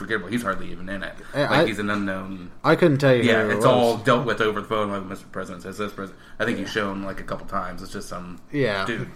forgettable. 0.00 0.28
He's 0.28 0.42
hardly 0.42 0.72
even 0.72 0.88
in 0.88 1.02
it. 1.04 1.14
Like 1.34 1.50
I- 1.50 1.66
he's 1.66 1.78
an 1.78 1.90
unknown. 1.90 2.50
I 2.64 2.74
couldn't 2.74 2.98
tell 2.98 3.14
you. 3.14 3.22
Yeah, 3.22 3.44
it 3.44 3.50
it's 3.50 3.56
was. 3.58 3.64
all 3.66 3.96
dealt 3.98 4.26
with 4.26 4.40
over 4.40 4.60
the 4.62 4.66
phone. 4.66 4.90
Like 4.90 5.02
Mr. 5.02 5.30
President 5.30 5.62
says, 5.62 5.78
this 5.78 5.92
president. 5.92 6.20
I 6.38 6.44
think 6.46 6.58
he's 6.58 6.70
shown 6.70 7.02
like 7.04 7.20
a 7.20 7.22
couple 7.22 7.46
times. 7.46 7.82
It's 7.82 7.92
just 7.92 8.08
some 8.08 8.40
Yeah. 8.50 8.84
dude. 8.86 9.08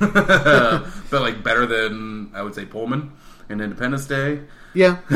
but 0.00 1.22
like 1.22 1.44
better 1.44 1.66
than 1.66 2.30
I 2.34 2.42
would 2.42 2.54
say 2.54 2.64
Pullman 2.64 3.12
in 3.48 3.60
Independence 3.60 4.06
Day. 4.06 4.40
Yeah. 4.74 4.98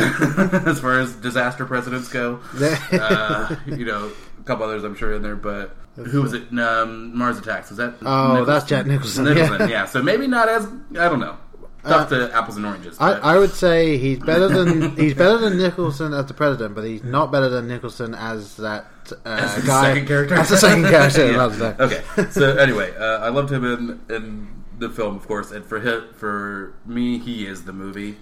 as 0.66 0.80
far 0.80 1.00
as 1.00 1.14
disaster 1.14 1.64
presidents 1.64 2.08
go, 2.08 2.40
uh, 2.92 3.56
you 3.66 3.84
know, 3.84 4.12
a 4.38 4.42
couple 4.44 4.64
others 4.66 4.84
I'm 4.84 4.94
sure 4.94 5.14
in 5.14 5.22
there, 5.22 5.36
but. 5.36 5.76
Who 5.96 6.22
was 6.22 6.32
it? 6.32 6.52
Um, 6.58 7.16
Mars 7.16 7.38
Attacks. 7.38 7.70
Was 7.70 7.78
that? 7.78 7.94
Oh, 8.02 8.44
that's 8.44 8.64
Jack 8.64 8.84
Nicholson, 8.84 9.26
Nicholson, 9.26 9.60
yeah. 9.60 9.66
yeah. 9.68 9.84
So 9.84 10.02
maybe 10.02 10.26
not 10.26 10.48
as 10.48 10.66
I 10.98 11.08
don't 11.08 11.20
know. 11.20 11.38
Tough 11.84 12.08
to 12.08 12.30
apples 12.34 12.56
and 12.56 12.64
oranges. 12.66 12.96
I, 12.98 13.12
I 13.12 13.38
would 13.38 13.50
say 13.52 13.98
he's 13.98 14.18
better 14.18 14.48
than 14.48 14.96
he's 14.96 15.14
better 15.14 15.38
than 15.38 15.58
Nicholson 15.58 16.14
as 16.14 16.26
the 16.26 16.34
president, 16.34 16.74
but 16.74 16.84
he's 16.84 17.02
not 17.04 17.30
better 17.30 17.48
than 17.48 17.68
Nicholson 17.68 18.14
as 18.14 18.56
that 18.56 18.86
uh, 19.24 19.28
As 19.28 19.54
the 19.56 19.66
guy. 19.66 19.82
second 19.92 20.06
character. 20.08 20.34
As 20.34 20.48
the 20.48 20.56
second 20.56 20.84
character. 20.84 21.26
Yeah. 21.34 21.76
Okay. 21.84 22.30
So 22.30 22.56
anyway, 22.56 22.94
uh, 22.96 23.18
I 23.18 23.28
loved 23.28 23.52
him 23.52 23.64
in 23.64 24.00
in 24.14 24.64
the 24.78 24.88
film, 24.90 25.16
of 25.16 25.26
course, 25.28 25.50
and 25.52 25.64
for 25.64 25.78
him, 25.80 26.04
for 26.14 26.74
me, 26.86 27.18
he 27.18 27.46
is 27.46 27.64
the 27.64 27.72
movie. 27.72 28.16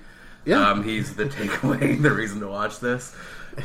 Yeah. 0.44 0.68
Um, 0.68 0.82
he's 0.82 1.14
the 1.14 1.26
takeaway, 1.26 2.00
the 2.02 2.10
reason 2.10 2.40
to 2.40 2.48
watch 2.48 2.80
this. 2.80 3.14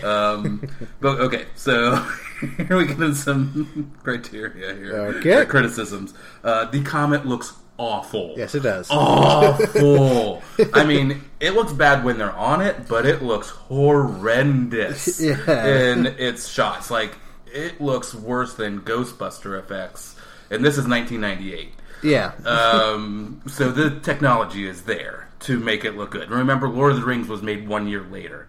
Um, 0.04 0.70
but 1.00 1.20
okay, 1.20 1.46
so 1.56 1.96
here 2.58 2.78
we 2.78 2.86
get 2.86 3.00
into 3.02 3.16
some 3.16 3.92
criteria 4.04 4.76
here. 4.76 4.94
Okay. 5.18 5.42
Uh, 5.42 5.46
criticisms. 5.46 6.14
Uh, 6.44 6.66
the 6.66 6.84
comet 6.84 7.26
looks 7.26 7.54
awful. 7.78 8.34
Yes, 8.38 8.56
it 8.56 8.62
does. 8.62 8.88
Awful. 8.90 10.42
I 10.74 10.84
mean, 10.84 11.22
it 11.40 11.52
looks 11.52 11.74
bad 11.74 12.04
when 12.04 12.18
they're 12.18 12.32
on 12.36 12.62
it, 12.62 12.88
but 12.88 13.06
it 13.06 13.22
looks 13.22 13.50
horrendous 13.50 15.22
Yeah. 15.22 15.66
in 15.66 16.06
its 16.08 16.48
shots. 16.48 16.90
Like 16.92 17.16
it 17.48 17.80
looks 17.82 18.14
worse 18.14 18.54
than 18.56 18.82
Ghostbuster 18.82 19.60
effects, 19.60 20.16
and 20.50 20.64
this 20.64 20.78
is 20.78 20.88
1998. 20.88 21.74
Yeah. 22.04 22.34
Um, 22.46 23.42
so 23.48 23.72
the 23.72 24.00
technology 24.00 24.68
is 24.68 24.84
there 24.84 25.30
to 25.42 25.60
make 25.60 25.86
it 25.86 25.96
look 25.98 26.12
good. 26.12 26.30
Remember, 26.30 26.68
Lord 26.70 26.94
of 26.94 27.00
the 27.00 27.06
Rings 27.06 27.28
was 27.28 27.42
made 27.42 27.68
one 27.68 27.88
year 27.88 28.04
later. 28.04 28.48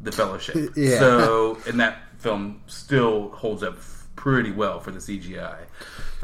The 0.00 0.12
Fellowship. 0.12 0.72
Yeah. 0.76 0.98
So, 1.00 1.58
and 1.66 1.80
that 1.80 1.98
film 2.18 2.60
still 2.68 3.30
holds 3.30 3.62
up 3.64 3.78
pretty 4.14 4.52
well 4.52 4.78
for 4.78 4.92
the 4.92 5.00
CGI. 5.00 5.56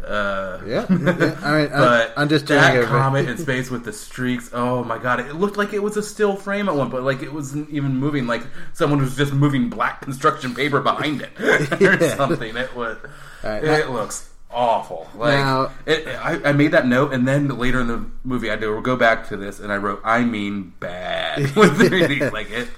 Uh, 0.05 0.61
Yeah. 0.67 0.87
Yeah. 0.91 1.39
I 1.43 1.59
mean, 1.61 1.69
but 1.71 2.13
I'm 2.17 2.29
just 2.29 2.47
doing 2.47 2.61
that 2.61 2.85
comet 2.87 3.29
in 3.29 3.39
space 3.39 3.71
with 3.71 3.85
the 3.85 3.93
streaks. 3.93 4.51
Oh 4.53 4.85
my 4.85 4.99
god! 4.99 5.21
It 5.21 5.35
looked 5.35 5.57
like 5.57 5.73
it 5.73 5.83
was 5.83 5.97
a 5.97 6.03
still 6.03 6.37
frame 6.37 6.69
at 6.69 6.75
one 6.75 6.91
point. 6.91 7.05
Like 7.05 7.23
it 7.23 7.33
wasn't 7.33 7.71
even 7.71 7.97
moving. 7.97 8.27
Like 8.27 8.43
someone 8.73 9.01
was 9.01 9.17
just 9.17 9.33
moving 9.33 9.69
black 9.71 10.01
construction 10.03 10.55
paper 10.55 10.81
behind 10.81 11.23
it 11.23 11.31
or 11.41 11.85
Yeah. 11.85 12.17
something. 12.17 12.57
It 12.57 12.75
was. 12.77 12.99
Alright, 13.43 13.65
it 13.65 13.87
now- 13.89 13.93
looks 13.93 14.31
awful. 14.51 15.09
Like 15.17 15.39
Now- 15.39 15.71
it, 15.87 16.07
I, 16.07 16.51
I 16.51 16.53
made 16.53 16.71
that 16.73 16.87
note, 16.87 17.13
and 17.13 17.27
then 17.27 17.49
later 17.49 17.81
in 17.81 17.89
the 17.89 18.05
movie, 18.25 18.51
I 18.51 18.57
do 18.57 18.81
go 18.83 18.97
back 18.97 19.29
to 19.29 19.37
this, 19.37 19.59
and 19.61 19.73
I 19.73 19.77
wrote, 19.79 20.01
"I 20.05 20.23
mean 20.25 20.73
bad." 20.81 21.41
with 21.57 21.79
the 21.79 22.31
like 22.33 22.51
it, 22.51 22.69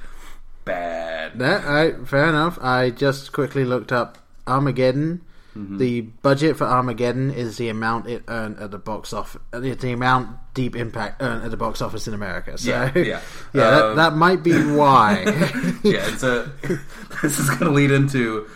bad. 0.65 1.39
That, 1.39 1.65
I, 1.67 1.93
fair 2.05 2.29
enough. 2.29 2.59
I 2.63 2.91
just 2.91 3.33
quickly 3.33 3.65
looked 3.65 3.93
up 3.93 4.19
Armageddon. 4.47 5.23
Mm-hmm. 5.57 5.79
The 5.79 6.01
budget 6.03 6.57
for 6.57 6.65
Armageddon 6.65 7.31
is 7.31 7.57
the 7.57 7.69
amount 7.69 8.09
it 8.09 8.25
earned 8.29 8.59
at 8.59 8.71
the 8.71 8.79
box 8.79 9.13
office. 9.13 9.41
The 9.53 9.93
amount 9.93 10.37
Deep 10.55 10.77
Impact 10.77 11.23
earned 11.23 11.45
at 11.45 11.51
the 11.51 11.57
box 11.57 11.81
office 11.81 12.07
in 12.07 12.15
America. 12.15 12.59
So, 12.59 12.71
Yeah, 12.71 12.93
yeah. 12.97 13.03
yeah, 13.05 13.21
that, 13.53 13.85
Um, 13.85 13.97
that 13.97 14.17
might 14.17 14.43
be 14.43 14.53
why. 14.53 15.23
yeah, 15.83 16.07
and 16.09 16.19
so 16.19 16.43
this 17.23 17.39
is 17.39 17.49
going 17.49 17.65
to 17.65 17.71
lead 17.71 17.91
into 17.91 18.49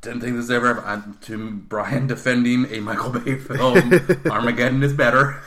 didn't 0.00 0.20
think 0.20 0.36
this 0.36 0.50
ever 0.50 0.74
happened 0.74 1.20
to 1.22 1.50
Brian 1.50 2.06
defending 2.06 2.66
a 2.66 2.80
Michael 2.80 3.10
Bay 3.10 3.38
film. 3.38 3.94
Armageddon 4.30 4.82
is 4.82 4.92
better. 4.92 5.40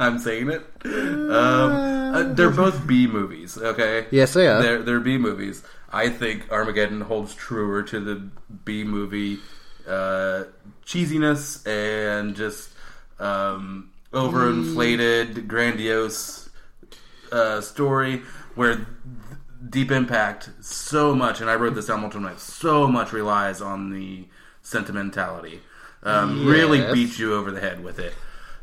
I'm 0.00 0.18
saying 0.18 0.50
it. 0.50 0.66
Um, 0.84 1.30
uh, 1.30 2.22
they're 2.34 2.50
both 2.50 2.84
B 2.86 3.06
movies. 3.06 3.56
Okay. 3.56 4.06
Yes, 4.10 4.34
they 4.34 4.48
are. 4.48 4.60
They're 4.60 4.82
they're 4.82 5.00
B 5.00 5.18
movies. 5.18 5.62
I 5.92 6.08
think 6.08 6.50
Armageddon 6.50 7.02
holds 7.02 7.32
truer 7.34 7.82
to 7.84 8.00
the 8.00 8.28
B 8.64 8.82
movie 8.82 9.38
uh, 9.86 10.44
cheesiness 10.84 11.66
and 11.66 12.34
just 12.36 12.70
um, 13.18 13.90
overinflated, 14.12 15.46
grandiose 15.46 16.48
uh, 17.32 17.60
story 17.60 18.22
where 18.54 18.86
Deep 19.68 19.90
Impact 19.90 20.50
so 20.60 21.14
much, 21.14 21.40
and 21.40 21.50
I 21.50 21.54
wrote 21.54 21.74
this 21.74 21.86
down 21.86 22.00
multiple 22.00 22.26
times, 22.26 22.42
so 22.42 22.86
much 22.86 23.12
relies 23.12 23.60
on 23.60 23.90
the 23.90 24.26
sentimentality. 24.62 25.60
Um, 26.02 26.46
Really 26.46 26.80
beats 26.92 27.18
you 27.18 27.34
over 27.34 27.50
the 27.50 27.60
head 27.60 27.82
with 27.82 27.98
it. 27.98 28.14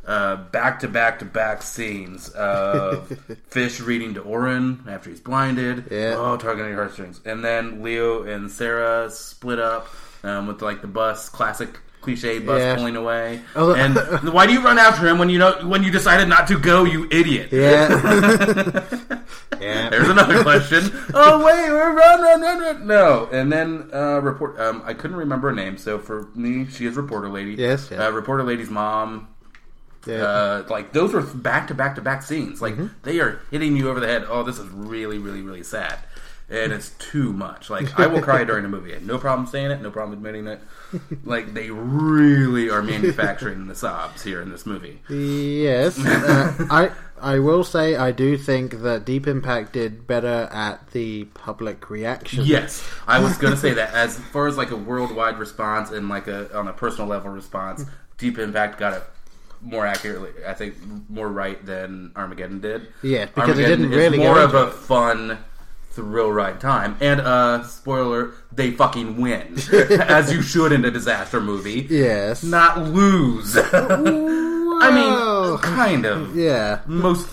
Uh, 0.05 0.35
back 0.35 0.81
to 0.81 0.87
back 0.87 1.19
to 1.19 1.25
back 1.25 1.61
scenes 1.61 2.27
of 2.29 3.07
Fish 3.47 3.79
reading 3.79 4.13
to 4.15 4.21
Oren 4.21 4.83
after 4.87 5.09
he's 5.09 5.21
blinded. 5.21 5.85
Yeah. 5.89 6.15
Oh, 6.17 6.33
at 6.33 6.43
your 6.43 6.75
heartstrings. 6.75 7.21
And 7.23 7.43
then 7.43 7.81
Leo 7.81 8.23
and 8.23 8.51
Sarah 8.51 9.09
split 9.09 9.59
up 9.59 9.87
um, 10.23 10.47
with 10.47 10.61
like 10.61 10.81
the 10.81 10.87
bus, 10.87 11.29
classic 11.29 11.79
cliche 12.01 12.39
bus 12.39 12.59
Yeah. 12.59 12.75
pulling 12.75 12.95
away. 12.97 13.41
And 13.55 13.95
why 14.33 14.45
do 14.47 14.53
you 14.53 14.61
run 14.63 14.77
after 14.77 15.07
him 15.07 15.17
when 15.19 15.29
you 15.29 15.39
know 15.39 15.53
when 15.67 15.83
you 15.83 15.91
decided 15.91 16.27
not 16.27 16.47
to 16.47 16.59
go, 16.59 16.83
you 16.83 17.07
idiot? 17.11 17.49
Yeah. 17.51 17.87
yeah. 19.61 19.89
There's 19.89 20.09
another 20.09 20.41
question. 20.43 20.83
oh 21.13 21.43
wait, 21.45 21.69
we're 21.69 21.93
run, 21.95 22.21
run, 22.21 22.41
run, 22.41 22.59
run. 22.59 22.87
No, 22.87 23.29
and 23.31 23.51
then 23.51 23.89
uh, 23.93 24.19
report. 24.21 24.59
Um, 24.59 24.81
I 24.85 24.93
couldn't 24.93 25.17
remember 25.17 25.49
her 25.49 25.55
name, 25.55 25.77
so 25.77 25.99
for 25.99 26.27
me, 26.35 26.67
she 26.69 26.85
is 26.85 26.95
reporter 26.95 27.29
lady. 27.29 27.53
Yes, 27.53 27.89
yeah. 27.91 28.07
Uh, 28.07 28.11
reporter 28.11 28.43
lady's 28.43 28.69
mom. 28.69 29.27
Yeah. 30.05 30.15
Uh, 30.23 30.65
like 30.69 30.91
those 30.91 31.13
were 31.13 31.21
back 31.21 31.67
to 31.69 31.73
back 31.73 31.95
to 31.95 32.01
back 32.01 32.23
scenes. 32.23 32.61
Like 32.61 32.73
Mm-hmm. 32.75 32.87
they 33.03 33.19
are 33.21 33.39
hitting 33.51 33.77
you 33.77 33.89
over 33.89 34.01
the 34.01 34.07
head. 34.07 34.25
Oh, 34.27 34.43
this 34.43 34.59
is 34.59 34.67
really, 34.69 35.17
really, 35.17 35.41
really 35.41 35.63
sad, 35.63 35.97
and 36.49 36.73
it's 36.73 36.91
too 36.91 37.33
much. 37.33 37.69
Like 37.69 37.99
I 37.99 38.07
will 38.07 38.21
cry 38.21 38.43
during 38.43 38.65
a 38.65 38.69
movie. 38.69 38.97
No 39.01 39.17
problem 39.17 39.47
saying 39.47 39.71
it. 39.71 39.81
No 39.81 39.91
problem 39.91 40.17
admitting 40.17 40.47
it. 40.47 40.61
Like 41.23 41.53
they 41.53 41.69
really 41.71 42.69
are 42.69 42.81
manufacturing 42.81 43.67
the 43.67 43.75
sobs 43.75 44.23
here 44.23 44.41
in 44.41 44.49
this 44.49 44.65
movie. 44.65 45.01
Yes, 45.09 45.97
uh, 45.99 46.67
I 46.69 46.91
I 47.19 47.39
will 47.39 47.63
say 47.63 47.95
I 47.95 48.11
do 48.11 48.37
think 48.37 48.81
that 48.81 49.05
Deep 49.05 49.27
Impact 49.27 49.73
did 49.73 50.05
better 50.05 50.49
at 50.51 50.91
the 50.91 51.25
public 51.25 51.89
reaction. 51.89 52.43
Yes, 52.45 52.87
I 53.07 53.19
was 53.19 53.37
going 53.37 53.53
to 53.53 53.59
say 53.59 53.73
that. 53.73 53.93
As 53.93 54.19
far 54.19 54.47
as 54.47 54.57
like 54.57 54.71
a 54.71 54.75
worldwide 54.75 55.39
response 55.39 55.89
and 55.89 56.09
like 56.09 56.27
a 56.27 56.55
on 56.55 56.67
a 56.67 56.73
personal 56.73 57.07
level 57.07 57.31
response, 57.31 57.85
Deep 58.17 58.37
Impact 58.37 58.77
got 58.77 58.93
it 58.93 59.03
more 59.61 59.85
accurately. 59.85 60.31
I 60.45 60.53
think 60.53 60.75
more 61.09 61.29
right 61.29 61.63
than 61.65 62.11
Armageddon 62.15 62.59
did. 62.59 62.87
Yeah, 63.01 63.25
because 63.25 63.57
it 63.57 63.65
didn't 63.65 63.89
really 63.89 64.17
more 64.17 64.39
of 64.39 64.53
a 64.53 64.69
fun 64.69 65.37
thrill 65.93 66.31
ride 66.31 66.59
time. 66.59 66.97
And 66.99 67.21
uh 67.21 67.63
spoiler, 67.63 68.31
they 68.51 68.71
fucking 68.71 69.21
win, 69.21 69.55
as 69.73 70.33
you 70.33 70.41
should 70.41 70.71
in 70.71 70.83
a 70.85 70.91
disaster 70.91 71.39
movie. 71.39 71.87
Yes. 71.89 72.43
not 72.43 72.79
lose. 72.81 73.55
I 74.83 74.91
mean, 74.91 75.57
kind 75.59 76.05
of. 76.05 76.35
Yeah. 76.35 76.81
Most 76.87 77.29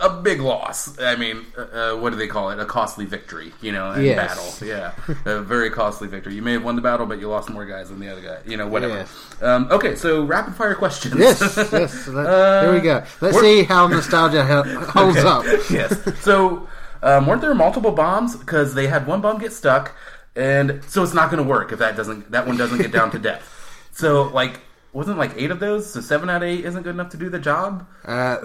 a 0.00 0.08
big 0.08 0.40
loss. 0.40 0.96
I 1.00 1.16
mean, 1.16 1.44
uh, 1.56 1.62
uh, 1.62 1.96
what 1.96 2.10
do 2.10 2.16
they 2.16 2.28
call 2.28 2.50
it? 2.50 2.60
A 2.60 2.64
costly 2.64 3.04
victory, 3.04 3.52
you 3.60 3.72
know, 3.72 3.90
in 3.92 4.04
Yes. 4.04 4.16
battle. 4.16 4.66
Yeah, 4.68 4.92
a 5.24 5.40
very 5.42 5.70
costly 5.70 6.06
victory. 6.06 6.36
You 6.36 6.42
may 6.42 6.52
have 6.52 6.62
won 6.62 6.76
the 6.76 6.82
battle, 6.82 7.04
but 7.04 7.18
you 7.18 7.28
lost 7.28 7.50
more 7.50 7.66
guys 7.66 7.88
than 7.88 7.98
the 7.98 8.08
other 8.08 8.20
guy. 8.20 8.38
You 8.46 8.56
know, 8.56 8.68
whatever. 8.68 8.94
Yes. 8.94 9.42
Um, 9.42 9.66
okay, 9.72 9.96
so 9.96 10.22
rapid 10.22 10.54
fire 10.54 10.76
questions. 10.76 11.16
Yes, 11.18 11.40
yes. 11.72 12.06
Let- 12.08 12.26
Uh, 12.26 12.62
here 12.62 12.72
we 12.74 12.80
go. 12.80 13.02
Let's 13.20 13.40
see 13.40 13.64
how 13.64 13.88
nostalgia 13.88 14.44
holds 14.88 15.16
Okay. 15.18 15.26
up. 15.28 15.44
yes. 15.68 15.98
So, 16.22 16.68
um, 17.02 17.26
weren't 17.26 17.40
there 17.40 17.54
multiple 17.54 17.92
bombs? 17.92 18.36
Because 18.36 18.74
they 18.74 18.86
had 18.86 19.06
one 19.06 19.20
bomb 19.20 19.38
get 19.38 19.52
stuck, 19.52 19.94
and 20.36 20.82
so 20.86 21.02
it's 21.02 21.14
not 21.14 21.30
going 21.30 21.42
to 21.42 21.48
work 21.48 21.72
if 21.72 21.78
that 21.78 21.96
doesn't 21.96 22.30
that 22.30 22.46
one 22.46 22.56
doesn't 22.56 22.78
get 22.78 22.92
down 22.92 23.10
to 23.12 23.18
depth. 23.18 23.54
So, 23.98 24.28
like, 24.28 24.60
wasn't 24.92 25.18
like 25.18 25.32
eight 25.36 25.50
of 25.50 25.58
those? 25.58 25.92
So 25.92 26.00
seven 26.00 26.30
out 26.30 26.36
of 26.44 26.48
eight 26.48 26.64
isn't 26.64 26.84
good 26.84 26.94
enough 26.94 27.08
to 27.10 27.16
do 27.16 27.28
the 27.28 27.40
job. 27.40 27.84
Uh, 28.06 28.36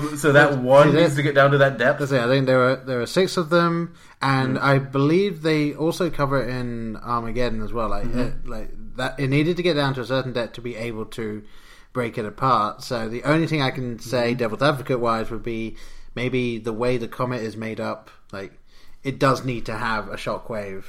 um, 0.00 0.16
so 0.18 0.32
that 0.32 0.58
one 0.58 0.94
needs 0.94 1.16
to 1.16 1.22
get 1.22 1.34
down 1.34 1.50
to 1.52 1.58
that 1.58 1.78
depth. 1.78 2.02
I 2.12 2.26
think 2.26 2.44
there 2.44 2.60
are 2.62 2.76
there 2.76 3.00
are 3.00 3.06
six 3.06 3.38
of 3.38 3.48
them, 3.48 3.94
and 4.20 4.58
Mm. 4.58 4.62
I 4.62 4.78
believe 4.78 5.40
they 5.40 5.72
also 5.74 6.10
cover 6.10 6.42
it 6.42 6.50
in 6.50 6.96
Armageddon 6.98 7.62
as 7.62 7.72
well. 7.72 7.88
Like, 7.88 8.04
Mhm. 8.04 8.44
uh, 8.46 8.50
like 8.50 8.70
that, 8.96 9.18
it 9.18 9.28
needed 9.28 9.56
to 9.56 9.62
get 9.62 9.74
down 9.74 9.94
to 9.94 10.02
a 10.02 10.04
certain 10.04 10.34
depth 10.34 10.52
to 10.54 10.60
be 10.60 10.76
able 10.76 11.06
to 11.06 11.42
break 11.94 12.18
it 12.18 12.26
apart. 12.26 12.82
So 12.82 13.08
the 13.08 13.22
only 13.24 13.46
thing 13.46 13.62
I 13.62 13.70
can 13.70 13.98
say, 13.98 14.32
Mm-hmm. 14.32 14.38
devil's 14.38 14.62
advocate 14.62 15.00
wise, 15.00 15.30
would 15.30 15.42
be 15.42 15.76
maybe 16.16 16.58
the 16.58 16.72
way 16.72 16.96
the 16.96 17.06
comet 17.08 17.42
is 17.42 17.56
made 17.56 17.78
up. 17.78 18.10
Like, 18.32 18.52
it 19.04 19.20
does 19.20 19.44
need 19.44 19.66
to 19.66 19.74
have 19.76 20.08
a 20.08 20.16
shockwave. 20.16 20.84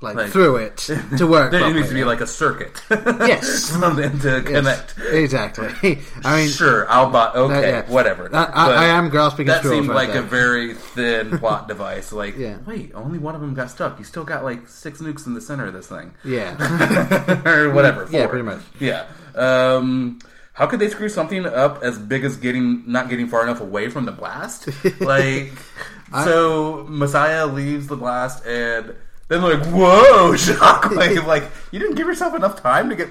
Like, 0.00 0.14
Like- 0.14 0.30
through 0.30 0.56
it 0.58 0.76
to 1.18 1.26
work. 1.26 1.50
There 1.50 1.72
needs 1.74 1.88
to 1.88 1.94
be 1.94 2.04
like 2.04 2.20
a 2.20 2.26
circuit. 2.26 2.80
Yes. 2.88 3.64
Something 3.64 4.16
to 4.20 4.28
Yes, 4.28 4.44
connect. 4.46 4.94
exactly. 5.12 5.98
I 6.24 6.36
mean, 6.36 6.48
sure, 6.50 6.88
I'll 6.88 7.10
buy. 7.10 7.32
Okay, 7.34 7.68
yeah. 7.68 7.90
whatever. 7.90 8.30
I- 8.32 8.44
I- 8.44 8.74
I 8.74 8.84
am 8.86 9.08
grasping 9.08 9.48
at 9.48 9.64
That 9.64 9.68
seemed 9.68 9.88
right 9.88 9.96
like 9.96 10.12
there. 10.12 10.20
a 10.22 10.24
very 10.24 10.74
thin 10.74 11.36
plot 11.38 11.66
device. 11.66 12.12
Like, 12.12 12.36
Yeah. 12.38 12.58
wait, 12.64 12.92
only 12.94 13.18
one 13.18 13.34
of 13.34 13.40
them 13.40 13.54
got 13.54 13.70
stuck. 13.72 13.98
You 13.98 14.04
still 14.04 14.22
got 14.24 14.44
like 14.44 14.68
six 14.68 15.00
nukes 15.00 15.26
in 15.26 15.34
the 15.34 15.40
center 15.40 15.66
of 15.66 15.72
this 15.72 15.88
thing. 15.88 16.14
Yeah. 16.24 16.52
or 17.44 17.70
whatever. 17.72 18.06
Yeah, 18.08 18.20
four. 18.20 18.28
pretty 18.28 18.44
much. 18.44 18.60
Yeah. 18.78 19.04
Um, 19.34 20.20
how 20.58 20.66
could 20.66 20.80
they 20.80 20.88
screw 20.90 21.08
something 21.08 21.46
up 21.46 21.82
as 21.82 21.98
big 21.98 22.24
as 22.24 22.36
getting 22.36 22.82
not 22.90 23.08
getting 23.08 23.28
far 23.28 23.42
enough 23.44 23.60
away 23.60 23.88
from 23.88 24.04
the 24.04 24.12
blast? 24.12 24.68
Like, 25.00 25.52
I- 26.12 26.24
so 26.24 26.84
Messiah 26.88 27.46
leaves 27.46 27.86
the 27.86 27.96
blast 27.96 28.44
and. 28.46 28.94
Then 29.28 29.42
they're 29.42 29.58
like, 29.58 29.66
whoa, 29.66 30.32
shockwave! 30.36 31.26
like, 31.34 31.44
you 31.70 31.78
didn't 31.78 31.96
give 31.96 32.06
yourself 32.06 32.34
enough 32.34 32.62
time 32.62 32.88
to 32.88 32.96
get 32.96 33.08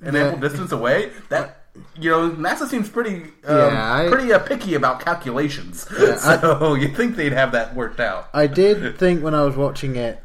an 0.00 0.14
Yeah. 0.14 0.20
ample 0.28 0.40
distance 0.40 0.72
away. 0.72 1.10
That 1.28 1.66
you 1.98 2.08
know, 2.10 2.30
NASA 2.30 2.66
seems 2.66 2.88
pretty, 2.88 3.24
um, 3.44 3.58
Yeah, 3.74 3.94
I- 3.94 4.08
pretty 4.08 4.32
uh, 4.32 4.38
picky 4.38 4.74
about 4.74 5.00
calculations. 5.04 5.86
Yeah, 6.00 6.18
I- 6.24 6.40
so 6.40 6.74
you 6.74 6.88
think 6.88 7.14
they'd 7.16 7.34
have 7.34 7.52
that 7.52 7.74
worked 7.74 8.00
out? 8.00 8.30
I 8.32 8.46
did 8.46 8.98
think 8.98 9.22
when 9.22 9.34
I 9.34 9.42
was 9.42 9.54
watching 9.54 9.96
it, 9.96 10.22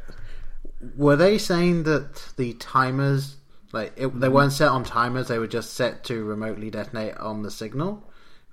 were 0.96 1.16
they 1.16 1.36
saying 1.36 1.82
that 1.84 2.32
the 2.38 2.54
timers, 2.54 3.36
like 3.72 3.92
it, 3.96 4.06
Mm-hmm. 4.08 4.20
they 4.20 4.28
weren't 4.28 4.52
set 4.52 4.68
on 4.68 4.84
timers, 4.84 5.28
they 5.28 5.38
were 5.38 5.46
just 5.46 5.74
set 5.74 6.04
to 6.04 6.24
remotely 6.24 6.70
detonate 6.70 7.16
on 7.18 7.42
the 7.42 7.50
signal? 7.50 8.02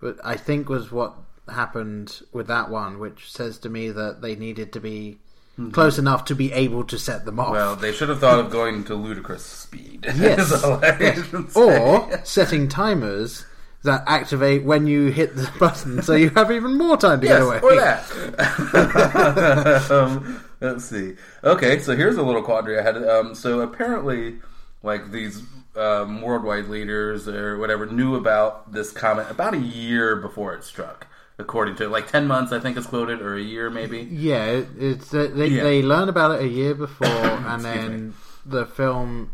But 0.02 0.18
I 0.24 0.36
think 0.36 0.70
was 0.70 0.92
what 0.92 1.16
happened 1.50 2.22
with 2.32 2.48
that 2.48 2.70
one, 2.70 3.00
which 3.00 3.32
says 3.32 3.58
to 3.60 3.70
me 3.70 3.90
that 3.92 4.22
they 4.22 4.36
needed 4.36 4.72
to 4.74 4.80
be 4.80 5.20
Mhm. 5.60 5.72
close 5.74 6.00
enough 6.00 6.26
to 6.26 6.36
be 6.36 6.52
able 6.52 6.84
to 6.86 6.98
set 6.98 7.26
them 7.26 7.40
off. 7.40 7.52
Well, 7.52 7.76
they 7.76 7.92
should 7.92 8.10
have 8.10 8.20
thought 8.20 8.40
of 8.40 8.50
going 8.50 8.84
to 8.86 8.96
ludicrous 8.96 9.44
speed. 9.46 10.06
yes, 10.16 10.52
Is 10.52 10.64
all 10.64 10.84
I 10.84 10.98
yes. 11.00 11.20
say. 11.54 11.62
or 11.62 12.10
setting 12.24 12.68
timers 12.68 13.46
that 13.84 14.04
activate 14.08 14.64
when 14.64 14.88
you 14.88 15.12
hit 15.12 15.36
the 15.36 15.50
button, 15.60 16.02
so 16.02 16.14
you 16.16 16.30
have 16.32 16.50
even 16.52 16.76
more 16.78 16.98
time 16.98 17.22
to 17.22 17.28
yes, 17.28 17.38
get 17.40 17.44
away. 17.44 17.60
or 17.62 17.76
that. 17.76 19.92
um, 19.92 20.44
let's 20.62 20.86
see. 20.86 21.16
Okay, 21.44 21.78
so 21.80 21.96
here's 21.96 22.18
a 22.18 22.24
little 22.24 22.42
quandary 22.42 22.80
I 22.80 22.82
had. 22.82 22.98
Um, 22.98 23.36
so 23.36 23.60
apparently, 23.62 24.40
like 24.84 25.12
these 25.12 25.42
um, 25.76 26.22
worldwide 26.22 26.68
leaders 26.68 27.28
or 27.28 27.58
whatever 27.58 27.86
knew 27.88 28.16
about 28.16 28.72
this 28.72 28.92
comet 28.92 29.30
about 29.32 29.54
a 29.54 29.60
year 29.60 30.16
before 30.18 30.54
it 30.54 30.64
struck. 30.64 31.08
According 31.40 31.78
to 31.78 31.88
like 31.90 32.08
ten 32.12 32.28
months, 32.28 32.52
I 32.52 32.60
think 32.60 32.78
it's 32.78 32.86
quoted, 32.86 33.20
or 33.22 33.36
a 33.36 33.42
year 33.42 33.72
maybe. 33.72 34.02
Yeah, 34.02 34.46
it, 34.46 34.68
it's 34.78 35.10
they, 35.10 35.28
they, 35.28 35.48
Yeah. 35.48 35.64
they 35.64 35.82
learn 35.82 36.08
about 36.08 36.32
it 36.36 36.42
a 36.44 36.48
year 36.48 36.76
before, 36.76 37.08
and 37.08 37.66
then 37.66 38.14
the 38.46 38.68
film 38.68 39.32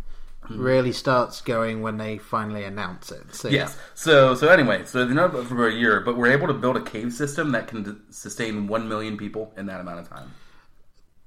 really 0.50 0.92
starts 0.94 1.42
going 1.42 1.82
when 1.82 1.98
they 1.98 2.18
finally 2.18 2.64
announce 2.64 3.12
it. 3.12 3.36
So, 3.36 3.50
Yes. 3.50 3.78
So 3.96 4.34
so 4.34 4.48
anyway, 4.48 4.86
so 4.86 5.06
they 5.06 5.14
know 5.14 5.26
about 5.26 5.42
it 5.42 5.48
for 5.48 5.68
a 5.68 5.74
year, 5.74 6.00
but 6.00 6.16
we're 6.16 6.32
able 6.32 6.48
to 6.48 6.54
build 6.54 6.78
a 6.78 6.82
cave 6.82 7.12
system 7.14 7.52
that 7.52 7.68
can 7.68 7.84
d- 7.84 7.92
sustain 8.12 8.66
one 8.68 8.88
million 8.88 9.18
people 9.18 9.54
in 9.58 9.66
that 9.68 9.82
amount 9.82 10.00
of 10.00 10.10
time. 10.10 10.32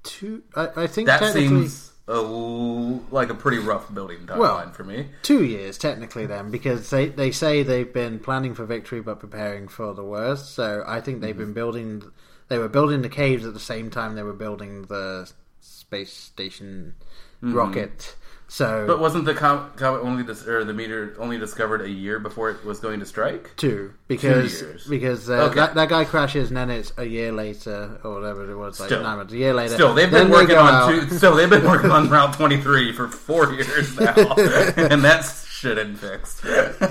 two. 0.01 0.43
I, 0.55 0.69
I 0.75 0.87
think 0.87 1.05
That 1.07 1.19
technically 1.19 1.47
seems 1.47 1.92
a 2.07 2.19
like 2.19 3.29
a 3.29 3.33
pretty 3.35 3.59
rough 3.59 3.93
building 3.93 4.19
timeline 4.27 4.37
Well, 4.37 4.71
for 4.73 4.83
me. 4.83 5.07
two 5.21 5.43
years 5.45 5.77
technically 5.77 6.25
then, 6.25 6.51
because 6.51 6.89
they 6.89 7.07
they 7.09 7.31
say 7.31 7.63
they've 7.63 7.91
been 7.93 8.19
planning 8.19 8.53
for 8.55 8.65
victory 8.65 9.01
but 9.01 9.19
preparing 9.19 9.67
for 9.67 9.93
the 9.93 10.03
worst. 10.03 10.53
So 10.53 10.83
I 10.85 10.99
think 11.01 11.21
they've 11.21 11.33
Mm-hmm. 11.35 11.43
been 11.45 11.53
building. 11.53 12.03
They 12.49 12.57
were 12.57 12.67
building 12.69 13.01
the 13.01 13.09
caves 13.09 13.45
at 13.45 13.53
the 13.53 13.59
same 13.59 13.89
time 13.89 14.15
they 14.15 14.23
were 14.23 14.33
building 14.33 14.83
the 14.83 15.31
space 15.61 16.11
station 16.13 16.95
Mhm. 17.41 17.53
rocket. 17.53 18.15
So, 18.53 18.85
But 18.85 18.99
wasn't 18.99 19.25
the 19.25 19.33
com- 19.33 19.71
comet 19.77 20.01
only 20.03 20.21
dis- 20.23 20.45
or 20.47 20.63
the 20.63 20.75
meteor 20.75 21.15
only 21.17 21.39
discovered 21.39 21.81
a 21.81 21.89
year 21.89 22.19
before 22.19 22.51
it 22.51 22.63
was 22.63 22.79
going 22.79 22.99
to 22.99 23.05
strike? 23.07 23.49
Two 23.57 23.95
because 24.07 24.59
Two 24.59 24.65
years. 24.67 24.85
because 24.87 25.27
uh, 25.27 25.45
Okay. 25.45 25.55
that, 25.55 25.73
that 25.73 25.89
guy 25.89 26.05
crashes 26.05 26.49
and 26.49 26.57
then 26.57 26.69
it's 26.69 26.93
a 26.97 27.03
year 27.03 27.31
later 27.31 27.99
or 28.03 28.13
whatever 28.13 28.51
it 28.51 28.55
was 28.55 28.79
like 28.79 28.89
Still. 28.89 29.01
nine 29.01 29.17
months 29.17 29.33
a 29.33 29.37
year 29.37 29.55
later. 29.55 29.73
Still, 29.73 29.95
they've 29.95 30.11
been 30.11 30.27
they 30.27 30.31
working 30.33 30.49
go 30.55 30.61
on 30.61 30.73
out. 30.75 30.89
two, 31.09 31.09
still 31.17 31.35
they've 31.35 31.49
been 31.49 31.63
working 31.63 31.89
on 31.89 32.07
Route 32.11 32.33
23 32.35 32.91
for 32.93 33.07
four 33.07 33.51
years 33.53 33.99
now, 33.99 34.13
and 34.77 35.03
that's 35.03 35.47
shit 35.47 35.79
and 35.79 35.97
fixed. 35.97 36.41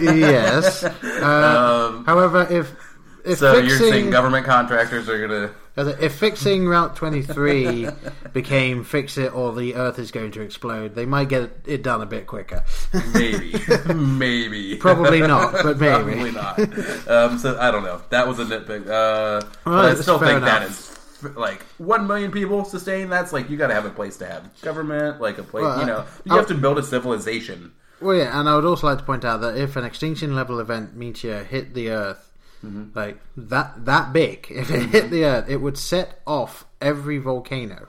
yes. 0.01 0.83
Uh, 0.83 1.91
Um, 1.95 2.05
however, 2.07 2.45
if 2.51 2.75
if 3.25 3.39
so 3.39 3.53
fixing, 3.55 3.69
you're 3.69 3.79
saying 3.79 4.11
government 4.11 4.47
contractors 4.47 5.09
are 5.09 5.29
gonna 5.29 5.51
if 5.77 6.15
fixing 6.15 6.67
Route 6.67 6.97
Twenty 6.97 7.23
Three 7.23 7.89
became 8.33 8.85
fix 8.85 9.17
it 9.19 9.35
or 9.35 9.55
the 9.55 9.75
Earth 9.75 9.99
is 9.99 10.11
going 10.11 10.33
to 10.33 10.41
explode, 10.43 10.95
they 10.95 11.07
might 11.07 11.29
get 11.29 11.51
it 11.67 11.83
done 11.83 12.03
a 12.03 12.07
bit 12.07 12.27
quicker. 12.27 12.65
maybe, 13.15 13.55
maybe, 13.95 14.77
Probably 14.77 15.21
not, 15.21 15.53
but 15.53 15.79
maybe. 15.81 16.13
Probably 16.21 16.33
not. 16.33 16.59
Um, 17.09 17.39
so 17.39 17.59
I 17.59 17.71
don't 17.71 17.85
know. 17.85 18.03
That 18.11 18.27
was 18.29 18.39
a 18.39 18.45
nitpick. 18.45 18.87
Uh, 18.87 19.47
but 19.65 19.85
I 19.85 19.95
still 19.95 20.19
think 20.19 20.41
that 20.43 20.63
enough. 20.63 20.71
is 21.23 21.37
like 21.37 21.63
one 21.79 22.07
million 22.07 22.31
people 22.31 22.65
sustained. 22.65 23.11
That's 23.13 23.33
like 23.33 23.49
you 23.49 23.57
got 23.57 23.69
to 23.69 23.75
have 23.75 23.87
a 23.87 23.91
place 23.91 24.17
to 24.19 24.27
have 24.27 24.51
government, 24.61 25.21
like 25.21 25.39
a 25.39 25.43
place. 25.43 25.63
Well, 25.65 25.81
you 25.81 25.87
know, 25.87 25.99
I- 26.01 26.07
you 26.25 26.37
have 26.37 26.49
to 26.49 26.55
build 26.55 26.79
a 26.79 26.83
civilization. 26.83 27.73
Well, 28.01 28.17
yeah, 28.17 28.39
and 28.39 28.49
I 28.49 28.57
would 28.57 28.65
also 28.65 28.89
like 28.89 28.99
to 28.99 29.05
point 29.05 29.25
out 29.25 29.43
that 29.43 29.57
if 29.57 29.77
an 29.77 29.85
extinction 29.85 30.35
level 30.35 30.59
event 30.59 30.97
meteor 30.97 31.45
hit 31.45 31.73
the 31.73 31.91
Earth, 31.91 32.32
Mm-hmm. 32.65 32.97
like 32.97 33.19
that 33.37 33.85
that 33.87 34.13
big, 34.13 34.47
if 34.51 34.71
it 34.71 34.91
hit 34.91 35.11
the 35.11 35.25
Earth, 35.25 35.49
it 35.49 35.57
would 35.57 35.77
set 35.77 36.21
off 36.27 36.65
every 36.81 37.19
volcano, 37.19 37.89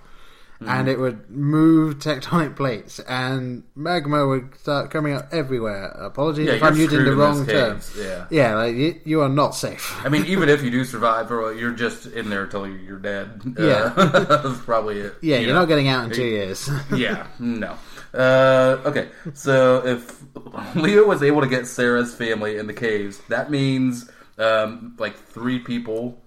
and 0.65 0.87
it 0.87 0.97
would 0.97 1.29
move 1.29 1.99
tectonic 1.99 2.55
plates, 2.55 2.99
and 2.99 3.63
magma 3.75 4.25
would 4.25 4.55
start 4.57 4.89
coming 4.91 5.13
up 5.13 5.27
everywhere. 5.33 5.87
Apologies 5.87 6.47
Yeah, 6.47 6.53
if 6.53 6.63
I'm 6.63 6.77
using 6.77 7.03
the 7.03 7.15
wrong 7.15 7.45
terms. 7.45 7.93
yeah. 7.99 8.25
yeah, 8.31 8.55
like 8.55 8.75
you, 8.75 8.99
you 9.03 9.21
are 9.21 9.29
not 9.29 9.55
safe. 9.55 9.93
I 10.05 10.09
mean, 10.09 10.25
even 10.25 10.47
if 10.49 10.63
you 10.63 10.71
do 10.71 10.85
survive, 10.95 11.31
or 11.31 11.53
you're 11.53 11.73
just 11.73 12.05
in 12.07 12.29
there 12.29 12.47
till 12.47 12.65
you're 12.65 12.97
dead. 12.97 13.41
Yeah. 13.59 13.93
uh, 13.95 14.19
that's 14.41 14.59
probably 14.61 14.99
it. 15.01 15.15
Yeah, 15.21 15.37
you 15.39 15.47
you're 15.47 15.55
not 15.55 15.67
getting 15.67 15.89
out 15.89 16.05
in 16.05 16.11
two 16.11 16.23
years. 16.25 16.69
yeah, 16.95 17.27
no. 17.39 17.77
Uh, 18.13 18.77
okay, 18.85 19.09
so 19.33 19.83
if 19.85 20.21
Leo 20.75 21.05
was 21.07 21.23
able 21.23 21.41
to 21.41 21.47
get 21.47 21.65
Sarah's 21.67 22.13
family 22.13 22.57
in 22.57 22.67
the 22.67 22.73
caves, 22.73 23.19
that 23.27 23.49
means 23.51 24.07
um, 24.37 24.95
like 24.97 25.15
three 25.17 25.59
people 25.59 26.21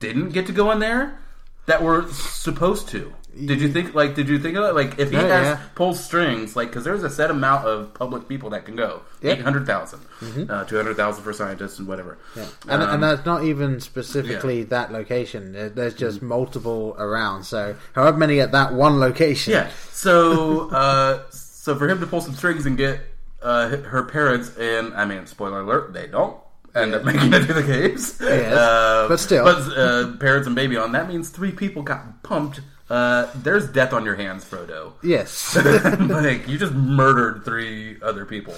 didn't 0.00 0.30
get 0.30 0.46
to 0.46 0.52
go 0.52 0.70
in 0.70 0.78
there 0.80 1.18
that 1.66 1.82
were 1.82 2.06
supposed 2.12 2.88
to. 2.88 3.12
Did 3.46 3.60
you 3.60 3.68
think 3.68 3.94
like? 3.96 4.14
Did 4.14 4.28
you 4.28 4.38
think 4.38 4.56
of 4.56 4.62
it 4.64 4.74
like 4.76 4.96
if 5.00 5.10
he 5.10 5.16
Yeah, 5.16 5.22
has 5.22 5.46
yeah. 5.46 5.60
pulls 5.74 5.98
strings 6.02 6.54
like 6.54 6.68
because 6.68 6.84
there's 6.84 7.02
a 7.02 7.10
set 7.10 7.32
amount 7.32 7.66
of 7.66 7.92
public 7.92 8.28
people 8.28 8.50
that 8.50 8.64
can 8.64 8.76
go 8.76 9.00
Yeah. 9.22 9.32
eight 9.32 9.40
hundred 9.42 9.66
thousand, 9.66 10.02
Mhm. 10.20 10.48
uh, 10.48 10.62
two 10.66 10.76
hundred 10.76 10.96
thousand 10.96 11.24
for 11.24 11.32
scientists 11.32 11.80
and 11.80 11.88
whatever. 11.88 12.16
Yeah. 12.36 12.44
And, 12.68 12.80
Um, 12.82 12.90
and 12.90 13.02
that's 13.02 13.26
not 13.26 13.42
even 13.42 13.80
specifically 13.80 14.62
that 14.64 14.92
location. 14.92 15.72
There's 15.74 15.94
just 15.94 16.22
multiple 16.22 16.94
around. 16.96 17.42
So, 17.42 17.74
however 17.94 18.18
many 18.18 18.40
at 18.40 18.52
that 18.52 18.72
one 18.72 19.00
location. 19.00 19.52
Yeah. 19.52 19.68
So, 19.90 20.68
uh, 20.70 21.22
so 21.30 21.74
for 21.74 21.88
him 21.88 21.98
to 22.00 22.06
pull 22.06 22.20
some 22.20 22.34
strings 22.34 22.66
and 22.66 22.76
get 22.76 23.00
uh, 23.42 23.76
her 23.78 24.04
parents 24.04 24.56
in, 24.56 24.92
I 24.94 25.04
mean, 25.06 25.26
spoiler 25.26 25.60
alert, 25.60 25.92
they 25.92 26.06
don't 26.06 26.36
end 26.74 26.94
up 26.94 27.04
making 27.04 27.32
it 27.32 27.46
to 27.46 27.52
the 27.54 27.62
caves. 27.62 28.18
Yes, 28.20 28.52
Uh, 28.52 29.06
but 29.08 29.18
still. 29.18 29.44
but 29.44 29.56
uh, 29.78 30.16
parents 30.18 30.46
and 30.46 30.56
baby 30.56 30.76
on. 30.76 30.92
That 30.92 31.08
means 31.08 31.28
three 31.30 31.52
people 31.52 31.82
got 31.82 32.22
pumped. 32.22 32.60
Uh, 32.90 33.26
there's 33.36 33.68
death 33.68 33.92
on 33.92 34.04
your 34.04 34.14
hands, 34.14 34.44
Frodo. 34.44 34.92
Yes. 35.02 35.56
like 36.10 36.46
you 36.48 36.58
just 36.58 36.72
murdered 36.74 37.44
three 37.44 37.96
other 38.02 38.24
people. 38.26 38.54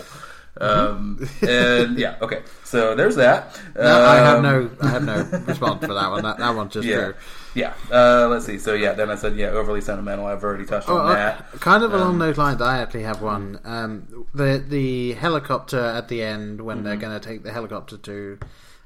Um, 0.60 1.28
and 1.46 1.98
yeah, 1.98 2.16
okay. 2.22 2.42
So 2.64 2.94
there's 2.94 3.16
that. 3.16 3.52
Mm-hmm. 3.54 3.82
No, 3.82 4.04
I 4.04 4.16
have 4.16 4.36
Um, 4.38 4.42
no, 4.42 4.70
I 4.80 4.88
have 4.88 5.04
no 5.04 5.38
response 5.46 5.84
for 5.84 5.94
that 5.94 6.10
one. 6.10 6.22
That, 6.22 6.38
that 6.38 6.54
one's 6.54 6.72
just 6.72 6.88
yeah. 6.88 6.96
true. 6.96 7.14
Yeah. 7.56 7.72
Uh, 7.90 8.28
let's 8.28 8.44
see. 8.46 8.58
So 8.58 8.74
yeah, 8.74 8.92
then 8.92 9.10
I 9.10 9.16
said 9.16 9.36
yeah, 9.36 9.48
overly 9.48 9.80
sentimental. 9.80 10.26
I've 10.26 10.44
already 10.44 10.66
touched 10.66 10.88
Oh, 10.88 10.98
on 10.98 11.08
that. 11.08 11.50
kind 11.60 11.82
of 11.82 11.92
along 11.94 12.10
Um, 12.14 12.18
those 12.18 12.36
lines, 12.38 12.60
I 12.60 12.78
actually 12.78 13.04
have 13.04 13.22
one. 13.22 13.58
Um, 13.64 14.26
the 14.34 14.62
the 14.68 15.14
helicopter 15.14 15.80
at 15.80 16.08
the 16.08 16.22
end 16.22 16.60
when 16.60 16.84
they're 16.84 16.96
Mhm. 16.96 17.00
going 17.00 17.20
to 17.20 17.28
take 17.28 17.42
the 17.42 17.52
helicopter 17.52 17.96
to 17.96 18.38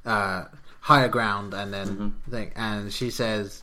uh, 0.06 0.44
higher 0.80 1.08
ground, 1.08 1.52
and 1.52 1.74
then 1.74 2.14
Mm-hmm. 2.30 2.44
and 2.56 2.92
she 2.92 3.10
says, 3.10 3.62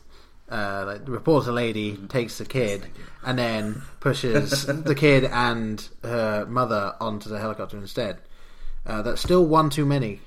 uh, 0.50 0.84
like 0.86 1.04
the 1.06 1.10
reporter 1.10 1.52
lady 1.52 1.92
Mm-hmm. 1.92 2.06
takes 2.08 2.38
the 2.38 2.44
kid 2.44 2.86
and 3.24 3.38
then 3.38 3.82
pushes 4.00 4.66
the 4.90 4.94
kid 4.94 5.24
and 5.24 5.88
her 6.04 6.46
mother 6.46 6.94
onto 7.00 7.28
the 7.28 7.38
helicopter 7.38 7.76
instead. 7.78 8.18
Uh, 8.86 9.02
that's 9.02 9.20
still 9.20 9.44
one 9.44 9.68
too 9.70 9.84
many. 9.84 10.20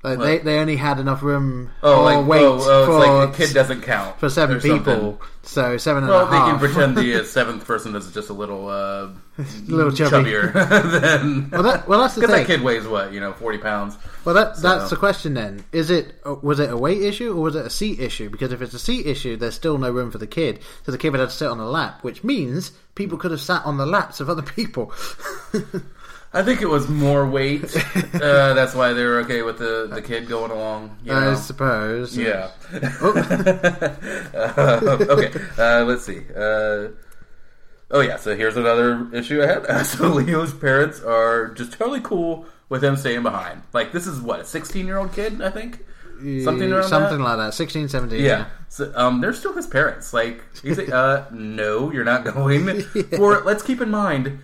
Like 0.00 0.20
they, 0.20 0.38
they 0.38 0.58
only 0.60 0.76
had 0.76 1.00
enough 1.00 1.24
room 1.24 1.70
Oh, 1.82 2.04
like 2.04 2.24
weight 2.24 2.42
oh, 2.44 2.58
oh, 2.62 2.86
for 2.86 2.92
like 3.00 3.32
the 3.36 3.44
kid 3.46 3.52
doesn't 3.52 3.82
count 3.82 4.18
for 4.20 4.28
seven 4.30 4.60
people. 4.60 5.20
So 5.42 5.76
seven 5.76 6.04
and 6.04 6.12
a 6.12 6.14
Well, 6.14 6.26
they 6.26 6.38
can 6.38 6.58
pretend 6.60 6.96
the 6.96 7.20
uh, 7.20 7.24
seventh 7.24 7.64
person 7.64 7.96
is 7.96 8.12
just 8.12 8.30
a 8.30 8.32
little, 8.32 8.68
uh, 8.68 9.08
Little 9.66 9.90
chubby. 9.90 10.30
chubbier 10.30 10.52
than. 11.00 11.50
Well, 11.50 11.62
that- 11.64 11.88
well, 11.88 12.00
that's 12.02 12.14
the 12.14 12.20
thing. 12.22 12.30
that 12.30 12.46
kid 12.46 12.60
weighs 12.62 12.86
what 12.86 13.12
you 13.12 13.18
know, 13.18 13.32
forty 13.32 13.58
pounds. 13.58 13.98
Well, 14.24 14.36
that 14.36 14.56
So- 14.56 14.62
that's 14.68 14.90
the 14.90 14.96
question 14.96 15.34
then. 15.34 15.64
Is 15.72 15.90
it 15.90 16.14
uh, 16.24 16.34
was 16.42 16.60
it 16.60 16.70
a 16.70 16.76
weight 16.76 17.02
issue 17.02 17.32
or 17.36 17.40
was 17.42 17.56
it 17.56 17.66
a 17.66 17.70
seat 17.70 17.98
issue? 17.98 18.30
Because 18.30 18.52
if 18.52 18.62
it's 18.62 18.74
a 18.74 18.78
seat 18.78 19.04
issue, 19.04 19.36
there's 19.36 19.56
still 19.56 19.78
no 19.78 19.90
room 19.90 20.12
for 20.12 20.18
the 20.18 20.28
kid, 20.28 20.60
so 20.86 20.92
the 20.92 20.98
kid 20.98 21.10
would 21.10 21.18
have 21.20 21.30
to 21.30 21.34
sit 21.34 21.48
on 21.48 21.58
a 21.58 21.68
lap, 21.68 22.04
which 22.04 22.22
means 22.22 22.70
people 22.94 23.18
could 23.18 23.32
have 23.32 23.40
sat 23.40 23.64
on 23.66 23.78
the 23.78 23.86
laps 23.86 24.20
of 24.20 24.30
other 24.30 24.42
people. 24.42 24.92
I 26.32 26.42
think 26.42 26.60
it 26.60 26.68
was 26.68 26.88
more 26.88 27.26
weight. 27.26 27.64
uh, 28.14 28.54
that's 28.54 28.74
why 28.74 28.92
they 28.92 29.04
were 29.04 29.20
okay 29.20 29.42
with 29.42 29.58
the, 29.58 29.88
the 29.90 30.02
kid 30.02 30.28
going 30.28 30.50
along. 30.50 30.98
You 31.02 31.12
I 31.12 31.24
know? 31.26 31.34
suppose. 31.34 32.16
Yeah. 32.16 32.50
Oh. 33.00 33.14
uh, 34.34 34.96
okay. 35.10 35.32
Uh, 35.56 35.84
let's 35.84 36.04
see. 36.04 36.20
Uh, 36.36 36.88
oh 37.90 38.00
yeah. 38.00 38.16
So 38.16 38.36
here's 38.36 38.56
another 38.56 39.08
issue 39.14 39.42
I 39.42 39.46
had. 39.46 39.66
Uh, 39.66 39.82
so 39.84 40.08
Leo's 40.08 40.52
parents 40.52 41.00
are 41.00 41.48
just 41.48 41.72
totally 41.72 42.00
cool 42.00 42.44
with 42.68 42.84
him 42.84 42.96
staying 42.96 43.22
behind. 43.22 43.62
Like 43.72 43.92
this 43.92 44.06
is 44.06 44.20
what 44.20 44.40
a 44.40 44.44
16 44.44 44.86
year 44.86 44.98
old 44.98 45.12
kid, 45.12 45.40
I 45.40 45.50
think. 45.50 45.84
Something 46.18 46.72
around 46.72 46.88
something 46.88 47.18
that? 47.18 47.24
like 47.24 47.36
that. 47.36 47.54
16, 47.54 47.88
17. 47.88 48.24
Yeah. 48.24 48.46
So, 48.68 48.92
um, 48.96 49.20
they're 49.20 49.32
still 49.32 49.52
his 49.52 49.68
parents. 49.68 50.12
Like, 50.12 50.42
he's 50.62 50.76
like, 50.76 50.88
uh, 50.88 51.26
no, 51.30 51.92
you're 51.92 52.02
not 52.02 52.24
going. 52.24 52.82
For 53.16 53.40
let's 53.44 53.62
keep 53.62 53.80
in 53.80 53.90
mind, 53.90 54.40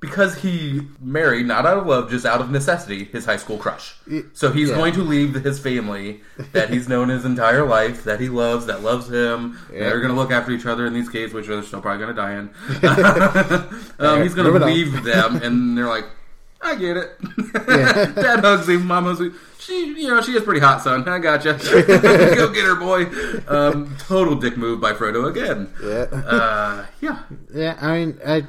because 0.00 0.36
he 0.36 0.82
married 1.00 1.46
not 1.46 1.66
out 1.66 1.78
of 1.78 1.86
love, 1.86 2.08
just 2.10 2.24
out 2.24 2.40
of 2.40 2.50
necessity, 2.50 3.04
his 3.04 3.24
high 3.24 3.36
school 3.36 3.58
crush. 3.58 3.94
So 4.32 4.52
he's 4.52 4.68
Yeah. 4.70 4.76
going 4.76 4.92
to 4.94 5.02
leave 5.02 5.34
his 5.34 5.58
family 5.58 6.20
that 6.52 6.70
he's 6.70 6.88
known 6.92 7.08
his 7.08 7.24
entire 7.24 7.64
life, 7.66 8.04
that 8.04 8.20
he 8.20 8.28
loves, 8.28 8.66
that 8.66 8.82
loves 8.82 9.08
him. 9.10 9.58
Yeah. 9.72 9.80
They're 9.88 10.00
going 10.00 10.14
to 10.14 10.20
look 10.20 10.30
after 10.30 10.52
each 10.52 10.66
other 10.66 10.86
in 10.86 10.94
these 10.94 11.08
caves, 11.08 11.32
which 11.32 11.48
they're 11.48 11.62
still 11.64 11.80
probably 11.80 12.04
going 12.04 12.14
to 12.14 12.22
die 12.22 12.34
in. 12.34 12.50
um, 13.98 14.22
he's 14.22 14.34
going 14.34 14.52
to 14.52 14.64
leave 14.64 15.02
them, 15.02 15.36
and 15.42 15.76
they're 15.76 15.88
like, 15.88 16.04
I 16.60 16.74
get 16.74 16.96
it. 16.96 17.10
Yeah. 17.68 18.06
Dad 18.14 18.40
hugs 18.40 18.68
him, 18.68 18.86
mom 18.86 19.04
hugs 19.04 19.20
him. 19.20 19.34
She, 19.60 19.94
you 20.00 20.08
know, 20.08 20.20
she 20.22 20.32
is 20.32 20.42
pretty 20.42 20.60
hot, 20.60 20.80
son. 20.82 21.08
I 21.08 21.18
gotcha. 21.18 21.52
Go 21.54 22.52
get 22.52 22.64
her, 22.64 22.74
boy. 22.74 23.04
Um, 23.48 23.96
total 23.98 24.34
dick 24.36 24.56
move 24.56 24.80
by 24.80 24.92
Frodo 24.92 25.28
again. 25.28 25.72
Yeah. 25.82 26.18
Uh, 26.18 26.86
yeah. 27.00 27.22
Yeah, 27.54 27.78
I 27.80 27.92
mean, 27.98 28.18
I, 28.26 28.44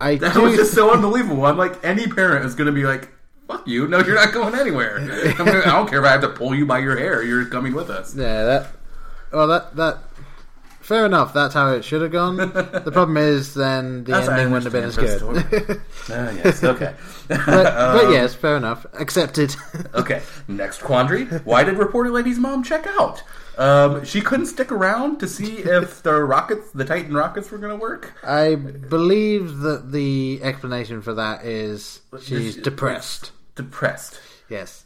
I 0.00 0.16
That 0.16 0.34
do, 0.34 0.42
was 0.42 0.56
just 0.56 0.72
so 0.74 0.90
unbelievable. 0.94 1.46
I'm 1.46 1.56
like, 1.56 1.82
any 1.84 2.06
parent 2.06 2.44
is 2.44 2.54
going 2.54 2.66
to 2.66 2.72
be 2.72 2.84
like, 2.84 3.10
fuck 3.48 3.66
you. 3.66 3.86
No, 3.88 4.00
you're 4.00 4.14
not 4.14 4.32
going 4.32 4.54
anywhere. 4.54 4.98
I'm 4.98 5.36
gonna, 5.36 5.60
I 5.60 5.72
don't 5.72 5.88
care 5.88 6.00
if 6.00 6.06
I 6.06 6.12
have 6.12 6.20
to 6.22 6.28
pull 6.30 6.54
you 6.54 6.66
by 6.66 6.78
your 6.78 6.96
hair. 6.96 7.22
You're 7.22 7.46
coming 7.46 7.74
with 7.74 7.90
us. 7.90 8.14
Yeah, 8.14 8.44
that. 8.44 8.66
Well, 9.32 9.46
that 9.48 9.76
that. 9.76 9.98
Fair 10.84 11.06
enough. 11.06 11.32
That's 11.32 11.54
how 11.54 11.70
it 11.72 11.82
should 11.82 12.02
have 12.02 12.12
gone. 12.12 12.36
the 12.36 12.90
problem 12.92 13.16
is, 13.16 13.54
then 13.54 14.04
the 14.04 14.12
That's 14.12 14.28
ending 14.28 14.50
wouldn't 14.50 14.64
have 14.64 14.72
been 14.74 14.84
as 14.84 14.96
good. 14.98 15.22
Ah, 16.10 16.30
yes, 16.32 16.62
okay. 16.62 16.94
but, 17.26 17.46
but 17.46 17.66
Um, 18.04 18.12
yes, 18.12 18.34
fair 18.34 18.58
enough. 18.58 18.84
Accepted. 18.92 19.56
okay, 19.94 20.20
next 20.46 20.82
quandary. 20.82 21.24
Why 21.24 21.64
did 21.64 21.78
reporter 21.78 22.10
lady's 22.10 22.38
mom 22.38 22.62
check 22.62 22.86
out? 22.86 23.22
Um, 23.56 24.04
she 24.04 24.20
couldn't 24.20 24.44
stick 24.44 24.70
around 24.70 25.20
to 25.20 25.26
see 25.26 25.56
if 25.56 26.02
the 26.02 26.22
rockets, 26.22 26.70
the 26.72 26.84
Titan 26.84 27.14
rockets, 27.14 27.50
were 27.50 27.56
going 27.56 27.72
to 27.72 27.80
work. 27.80 28.12
I 28.22 28.54
believe 28.54 29.60
that 29.60 29.90
the 29.90 30.40
explanation 30.42 31.00
for 31.00 31.14
that 31.14 31.46
is 31.46 32.02
she's 32.20 32.56
depressed. 32.56 33.32
Depressed. 33.54 34.20
Yes. 34.50 34.84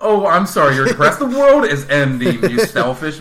Oh, 0.00 0.26
I'm 0.26 0.46
sorry, 0.46 0.74
you're 0.74 0.86
depressed. 0.86 1.20
the 1.20 1.26
world 1.26 1.64
is 1.64 1.88
ending, 1.88 2.42
you 2.42 2.58
selfish 2.66 3.20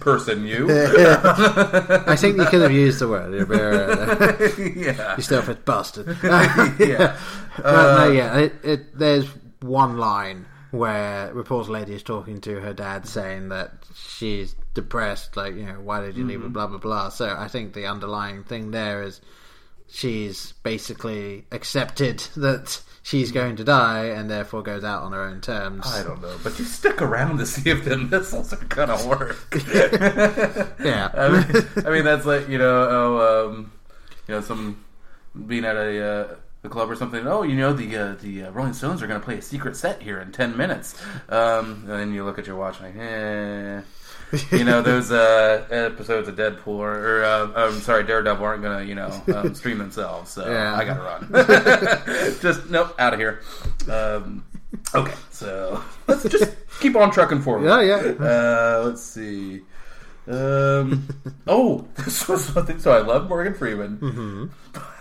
person, 0.00 0.46
you. 0.46 0.68
I 0.70 2.16
think 2.16 2.36
you 2.36 2.44
could 2.46 2.62
have 2.62 2.72
used 2.72 3.00
the 3.00 3.08
word. 3.08 3.50
Uh, 3.50 4.48
Yeah. 4.76 5.16
You 5.16 5.22
selfish 5.22 5.58
bastard. 5.64 6.16
Yeah. 6.78 7.16
Uh, 7.62 8.04
no, 8.04 8.10
yeah. 8.12 8.38
It, 8.38 8.52
it, 8.62 8.98
there's 8.98 9.26
one 9.60 9.98
line 9.98 10.46
where 10.70 11.32
reporter 11.34 11.70
lady 11.72 11.94
is 11.94 12.02
talking 12.02 12.40
to 12.42 12.60
her 12.60 12.72
dad, 12.72 13.06
saying 13.06 13.50
that 13.50 13.72
she's 13.94 14.54
depressed. 14.74 15.36
Like, 15.36 15.54
you 15.54 15.64
know, 15.66 15.80
why 15.80 16.00
did 16.00 16.16
you 16.16 16.24
leave? 16.26 16.40
her, 16.42 16.48
Mhm. 16.48 16.52
Blah 16.52 16.66
blah 16.68 16.78
blah. 16.78 17.08
So 17.10 17.34
I 17.38 17.48
think 17.48 17.74
the 17.74 17.86
underlying 17.86 18.42
thing 18.44 18.70
there 18.70 19.02
is 19.02 19.20
she's 19.88 20.52
basically 20.62 21.44
accepted 21.52 22.20
that 22.36 22.80
she's 23.02 23.32
going 23.32 23.56
to 23.56 23.64
die, 23.64 24.04
and 24.06 24.30
therefore 24.30 24.62
goes 24.62 24.84
out 24.84 25.02
on 25.02 25.12
her 25.12 25.22
own 25.22 25.40
terms. 25.40 25.86
I 25.86 26.02
don't 26.02 26.22
know, 26.22 26.36
but 26.42 26.58
you 26.58 26.64
stick 26.64 27.02
around 27.02 27.38
to 27.38 27.46
see 27.46 27.70
if 27.70 27.84
the 27.84 27.96
missiles 27.96 28.52
are 28.52 28.64
gonna 28.64 29.06
work. 29.06 29.36
Yeah. 30.82 31.10
I 31.14 31.28
mean, 31.28 31.86
I 31.86 31.90
mean 31.90 32.04
that's 32.04 32.26
like 32.26 32.48
you 32.48 32.58
know, 32.58 32.88
oh, 32.90 33.48
um, 33.50 33.72
you 34.26 34.34
know, 34.34 34.40
some 34.40 34.84
being 35.46 35.64
at 35.64 35.76
a, 35.76 36.04
uh, 36.04 36.34
a 36.64 36.68
club 36.68 36.90
or 36.90 36.96
something. 36.96 37.26
Oh, 37.26 37.42
you 37.42 37.56
know, 37.56 37.72
the 37.72 37.96
uh, 37.96 38.14
the 38.20 38.44
uh, 38.44 38.50
Rolling 38.50 38.72
Stones 38.72 39.02
are 39.02 39.06
gonna 39.06 39.20
play 39.20 39.38
a 39.38 39.42
secret 39.42 39.76
set 39.76 40.02
here 40.02 40.20
in 40.20 40.32
ten 40.32 40.56
minutes. 40.56 41.00
Um, 41.28 41.82
and 41.82 41.90
then 41.90 42.14
you 42.14 42.24
look 42.24 42.38
at 42.38 42.46
your 42.46 42.56
watch 42.56 42.80
like, 42.80 42.96
eh. 42.96 43.80
You 44.50 44.64
know 44.64 44.80
those 44.82 45.10
uh, 45.12 45.66
episodes 45.70 46.26
of 46.28 46.36
Deadpool 46.36 46.68
or, 46.68 47.20
or 47.20 47.24
uh, 47.24 47.50
I'm 47.54 47.80
sorry, 47.80 48.04
Daredevil 48.04 48.42
aren't 48.44 48.62
gonna 48.62 48.82
you 48.84 48.94
know 48.94 49.10
um, 49.34 49.54
stream 49.60 49.78
themselves, 49.78 50.30
so 50.30 50.50
Yeah. 50.50 50.74
I 50.74 50.84
gotta 50.84 51.02
run. 51.02 52.36
just 52.40 52.70
nope, 52.70 52.94
out 52.98 53.12
of 53.12 53.18
here. 53.20 53.40
Um, 53.90 54.44
okay, 54.94 55.14
so 55.30 55.82
let's 56.06 56.22
just 56.28 56.54
keep 56.80 56.96
on 56.96 57.10
trucking 57.10 57.42
forward. 57.42 57.64
Yeah, 57.66 57.82
yeah. 57.82 58.24
Uh, 58.24 58.82
let's 58.86 59.02
see. 59.02 59.62
Um, 60.28 61.08
oh, 61.46 61.86
this 61.96 62.28
was 62.28 62.44
something. 62.44 62.78
So 62.78 62.92
I 62.92 63.00
love 63.00 63.28
Morgan 63.28 63.54
Freeman. 63.54 63.98
Mhm. 64.02 64.50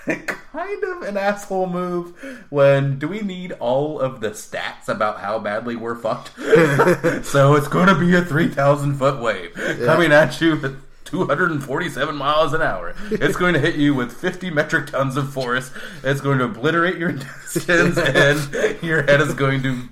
But 0.08 0.26
kind 0.28 0.84
of 0.84 1.04
an 1.04 1.16
asshole 1.16 1.68
move 1.68 2.14
when 2.50 2.98
do 2.98 3.08
we 3.08 3.20
need 3.22 3.52
all 3.54 4.00
of 4.00 4.20
the 4.20 4.32
stats 4.32 4.88
about 4.90 5.20
how 5.20 5.38
badly 5.38 5.76
we're 5.76 5.96
fucked? 5.96 6.32
so 7.26 7.54
it's 7.56 7.68
going 7.68 7.88
to 7.88 7.96
be 8.00 8.16
a 8.16 8.22
3,000 8.24 8.96
foot 8.96 9.22
wave 9.22 9.54
coming 9.86 10.12
at 10.12 10.42
you 10.42 10.54
at 10.66 10.72
247 11.06 12.16
miles 12.16 12.54
an 12.54 12.62
hour. 12.64 12.96
It's 13.12 13.38
going 13.38 13.54
to 13.54 13.60
hit 13.60 13.76
you 13.76 13.94
with 13.94 14.12
50 14.12 14.50
metric 14.50 14.88
tons 14.88 15.18
of 15.18 15.32
force. 15.32 15.70
It's 16.04 16.20
going 16.20 16.40
to 16.40 16.46
obliterate 16.46 16.98
your 16.98 17.10
intestines, 17.12 17.98
and 18.00 18.82
your 18.82 19.04
head 19.04 19.22
is 19.22 19.34
going 19.36 19.62
to 19.64 19.88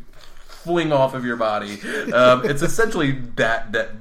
fling 0.48 0.92
off 0.92 1.14
of 1.14 1.24
your 1.24 1.36
body. 1.38 1.80
Um, 2.12 2.46
it's 2.50 2.64
essentially 2.64 3.12
that 3.36 3.72
that 3.74 3.92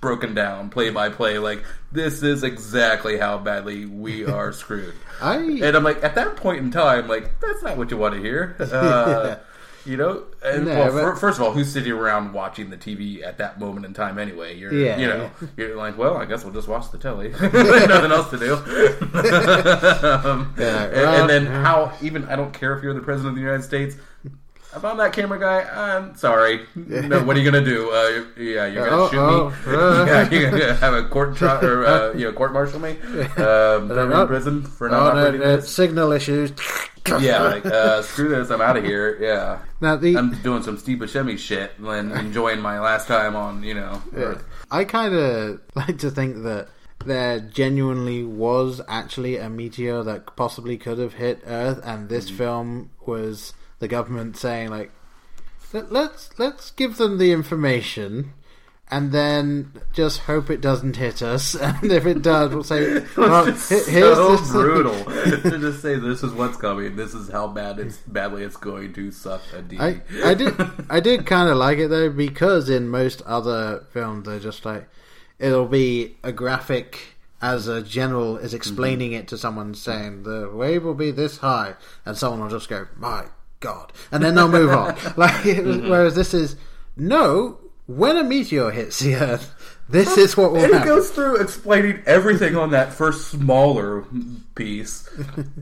broken 0.00 0.34
down 0.34 0.70
play 0.70 0.90
by 0.90 1.08
play. 1.08 1.38
Like 1.38 1.64
this 1.92 2.22
is 2.22 2.42
exactly 2.42 3.18
how 3.18 3.38
badly 3.38 3.86
we 3.86 4.24
are 4.26 4.52
screwed. 4.52 4.94
I 5.20 5.36
and 5.36 5.76
I'm 5.76 5.84
like 5.84 6.04
at 6.04 6.14
that 6.16 6.36
point 6.36 6.58
in 6.58 6.70
time, 6.70 7.08
like 7.08 7.40
that's 7.40 7.62
not 7.62 7.76
what 7.76 7.90
you 7.90 7.96
want 7.96 8.14
to 8.14 8.20
hear. 8.20 8.56
Uh, 8.72 9.36
You 9.86 9.96
know, 9.96 10.24
and, 10.42 10.64
No, 10.66 10.74
well, 10.74 10.92
but- 10.92 11.00
fir- 11.00 11.14
first 11.14 11.38
of 11.38 11.44
all, 11.46 11.52
who's 11.52 11.72
sitting 11.72 11.92
around 11.92 12.32
watching 12.32 12.70
the 12.70 12.76
TV 12.76 13.22
at 13.24 13.38
that 13.38 13.60
moment 13.60 13.86
in 13.86 13.94
time 13.94 14.18
anyway? 14.18 14.56
You're, 14.58 14.72
Yeah, 14.74 14.98
you 14.98 15.06
know, 15.06 15.30
you're 15.56 15.76
like, 15.76 15.96
well, 15.96 16.16
I 16.16 16.24
guess 16.24 16.42
we'll 16.42 16.52
just 16.52 16.66
watch 16.66 16.90
the 16.90 16.98
telly. 16.98 17.28
Nothing 17.40 18.10
else 18.10 18.28
to 18.30 18.36
do. 18.36 18.54
um, 19.46 20.54
Yeah, 20.58 20.84
and, 20.86 20.96
and 20.96 21.30
then 21.30 21.46
how? 21.46 21.92
Even 22.02 22.24
I 22.26 22.36
don't 22.36 22.52
care 22.52 22.76
if 22.76 22.82
you're 22.82 22.94
the 22.94 23.00
president 23.00 23.30
of 23.30 23.34
the 23.36 23.42
United 23.42 23.62
States. 23.62 23.94
If 24.76 24.84
I'm 24.84 24.96
that 24.98 25.12
camera 25.12 25.38
guy, 25.38 25.62
I'm 25.62 26.14
sorry. 26.16 26.66
No, 26.74 27.22
what 27.24 27.36
are 27.36 27.40
you 27.40 27.50
gonna 27.50 27.64
do? 27.64 27.90
Uh, 27.90 28.24
yeah, 28.40 28.66
you're 28.66 28.84
gonna 28.88 29.02
Oh, 29.02 29.10
shoot 29.10 29.18
oh, 29.18 29.50
me. 29.66 29.76
uh. 29.76 30.04
yeah, 30.06 30.30
you're 30.30 30.50
gonna 30.50 30.74
have 30.74 30.92
a 30.94 31.04
court 31.08 31.36
trial 31.36 31.64
or 31.64 31.86
uh, 31.86 32.12
you 32.16 32.26
know 32.26 32.32
court 32.32 32.52
martial 32.52 32.78
me. 32.80 32.90
Um, 32.90 33.88
throw 33.88 34.06
me 34.06 34.12
in 34.14 34.20
Oh, 34.20 34.26
prison 34.26 34.62
for 34.62 34.88
oh, 34.88 34.90
not 34.92 35.14
no, 35.14 35.20
operating 35.20 35.40
no, 35.40 35.60
signal 35.60 36.12
issues. 36.12 36.52
Yeah, 37.20 37.42
like 37.42 37.64
uh, 37.64 38.02
screw 38.02 38.28
this. 38.28 38.50
I'm 38.50 38.60
out 38.60 38.76
of 38.76 38.84
here. 38.84 39.16
Yeah. 39.20 39.60
Now 39.80 39.96
the 39.96 40.16
I'm 40.18 40.34
doing 40.42 40.62
some 40.62 40.76
Steve 40.76 40.98
Buscemi 40.98 41.38
shit 41.38 41.72
and 41.78 42.12
enjoying 42.12 42.60
my 42.60 42.80
last 42.80 43.06
time 43.08 43.36
on, 43.36 43.62
you 43.62 43.74
know. 43.74 44.02
Earth. 44.14 44.44
I 44.70 44.84
kind 44.84 45.14
of 45.14 45.60
like 45.76 45.98
to 45.98 46.10
think 46.10 46.42
that 46.42 46.68
there 47.04 47.38
genuinely 47.38 48.24
was 48.24 48.80
actually 48.88 49.36
a 49.36 49.48
meteor 49.48 50.02
that 50.02 50.34
possibly 50.34 50.76
could 50.76 50.98
have 50.98 51.14
hit 51.14 51.42
Earth, 51.46 51.80
and 51.84 52.08
this 52.08 52.26
Mm-hmm. 52.26 52.36
film 52.38 52.90
was 53.06 53.52
the 53.78 53.88
government 53.88 54.36
saying 54.36 54.70
like, 54.70 54.90
"Let- 55.72 55.92
"Let's 55.92 56.30
let's 56.38 56.70
give 56.70 56.96
them 56.96 57.18
the 57.18 57.32
information." 57.32 58.32
And 58.88 59.10
then 59.10 59.72
just 59.92 60.20
hope 60.20 60.48
it 60.48 60.60
doesn't 60.60 60.94
hit 60.94 61.20
us, 61.20 61.54
and 61.60 61.90
if 61.90 62.06
it 62.06 62.22
does, 62.22 62.54
we'll 62.54 62.62
say, 62.62 63.04
well, 63.16 63.48
It's 63.48 63.68
just 63.68 63.88
"Here's 63.88 64.14
so 64.14 64.36
this 64.36 64.48
brutal 64.52 64.94
to 65.04 65.58
just 65.58 65.82
say 65.82 65.96
this 65.96 66.22
is 66.22 66.32
what's 66.32 66.56
coming. 66.56 66.94
This 66.94 67.12
is 67.12 67.28
how 67.28 67.48
bad 67.48 67.80
it's 67.80 67.96
badly 67.96 68.44
it's 68.44 68.56
going 68.56 68.92
to 68.92 69.10
suck 69.10 69.42
a 69.52 69.62
D. 69.62 69.76
I, 69.80 70.02
I 70.24 70.34
did 70.34 70.54
I 70.88 71.00
did 71.00 71.26
kind 71.26 71.50
of 71.50 71.56
like 71.56 71.78
it 71.78 71.88
though 71.88 72.10
because 72.10 72.70
in 72.70 72.88
most 72.88 73.22
other 73.22 73.84
films 73.90 74.26
they're 74.26 74.38
just 74.38 74.64
like 74.64 74.88
it'll 75.38 75.66
be 75.66 76.16
a 76.22 76.32
graphic 76.32 77.16
as 77.42 77.68
a 77.68 77.82
general 77.82 78.36
is 78.36 78.48
mm-hmm. 78.48 78.56
explaining 78.56 79.12
it 79.12 79.28
to 79.28 79.38
someone 79.38 79.74
saying 79.74 80.22
the 80.22 80.50
wave 80.50 80.84
will 80.84 80.94
be 80.94 81.10
this 81.10 81.38
high 81.38 81.74
and 82.04 82.16
someone 82.16 82.40
will 82.40 82.48
just 82.48 82.68
go 82.68 82.86
my 82.96 83.26
god 83.70 83.92
and 84.12 84.22
then 84.22 84.34
they'll 84.36 84.48
move 84.60 84.70
on 84.70 84.94
like 85.16 85.32
Mhm. 85.44 85.88
whereas 85.92 86.14
this 86.14 86.32
is 86.42 86.56
no 86.96 87.58
when 87.86 88.16
a 88.16 88.24
meteor 88.24 88.70
hits 88.70 88.98
the 89.00 89.14
earth 89.16 89.46
this 89.88 90.18
is 90.18 90.36
what 90.36 90.50
will 90.50 90.58
and 90.58 90.66
he 90.66 90.72
happen 90.72 90.88
goes 90.88 91.10
through 91.10 91.36
explaining 91.36 92.02
everything 92.06 92.56
on 92.56 92.70
that 92.70 92.92
first 92.92 93.28
smaller 93.28 94.04
piece, 94.56 95.08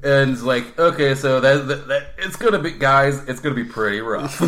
and 0.02 0.30
it's 0.30 0.42
like, 0.42 0.78
okay, 0.78 1.14
so 1.14 1.40
that, 1.40 1.68
that, 1.68 1.88
that 1.88 2.06
it's 2.16 2.36
gonna 2.36 2.58
be, 2.58 2.70
guys, 2.70 3.22
it's 3.28 3.40
gonna 3.40 3.54
be 3.54 3.64
pretty 3.64 4.00
rough. 4.00 4.40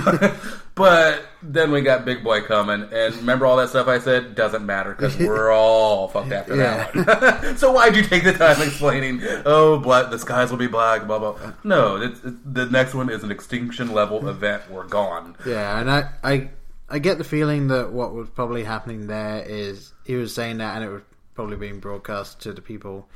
but 0.74 1.26
then 1.42 1.72
we 1.72 1.82
got 1.82 2.06
Big 2.06 2.24
Boy 2.24 2.40
coming, 2.40 2.88
and 2.90 3.14
remember 3.16 3.44
all 3.44 3.58
that 3.58 3.68
stuff 3.68 3.86
I 3.86 3.98
said 3.98 4.34
doesn't 4.34 4.64
matter 4.64 4.94
because 4.94 5.14
we're 5.18 5.52
all 5.52 6.08
fucked 6.08 6.32
after 6.32 6.56
that 6.56 6.94
one. 6.94 7.56
so 7.58 7.72
why'd 7.72 7.94
you 7.94 8.02
take 8.02 8.24
the 8.24 8.32
time 8.32 8.62
explaining? 8.62 9.20
Oh, 9.44 9.78
black, 9.78 10.10
the 10.10 10.18
skies 10.18 10.50
will 10.50 10.58
be 10.58 10.68
black, 10.68 11.06
blah 11.06 11.18
blah. 11.18 11.52
No, 11.64 12.00
it's, 12.00 12.24
it's, 12.24 12.36
the 12.46 12.64
next 12.66 12.94
one 12.94 13.10
is 13.10 13.22
an 13.22 13.30
extinction 13.30 13.92
level 13.92 14.26
event. 14.26 14.70
We're 14.70 14.86
gone. 14.86 15.36
Yeah, 15.44 15.78
and 15.78 15.90
I, 15.90 16.08
I, 16.24 16.50
I 16.88 16.98
get 17.00 17.18
the 17.18 17.24
feeling 17.24 17.68
that 17.68 17.92
what 17.92 18.14
was 18.14 18.28
probably 18.30 18.64
happening 18.64 19.06
there 19.08 19.42
is 19.46 19.92
he 20.04 20.14
was 20.14 20.34
saying 20.34 20.58
that, 20.58 20.76
and 20.76 20.84
it 20.84 20.88
was 20.88 21.02
probably 21.34 21.56
being 21.56 21.80
broadcast 21.80 22.40
to 22.42 22.52
the 22.52 22.62
people 22.62 23.08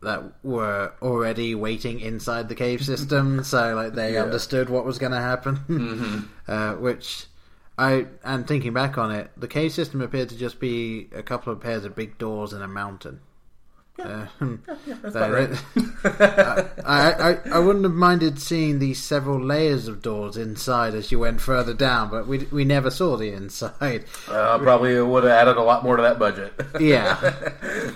that 0.00 0.22
were 0.44 0.92
already 1.02 1.54
waiting 1.54 1.98
inside 2.00 2.48
the 2.48 2.54
cave 2.54 2.84
system, 2.84 3.42
so 3.52 3.74
like 3.74 3.94
they 3.94 4.14
Yeah. 4.14 4.22
understood 4.22 4.68
what 4.68 4.84
was 4.84 4.98
going 4.98 5.12
to 5.12 5.20
happen. 5.20 5.56
Mhm. 5.68 6.24
uh, 6.46 6.74
which 6.76 7.26
I, 7.76 8.06
and 8.22 8.46
thinking 8.46 8.72
back 8.72 8.96
on 8.98 9.10
it, 9.10 9.30
the 9.36 9.48
cave 9.48 9.72
system 9.72 10.00
appeared 10.00 10.28
to 10.28 10.36
just 10.36 10.60
be 10.60 11.08
a 11.14 11.22
couple 11.22 11.52
of 11.52 11.60
pairs 11.60 11.84
of 11.84 11.96
big 11.96 12.18
doors 12.18 12.52
in 12.52 12.62
a 12.62 12.68
mountain. 12.68 13.20
Uh, 13.96 14.26
that's 15.02 15.14
that- 15.14 15.58
about 16.04 16.70
I, 16.84 17.12
I, 17.12 17.38
I 17.52 17.58
wouldn't 17.60 17.84
have 17.84 17.94
minded 17.94 18.40
seeing 18.40 18.78
these 18.78 19.02
several 19.02 19.40
layers 19.40 19.86
of 19.88 20.02
doors 20.02 20.36
inside 20.36 20.94
as 20.94 21.12
you 21.12 21.18
went 21.20 21.40
further 21.40 21.74
down, 21.74 22.10
but 22.10 22.26
we 22.26 22.38
we 22.50 22.64
never 22.64 22.90
saw 22.90 23.16
the 23.16 23.30
inside. 23.32 24.04
Uh, 24.28 24.58
probably 24.58 25.00
would 25.00 25.22
have 25.24 25.32
added 25.32 25.56
a 25.56 25.62
lot 25.62 25.84
more 25.84 25.96
to 25.96 26.02
that 26.02 26.18
budget. 26.18 26.52
Yeah. 26.80 27.32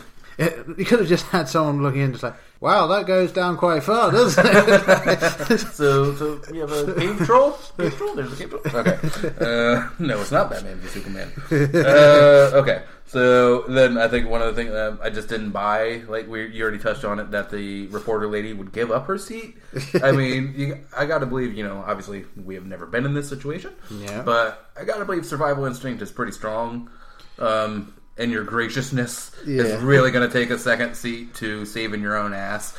It, 0.39 0.66
you 0.78 0.84
could 0.84 1.01
have 1.01 1.09
just 1.09 1.26
had 1.26 1.49
someone 1.49 1.82
looking 1.82 2.01
in, 2.01 2.12
just 2.12 2.22
like, 2.22 2.34
"Wow, 2.61 2.86
that 2.86 3.07
goes 3.07 3.32
down 3.32 3.57
quite 3.57 3.82
far, 3.82 4.12
doesn't 4.12 4.47
it?" 4.47 5.59
so, 5.72 6.14
so 6.14 6.41
you 6.55 6.61
have 6.61 6.70
a 6.70 6.95
cave 6.95 7.18
troll? 7.26 7.59
Cave 7.76 7.97
troll? 7.97 8.14
There's 8.14 8.32
a 8.32 8.36
cave 8.36 8.51
troll. 8.51 8.62
Okay. 8.76 8.97
Uh, 9.41 9.89
no, 9.99 10.20
it's 10.20 10.30
not 10.30 10.49
Batman 10.51 10.78
v 10.78 10.89
Superman. 10.89 11.32
Uh, 11.51 12.51
okay. 12.55 12.82
So 13.07 13.62
then 13.62 13.97
I 13.99 14.07
think 14.07 14.28
one 14.28 14.43
of 14.43 14.55
the 14.55 14.62
things 14.62 14.74
um, 14.76 15.01
I 15.03 15.09
just 15.11 15.28
didn't 15.28 15.51
buy, 15.51 16.03
like 16.09 16.28
we 16.28 16.47
you 16.49 16.62
already 16.62 16.78
touched 16.78 17.05
on 17.05 17.18
it, 17.18 17.30
that 17.32 17.51
the 17.51 17.86
reporter 17.89 18.28
lady 18.28 18.53
would 18.53 18.70
give 18.70 18.91
up 18.93 19.07
her 19.07 19.16
seat. 19.18 19.57
I 20.03 20.12
mean, 20.12 20.55
you, 20.57 20.78
I 20.97 21.07
got 21.07 21.18
to 21.20 21.26
believe, 21.26 21.55
you 21.55 21.64
know, 21.64 21.82
obviously 21.86 22.26
we 22.36 22.55
have 22.55 22.66
never 22.66 22.86
been 22.86 23.07
in 23.07 23.14
this 23.14 23.28
situation, 23.28 23.72
Yeah. 23.91 24.22
but 24.22 24.70
I 24.78 24.84
got 24.84 24.99
to 24.99 25.05
believe 25.07 25.24
survival 25.26 25.64
instinct 25.64 26.03
is 26.03 26.12
pretty 26.12 26.32
strong. 26.32 26.91
Um, 27.39 27.95
and 28.18 28.30
your 28.32 28.44
graciousness 28.44 29.30
Yeah. 29.46 29.62
is 29.62 29.82
really 29.82 30.10
going 30.10 30.28
to 30.28 30.32
take 30.32 30.50
a 30.50 30.58
second 30.58 30.94
seat 30.96 31.34
to 31.36 31.64
saving 31.64 32.02
your 32.02 32.16
own 32.16 32.34
ass. 32.34 32.74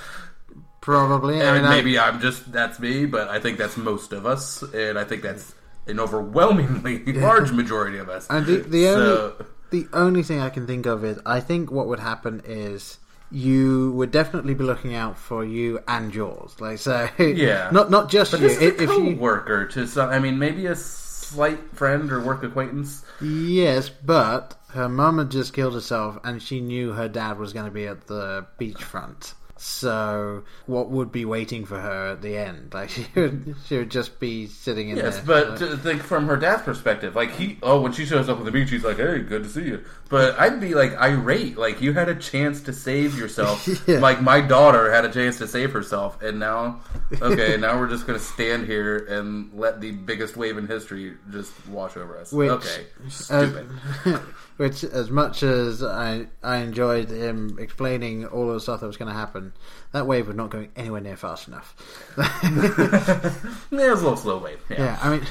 Probably. 0.82 1.42
I 1.42 1.46
And 1.46 1.56
mean, 1.64 1.66
I- 1.66 1.76
maybe 1.76 2.00
I'm 2.00 2.20
just 2.20 2.52
that's 2.52 2.80
me, 2.80 3.06
but 3.06 3.28
I 3.30 3.40
think 3.40 3.58
that's 3.58 3.78
most 3.78 4.14
of 4.14 4.26
us, 4.26 4.62
and 4.62 4.98
I 4.98 5.04
think 5.04 5.22
that's 5.24 5.54
an 5.88 6.00
overwhelmingly 6.00 7.04
large 7.14 7.52
majority 7.52 7.98
of 7.98 8.10
us. 8.10 8.28
And 8.30 8.46
the, 8.46 8.58
the 8.58 8.84
So- 8.86 9.34
only 9.34 9.46
the 9.72 9.88
only 9.94 10.24
thing 10.24 10.40
I 10.40 10.50
can 10.50 10.66
think 10.66 10.86
of 10.88 11.04
is 11.06 11.20
I 11.26 11.40
think 11.42 11.72
what 11.72 11.88
would 11.88 12.00
happen 12.00 12.42
is 12.46 12.98
you 13.30 13.92
would 13.92 14.10
definitely 14.10 14.56
be 14.56 14.64
looking 14.64 14.96
out 14.96 15.16
for 15.20 15.46
you 15.46 15.80
and 15.88 16.14
yours. 16.16 16.56
Like 16.60 16.80
so, 16.80 17.08
yeah, 17.20 17.70
not 17.74 17.92
not 17.92 18.10
just 18.10 18.32
but 18.32 18.40
you. 18.40 18.48
This 18.48 18.58
is 18.58 18.82
If 18.82 18.90
a 18.90 18.94
you 18.96 19.16
worker 19.18 19.66
to 19.68 19.86
some, 19.86 20.10
I 20.10 20.18
mean, 20.18 20.40
maybe 20.40 20.66
a 20.66 20.76
slight 20.76 21.60
friend 21.76 22.12
or 22.12 22.20
work 22.22 22.42
acquaintance. 22.44 23.06
Yes, 23.22 23.90
but 23.90 24.56
her 24.70 24.90
mum 24.90 25.18
had 25.20 25.30
just 25.32 25.54
killed 25.54 25.74
herself, 25.74 26.18
and 26.24 26.42
she 26.42 26.60
knew 26.62 26.92
her 26.94 27.08
dad 27.08 27.38
was 27.40 27.54
going 27.54 27.66
to 27.66 27.72
be 27.72 27.88
at 27.88 28.08
the 28.08 28.46
beachfront. 28.60 29.34
So, 29.62 30.44
what 30.68 30.90
would 30.90 31.12
be 31.12 31.26
waiting 31.26 31.66
for 31.66 31.82
her 31.82 32.12
at 32.12 32.22
the 32.22 32.38
end? 32.38 32.74
Like 32.74 32.90
she 32.90 33.06
would, 33.14 33.56
she 33.66 33.78
would 33.78 33.92
just 33.92 34.18
be 34.20 34.48
sitting 34.48 34.88
in 34.90 34.96
Yes, 34.98 35.18
there. 35.18 35.26
but 35.26 35.48
uh, 35.50 35.58
to 35.58 35.78
think 35.78 36.02
from 36.02 36.28
her 36.28 36.38
dad's 36.38 36.62
perspective, 36.64 37.14
like 37.16 37.32
he, 37.32 37.58
oh, 37.62 37.82
when 37.82 37.92
she 37.92 38.06
shows 38.06 38.30
up 38.30 38.38
on 38.40 38.46
the 38.46 38.52
beach, 38.52 38.70
he's 38.70 38.86
like, 38.86 38.98
"Hey, 38.98 39.20
good 39.20 39.44
to 39.44 39.50
see 39.50 39.64
you." 39.66 39.84
But 40.10 40.40
I'd 40.40 40.60
be 40.60 40.74
like 40.74 40.98
irate, 40.98 41.56
like 41.58 41.82
you 41.82 41.94
had 41.94 42.10
a 42.10 42.16
chance 42.16 42.62
to 42.62 42.74
save 42.74 43.16
yourself, 43.18 43.68
Yeah. 43.88 44.00
like 44.00 44.22
my 44.24 44.42
daughter 44.42 44.92
had 44.92 45.06
a 45.06 45.10
chance 45.12 45.38
to 45.38 45.48
save 45.48 45.72
herself, 45.72 46.20
and 46.24 46.40
now, 46.40 46.82
okay, 47.22 47.58
now 47.58 47.80
we're 47.80 47.88
just 47.90 48.08
gonna 48.08 48.18
stand 48.18 48.66
here 48.66 48.98
and 49.08 49.52
let 49.54 49.80
the 49.82 49.92
biggest 49.92 50.36
wave 50.36 50.58
in 50.58 50.66
history 50.66 51.14
just 51.32 51.52
wash 51.68 51.96
over 51.96 52.18
us. 52.18 52.32
which, 52.32 52.50
okay, 52.50 52.88
as, 53.06 53.14
stupid. 53.14 53.68
which, 54.58 54.84
as 54.84 55.12
much 55.12 55.44
as 55.44 55.84
I 55.84 56.26
I 56.42 56.58
enjoyed 56.58 57.10
him 57.12 57.58
explaining 57.60 58.26
all 58.26 58.48
of 58.50 58.56
the 58.56 58.60
stuff 58.62 58.80
that 58.80 58.88
was 58.88 58.98
going 58.98 59.12
to 59.12 59.18
happen, 59.18 59.54
that 59.92 60.08
wave 60.08 60.26
was 60.26 60.36
not 60.36 60.50
going 60.50 60.72
anywhere 60.76 61.02
near 61.02 61.18
fast 61.18 61.48
enough. 61.48 61.76
it 62.18 63.72
was 63.72 64.02
a 64.02 64.04
little 64.04 64.18
slow 64.18 64.40
wave. 64.40 64.60
Yeah. 64.70 64.78
Yeah, 64.78 65.00
I 65.02 65.10
mean, 65.12 65.22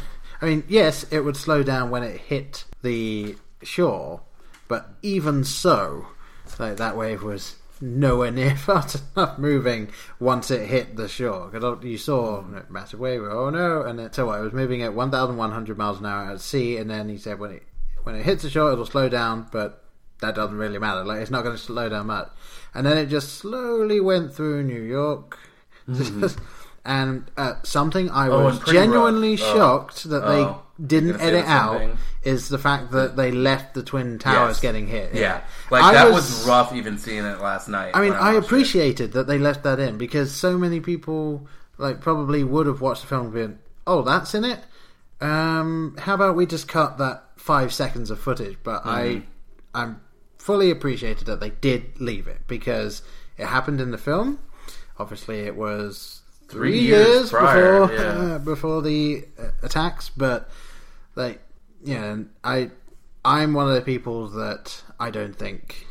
I 0.40 0.44
mean, 0.46 0.64
yes, 0.68 1.04
it 1.10 1.20
would 1.20 1.36
slow 1.36 1.62
down 1.64 1.90
when 1.90 2.02
it 2.04 2.20
hit 2.20 2.64
the 2.82 3.34
shore, 3.62 4.20
but 4.68 4.90
even 5.02 5.44
so, 5.44 6.06
like 6.58 6.76
that 6.76 6.96
wave 6.96 7.22
was 7.22 7.56
nowhere 7.80 8.30
near 8.30 8.56
fast 8.56 9.00
enough 9.16 9.38
moving 9.38 9.88
once 10.18 10.50
it 10.50 10.66
hit 10.68 10.96
the 10.96 11.08
shore. 11.08 11.48
Because 11.50 11.82
you 11.84 11.96
saw 11.98 12.40
a 12.40 12.64
massive 12.70 13.00
wave. 13.00 13.22
Oh 13.22 13.50
no! 13.50 13.82
And 13.82 13.98
it, 14.00 14.14
so 14.14 14.26
what, 14.26 14.38
it 14.40 14.42
was 14.42 14.52
moving 14.52 14.82
at 14.82 14.94
one 14.94 15.10
thousand 15.10 15.36
one 15.36 15.52
hundred 15.52 15.78
miles 15.78 15.98
an 16.00 16.06
hour 16.06 16.30
at 16.30 16.40
sea, 16.40 16.76
and 16.76 16.90
then 16.90 17.08
he 17.08 17.16
said 17.18 17.38
when 17.38 17.52
it 17.52 17.62
when 18.04 18.14
it 18.14 18.24
hits 18.24 18.42
the 18.42 18.50
shore, 18.50 18.72
it'll 18.72 18.86
slow 18.86 19.08
down, 19.08 19.46
but 19.52 19.84
that 20.20 20.34
doesn't 20.34 20.56
really 20.56 20.78
matter. 20.78 21.04
Like 21.04 21.20
it's 21.20 21.30
not 21.30 21.42
going 21.44 21.56
to 21.56 21.62
slow 21.62 21.88
down 21.88 22.06
much. 22.08 22.28
And 22.74 22.84
then 22.86 22.98
it 22.98 23.06
just 23.06 23.34
slowly 23.34 24.00
went 24.00 24.34
through 24.34 24.62
New 24.64 24.82
York. 24.82 25.38
Mhm. 25.88 26.36
and 26.84 27.30
uh, 27.36 27.54
something 27.62 28.10
I 28.10 28.28
Oh, 28.28 28.44
was 28.44 28.58
rough. 28.60 28.68
genuinely 28.72 29.32
Oh. 29.34 29.36
shocked 29.36 30.04
that 30.10 30.22
Oh. 30.24 30.62
Didn't 30.84 31.20
edit 31.20 31.44
out 31.46 31.90
is 32.22 32.48
the 32.48 32.58
fact 32.58 32.92
that 32.92 33.16
they 33.16 33.30
left 33.32 33.74
the 33.74 33.82
twin 33.82 34.18
towers 34.18 34.56
Yes. 34.56 34.60
getting 34.60 34.86
hit. 34.86 35.14
Yeah, 35.14 35.40
like 35.70 35.82
I 35.82 35.92
that 35.94 36.12
was, 36.12 36.46
rough. 36.46 36.72
Even 36.74 36.98
seeing 36.98 37.24
it 37.24 37.40
last 37.40 37.68
night. 37.68 37.92
I 37.94 38.00
mean, 38.00 38.10
when 38.12 38.18
I 38.20 38.34
watched 38.34 38.44
it. 38.44 38.46
appreciated 38.46 39.12
that 39.12 39.26
they 39.26 39.38
left 39.38 39.62
that 39.64 39.80
in 39.80 39.98
because 39.98 40.32
so 40.34 40.56
many 40.58 40.80
people 40.80 41.46
like 41.78 42.00
probably 42.00 42.44
would 42.44 42.66
have 42.66 42.80
watched 42.80 43.02
the 43.02 43.08
film 43.08 43.26
and 43.26 43.32
been, 43.32 43.58
"Oh, 43.86 44.02
that's 44.02 44.34
in 44.34 44.44
it." 44.44 44.60
Um, 45.20 45.96
how 45.98 46.14
about 46.14 46.36
we 46.36 46.46
just 46.46 46.68
cut 46.68 46.98
that 46.98 47.24
five 47.36 47.72
seconds 47.72 48.10
of 48.10 48.20
footage? 48.20 48.56
But 48.62 48.84
Mhm. 48.84 48.86
I, 48.86 49.22
I'm 49.74 50.00
fully 50.38 50.70
appreciated 50.70 51.26
that 51.26 51.40
they 51.40 51.50
did 51.50 52.00
leave 52.00 52.28
it 52.28 52.42
because 52.46 53.02
it 53.36 53.46
happened 53.46 53.80
in 53.80 53.90
the 53.90 53.98
film. 53.98 54.38
Obviously, 54.98 55.40
it 55.40 55.56
was 55.56 56.20
three, 56.48 56.70
Three 56.70 56.78
years 56.80 57.06
years, 57.08 57.30
prior, 57.30 57.80
before 57.86 57.96
yeah. 57.96 58.34
uh, 58.34 58.38
before 58.54 58.82
the 58.82 59.24
uh, 59.38 59.48
attacks, 59.62 60.08
but 60.16 60.48
like, 61.18 61.42
you 61.84 61.94
know, 61.94 62.24
I, 62.42 62.70
I'm 63.24 63.52
one 63.52 63.68
of 63.68 63.74
the 63.74 63.82
people 63.82 64.28
that 64.28 64.82
I 64.98 65.10
don't 65.10 65.34
think 65.36 65.86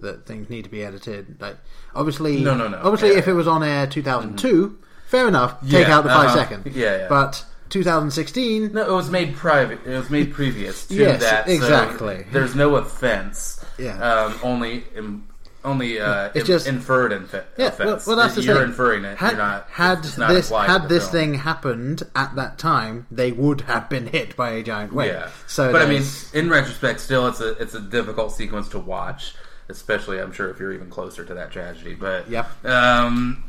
that 0.00 0.26
things 0.26 0.48
need 0.50 0.64
to 0.64 0.70
be 0.70 0.82
edited. 0.82 1.40
Like, 1.40 1.56
obviously, 1.94 2.40
No, 2.42 2.56
no, 2.56 2.68
no. 2.68 2.78
Obviously, 2.82 3.08
Yeah. 3.08 3.14
Mm-hmm. 3.14 3.18
if 3.20 3.28
it 3.28 3.32
was 3.34 3.46
on 3.46 3.62
air 3.62 3.86
2002, 3.86 4.78
fair 5.06 5.28
enough. 5.28 5.60
Take 5.60 5.86
Yeah, 5.86 5.96
out 5.98 6.04
the 6.04 6.10
5 6.10 6.18
uh-huh. 6.26 6.34
second. 6.36 6.72
Yeah, 6.74 6.96
yeah. 6.98 7.06
But 7.08 7.44
2016, 7.68 8.72
No, 8.72 8.82
it 8.82 8.92
was 8.92 9.10
made 9.10 9.36
private. 9.36 9.80
It 9.86 9.96
was 9.96 10.10
made 10.10 10.32
previous 10.32 10.86
to 10.88 10.94
Yes, 10.94 11.20
that. 11.20 11.46
so 11.46 11.52
exactly. 11.52 12.24
there's 12.32 12.54
no 12.54 12.76
offense. 12.76 13.64
Yeah. 13.78 13.98
Um, 14.02 14.34
only 14.42 14.84
im- 14.96 15.26
only 15.64 16.00
uh, 16.00 16.30
It's 16.34 16.46
just- 16.46 16.66
inferred 16.66 17.12
in 17.12 17.24
infe- 17.26 17.44
yeah. 17.56 17.74
Well, 17.78 17.88
offense. 17.88 18.06
well, 18.06 18.16
that's 18.16 18.34
the 18.34 18.42
You're 18.42 18.64
inferring 18.64 19.04
it. 19.04 19.18
Had, 19.18 19.30
You're 19.30 19.38
not. 19.38 19.68
had 19.70 20.18
not 20.18 20.28
this 20.30 20.48
had 20.50 20.88
this 20.88 21.04
film. 21.04 21.12
thing 21.12 21.34
happened 21.34 22.02
at 22.16 22.34
that 22.36 22.58
time, 22.58 23.06
they 23.10 23.32
would 23.32 23.62
have 23.62 23.88
been 23.88 24.06
hit 24.06 24.36
by 24.36 24.50
a 24.50 24.62
giant 24.62 24.92
wave. 24.92 25.12
Yeah. 25.12 25.28
So, 25.46 25.70
but 25.72 25.82
I 25.82 25.86
mean, 25.86 26.02
in 26.32 26.48
retrospect, 26.48 27.00
still, 27.00 27.26
it's 27.26 27.40
a 27.40 27.50
it's 27.60 27.74
a 27.74 27.80
difficult 27.80 28.32
sequence 28.32 28.68
to 28.70 28.78
watch, 28.78 29.34
especially 29.68 30.18
I'm 30.18 30.32
sure 30.32 30.48
if 30.50 30.58
you're 30.58 30.72
even 30.72 30.88
closer 30.90 31.24
to 31.24 31.34
that 31.34 31.50
tragedy. 31.50 31.94
But 31.94 32.28
yeah, 32.30 32.46
Um, 32.64 33.44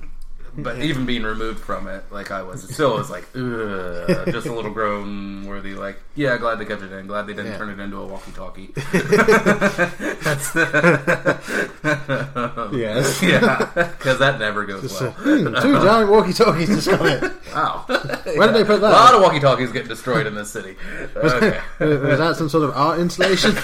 but 0.58 0.80
even 0.80 1.06
being 1.06 1.24
removed 1.24 1.60
from 1.60 1.88
it, 1.88 2.04
like 2.12 2.32
I 2.32 2.42
was, 2.44 2.64
it 2.64 2.74
still 2.74 2.94
was 2.96 3.10
like, 3.10 3.24
just 3.34 4.48
a 4.48 4.54
little 4.54 4.72
groan 4.72 5.46
worthy. 5.46 5.74
Like, 5.74 5.98
yeah, 6.16 6.38
glad 6.38 6.56
they 6.60 6.66
kept 6.66 6.82
it 6.82 6.92
in. 6.92 7.08
Glad 7.08 7.28
they 7.28 7.34
didn't 7.34 7.52
Yeah. 7.54 7.58
turn 7.58 7.70
it 7.70 7.80
into 7.82 7.98
a 7.98 8.06
walkie-talkie. 8.06 8.72
That's 8.76 10.56
Yes. 12.74 13.22
yeah, 13.24 13.66
because 13.98 14.20
that 14.20 14.38
never 14.40 14.66
goes 14.66 14.82
Just, 14.84 15.02
well. 15.02 15.10
uh, 15.12 15.14
hmm, 15.14 15.56
two 15.62 15.74
giant 15.82 16.10
walkie-talkies 16.10 16.68
just 16.70 16.90
got 16.90 17.02
hit. 17.02 17.32
Wow. 17.54 17.84
Where 17.88 18.48
did 18.48 18.56
they 18.56 18.64
put 18.64 18.82
that? 18.82 18.92
A 18.92 18.94
lot 18.94 19.14
of 19.16 19.22
walkie-talkies 19.22 19.72
get 19.72 19.88
destroyed 19.88 20.28
in 20.28 20.36
this 20.36 20.52
city. 20.52 20.76
Was, 21.22 21.34
Okay. 21.34 21.60
was 21.80 22.20
that 22.20 22.36
some 22.38 22.50
sort 22.50 22.64
of 22.66 22.72
art 22.76 23.00
installation? 23.00 23.56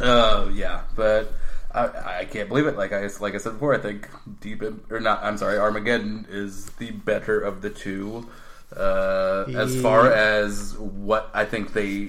Oh 0.00 0.48
yeah, 0.54 0.82
but 0.94 1.32
I, 1.72 2.20
I 2.20 2.24
can't 2.24 2.48
believe 2.48 2.66
it. 2.66 2.76
Like 2.76 2.92
I 2.92 3.08
like 3.20 3.34
I 3.34 3.38
said 3.38 3.54
before, 3.54 3.74
I 3.74 3.78
think 3.78 4.08
Deep 4.40 4.62
in, 4.62 4.80
or 4.90 5.00
not. 5.00 5.22
I'm 5.22 5.36
sorry, 5.36 5.58
Armageddon 5.58 6.26
is 6.30 6.66
the 6.70 6.90
better 6.90 7.40
of 7.40 7.60
the 7.62 7.70
two. 7.70 8.28
Uh, 8.74 9.46
as 9.54 9.80
far 9.80 10.12
as 10.12 10.76
what 10.76 11.30
I 11.32 11.44
think 11.44 11.72
they 11.72 12.08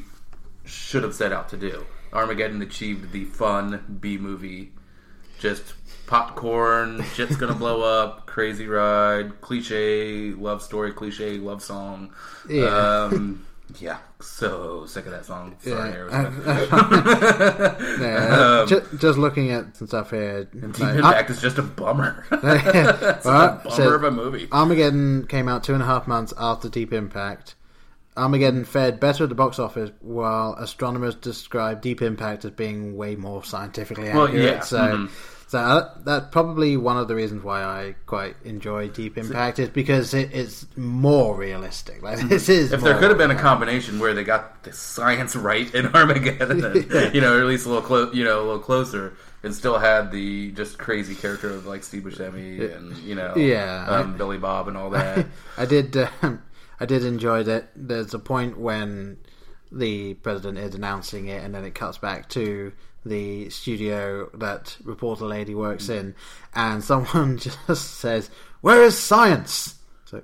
should 0.65 1.03
have 1.03 1.15
set 1.15 1.31
out 1.31 1.49
to 1.49 1.57
do, 1.57 1.85
Armageddon 2.13 2.61
achieved 2.61 3.11
the 3.11 3.25
fun 3.25 3.97
B 4.01 4.17
movie, 4.17 4.71
just 5.39 5.73
popcorn, 6.05 7.03
shit's 7.13 7.35
gonna 7.35 7.53
blow 7.55 7.81
up, 8.01 8.25
crazy 8.25 8.67
ride, 8.67 9.39
cliche 9.41 10.31
love 10.31 10.61
story, 10.61 10.91
cliche 10.91 11.37
love 11.37 11.61
song. 11.61 12.13
Yeah. 12.49 12.65
Um, 12.65 13.45
yeah, 13.79 13.97
so 14.19 14.85
sick 14.85 15.05
of 15.05 15.11
that 15.11 15.25
song. 15.25 15.55
Sorry, 15.61 15.91
Yeah. 15.91 16.29
Um, 18.61 18.67
ju- 18.67 18.97
just 18.97 19.17
looking 19.19 19.51
at 19.51 19.75
some 19.77 19.87
stuff 19.87 20.11
here. 20.11 20.45
Deep 20.45 20.79
Impact 20.81 21.29
is 21.29 21.41
just 21.41 21.57
a 21.57 21.61
bummer. 21.63 22.25
It's 22.31 23.25
Well, 23.25 23.41
a 23.43 23.61
bummer 23.63 23.75
so 23.75 23.93
of 23.93 24.03
a 24.03 24.11
movie. 24.11 24.47
Armageddon 24.51 25.27
came 25.27 25.47
out 25.47 25.63
two 25.63 25.73
and 25.73 25.83
a 25.83 25.85
half 25.85 26.07
months 26.07 26.33
after 26.37 26.69
Deep 26.69 26.93
Impact. 26.93 27.55
Armageddon 28.17 28.65
fared 28.65 28.99
better 28.99 29.23
at 29.23 29.29
the 29.29 29.35
box 29.35 29.59
office, 29.59 29.91
while 30.01 30.53
astronomers 30.55 31.15
describe 31.15 31.81
Deep 31.81 32.01
Impact 32.01 32.43
as 32.45 32.51
being 32.51 32.97
way 32.97 33.15
more 33.15 33.43
scientifically 33.43 34.09
Well, 34.09 34.25
accurate. 34.27 34.43
yeah, 34.43 34.59
So, 34.61 34.77
mhm. 34.79 35.09
So 35.49 35.57
that, 35.57 36.05
that's 36.05 36.27
probably 36.31 36.77
one 36.77 36.95
of 36.97 37.07
the 37.07 37.15
reasons 37.15 37.43
why 37.43 37.63
I 37.63 37.95
quite 38.05 38.35
enjoy 38.45 38.87
Deep 38.89 39.17
Impact 39.17 39.57
is 39.57 39.67
because 39.69 40.13
it, 40.13 40.29
it's 40.31 40.65
more 40.77 41.35
realistic. 41.35 42.03
Like 42.03 42.19
this 42.29 42.47
is 42.49 42.71
if 42.71 42.81
there 42.81 42.97
could 42.99 43.09
have 43.09 43.17
been 43.17 43.31
a 43.31 43.35
combination 43.39 43.97
where 43.99 44.13
they 44.13 44.23
got 44.23 44.61
the 44.63 44.71
science 44.71 45.35
right 45.35 45.73
in 45.73 45.87
Armageddon, 45.95 46.59
you 47.13 47.19
know, 47.21 47.35
or 47.35 47.39
at 47.41 47.45
least 47.47 47.65
a 47.65 47.69
little 47.69 47.83
clo- 47.83 48.11
you 48.11 48.23
know, 48.23 48.37
a 48.41 48.45
little 48.45 48.59
closer, 48.59 49.15
and 49.41 49.55
still 49.55 49.79
had 49.79 50.11
the 50.11 50.51
just 50.51 50.77
crazy 50.77 51.15
character 51.15 51.49
of 51.49 51.65
like 51.65 51.83
Steve 51.83 52.03
Buscemi 52.03 52.75
and 52.77 52.95
you 52.99 53.15
know, 53.15 53.33
Yeah. 53.35 53.85
um, 53.87 54.17
Billy 54.17 54.37
Bob 54.37 54.67
and 54.67 54.77
all 54.77 54.91
that. 54.91 55.25
I 55.57 55.65
did. 55.65 55.97
Um, 56.21 56.43
I 56.79 56.85
did 56.85 57.03
enjoy 57.03 57.41
that. 57.43 57.69
There's 57.75 58.13
a 58.13 58.19
point 58.19 58.57
when 58.57 59.17
the 59.71 60.15
president 60.15 60.57
is 60.57 60.75
announcing 60.75 61.27
it, 61.27 61.43
and 61.43 61.53
then 61.53 61.63
it 61.63 61.75
cuts 61.75 61.97
back 61.97 62.29
to 62.29 62.71
the 63.05 63.49
studio 63.49 64.29
that 64.33 64.77
reporter 64.83 65.25
lady 65.25 65.55
works 65.55 65.89
in, 65.89 66.15
and 66.53 66.83
someone 66.91 67.37
just 67.37 67.97
says, 67.99 68.29
"Where 68.61 68.83
is 68.83 68.97
science?" 68.97 69.75
So, 70.05 70.21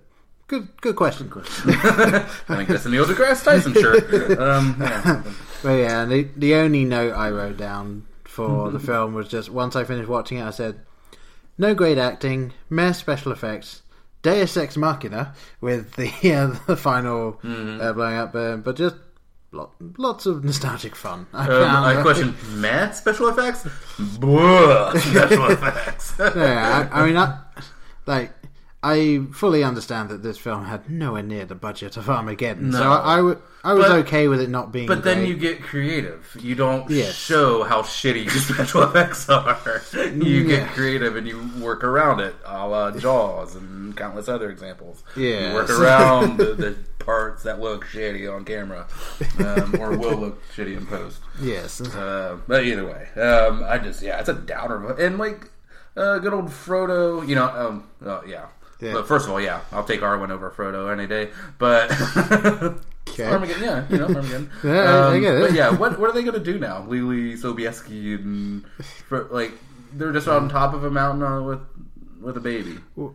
good, 0.47 0.69
good 0.81 0.95
question. 0.95 1.31
I 1.35 2.25
think 2.47 2.69
that's 2.69 2.85
a 2.85 2.89
Neil 2.89 3.05
deGrasse 3.05 3.43
Tyson 3.43 3.73
shirt. 3.73 4.39
Um, 4.39 4.77
yeah. 4.79 5.23
But 5.63 5.73
yeah, 5.73 6.05
the, 6.05 6.27
the 6.35 6.55
only 6.55 6.85
note 6.85 7.13
I 7.13 7.29
wrote 7.31 7.57
down 7.57 8.05
for 8.23 8.69
the 8.69 8.79
film 8.79 9.13
was 9.13 9.27
just 9.27 9.49
once 9.49 9.75
I 9.75 9.83
finished 9.83 10.09
watching 10.09 10.37
it, 10.39 10.43
I 10.43 10.51
said, 10.51 10.81
"No 11.57 11.73
great 11.73 11.97
acting, 11.97 12.53
mere 12.69 12.93
special 12.93 13.31
effects, 13.31 13.81
Deus 14.25 14.57
Ex 14.57 14.75
Machina 14.75 15.35
with 15.61 15.93
the 15.93 16.09
uh, 16.33 16.57
the 16.65 16.75
final 16.75 17.39
uh, 17.43 17.93
blowing 17.93 18.17
up, 18.17 18.35
uh, 18.35 18.57
but 18.57 18.75
just 18.75 18.95
lot, 19.55 19.71
lots 19.97 20.25
of 20.25 20.43
nostalgic 20.43 20.95
fun." 20.95 21.25
I, 21.33 21.47
Um. 21.47 21.83
I 21.97 22.01
question 22.01 22.35
mad 22.55 22.93
special 22.95 23.27
effects. 23.29 23.61
Special 23.61 25.45
effects. 25.51 26.13
yeah, 26.19 26.89
I, 26.91 27.01
I 27.01 27.05
mean, 27.05 27.17
I, 27.17 27.37
like. 28.05 28.31
I 28.83 29.21
fully 29.33 29.63
understand 29.63 30.09
that 30.09 30.21
this 30.21 30.37
film 30.37 30.65
had 30.65 30.91
nowhere 30.91 31.23
near 31.23 31.43
the 31.45 31.55
budget 31.55 31.97
of 31.97 32.07
Armageddon, 32.07 32.71
so 32.71 32.83
No. 32.83 32.91
I, 32.91 33.13
I, 33.13 33.15
w- 33.17 33.41
I 33.63 33.73
was 33.73 33.87
But- 33.87 33.97
okay 34.05 34.27
with 34.27 34.39
it 34.39 34.49
not 34.51 34.71
being. 34.71 34.85
But 34.85 35.03
then 35.03 35.17
great. 35.19 35.29
you 35.29 35.35
get 35.37 35.63
creative. 35.63 36.37
You 36.39 36.53
don't 36.53 36.87
Yes. 36.87 37.15
show 37.15 37.63
how 37.63 37.81
shitty 37.81 38.29
special 38.53 38.83
effects 38.83 39.27
are. 39.27 39.81
You 39.95 40.41
Yeah. 40.41 40.57
get 40.59 40.67
creative 40.75 41.15
and 41.15 41.27
you 41.27 41.49
work 41.59 41.83
around 41.83 42.19
it, 42.19 42.35
a 42.45 42.67
la 42.67 42.91
Jaws 42.91 43.55
and 43.55 43.97
countless 43.97 44.27
other 44.29 44.51
examples. 44.51 45.03
You 45.15 45.49
work 45.55 45.71
around 45.71 46.37
the, 46.37 46.53
the 46.53 46.75
parts 47.05 47.43
that 47.43 47.59
look 47.59 47.85
shitty 47.85 48.33
on 48.33 48.43
camera, 48.45 48.87
um, 49.39 49.75
or 49.79 49.97
will 49.97 50.17
look 50.17 50.41
shitty 50.55 50.75
in 50.77 50.85
post. 50.85 51.19
Yes. 51.41 51.81
Uh, 51.81 52.37
but 52.47 52.63
either 52.65 52.85
way, 52.85 53.07
um, 53.21 53.63
I 53.63 53.77
just 53.77 54.01
yeah, 54.01 54.19
it's 54.19 54.29
a 54.29 54.33
downer. 54.33 54.93
And 54.93 55.17
like 55.17 55.49
uh, 55.95 56.19
good 56.19 56.33
old 56.33 56.47
Frodo, 56.47 57.25
you 57.27 57.35
know, 57.35 57.45
um, 57.45 57.87
uh, 58.05 58.21
yeah. 58.27 58.47
Yeah. 58.81 58.91
But 58.91 59.07
first 59.07 59.25
of 59.25 59.31
all, 59.31 59.39
yeah, 59.39 59.61
I'll 59.71 59.85
take 59.85 60.01
Arwen 60.01 60.29
over 60.31 60.51
Frodo 60.51 60.91
any 60.91 61.07
day. 61.07 61.29
But 61.57 61.89
Okay. 63.07 63.23
Armageddon, 63.31 63.63
yeah, 63.63 63.85
you 63.89 63.97
know 63.97 64.07
Armageddon. 64.07 64.49
Yeah, 64.63 64.71
I- 64.71 65.11
I 65.11 65.15
Um, 65.15 65.21
get 65.21 65.35
it. 65.35 65.41
But 65.41 65.53
yeah, 65.53 65.69
what 65.71 65.97
what 65.99 66.09
are 66.09 66.13
they 66.13 66.23
going 66.23 66.33
to 66.43 66.43
do 66.53 66.59
now? 66.59 66.81
Leelee 66.81 67.33
Sobieski 67.39 68.15
and 68.15 68.65
like 69.31 69.53
they're 69.93 70.11
just 70.11 70.27
on 70.27 70.49
top 70.49 70.73
of 70.73 70.83
a 70.83 70.91
mountain 70.91 71.45
with 71.45 71.59
with 72.19 72.35
a 72.35 72.41
baby 72.41 72.79
or 72.97 73.13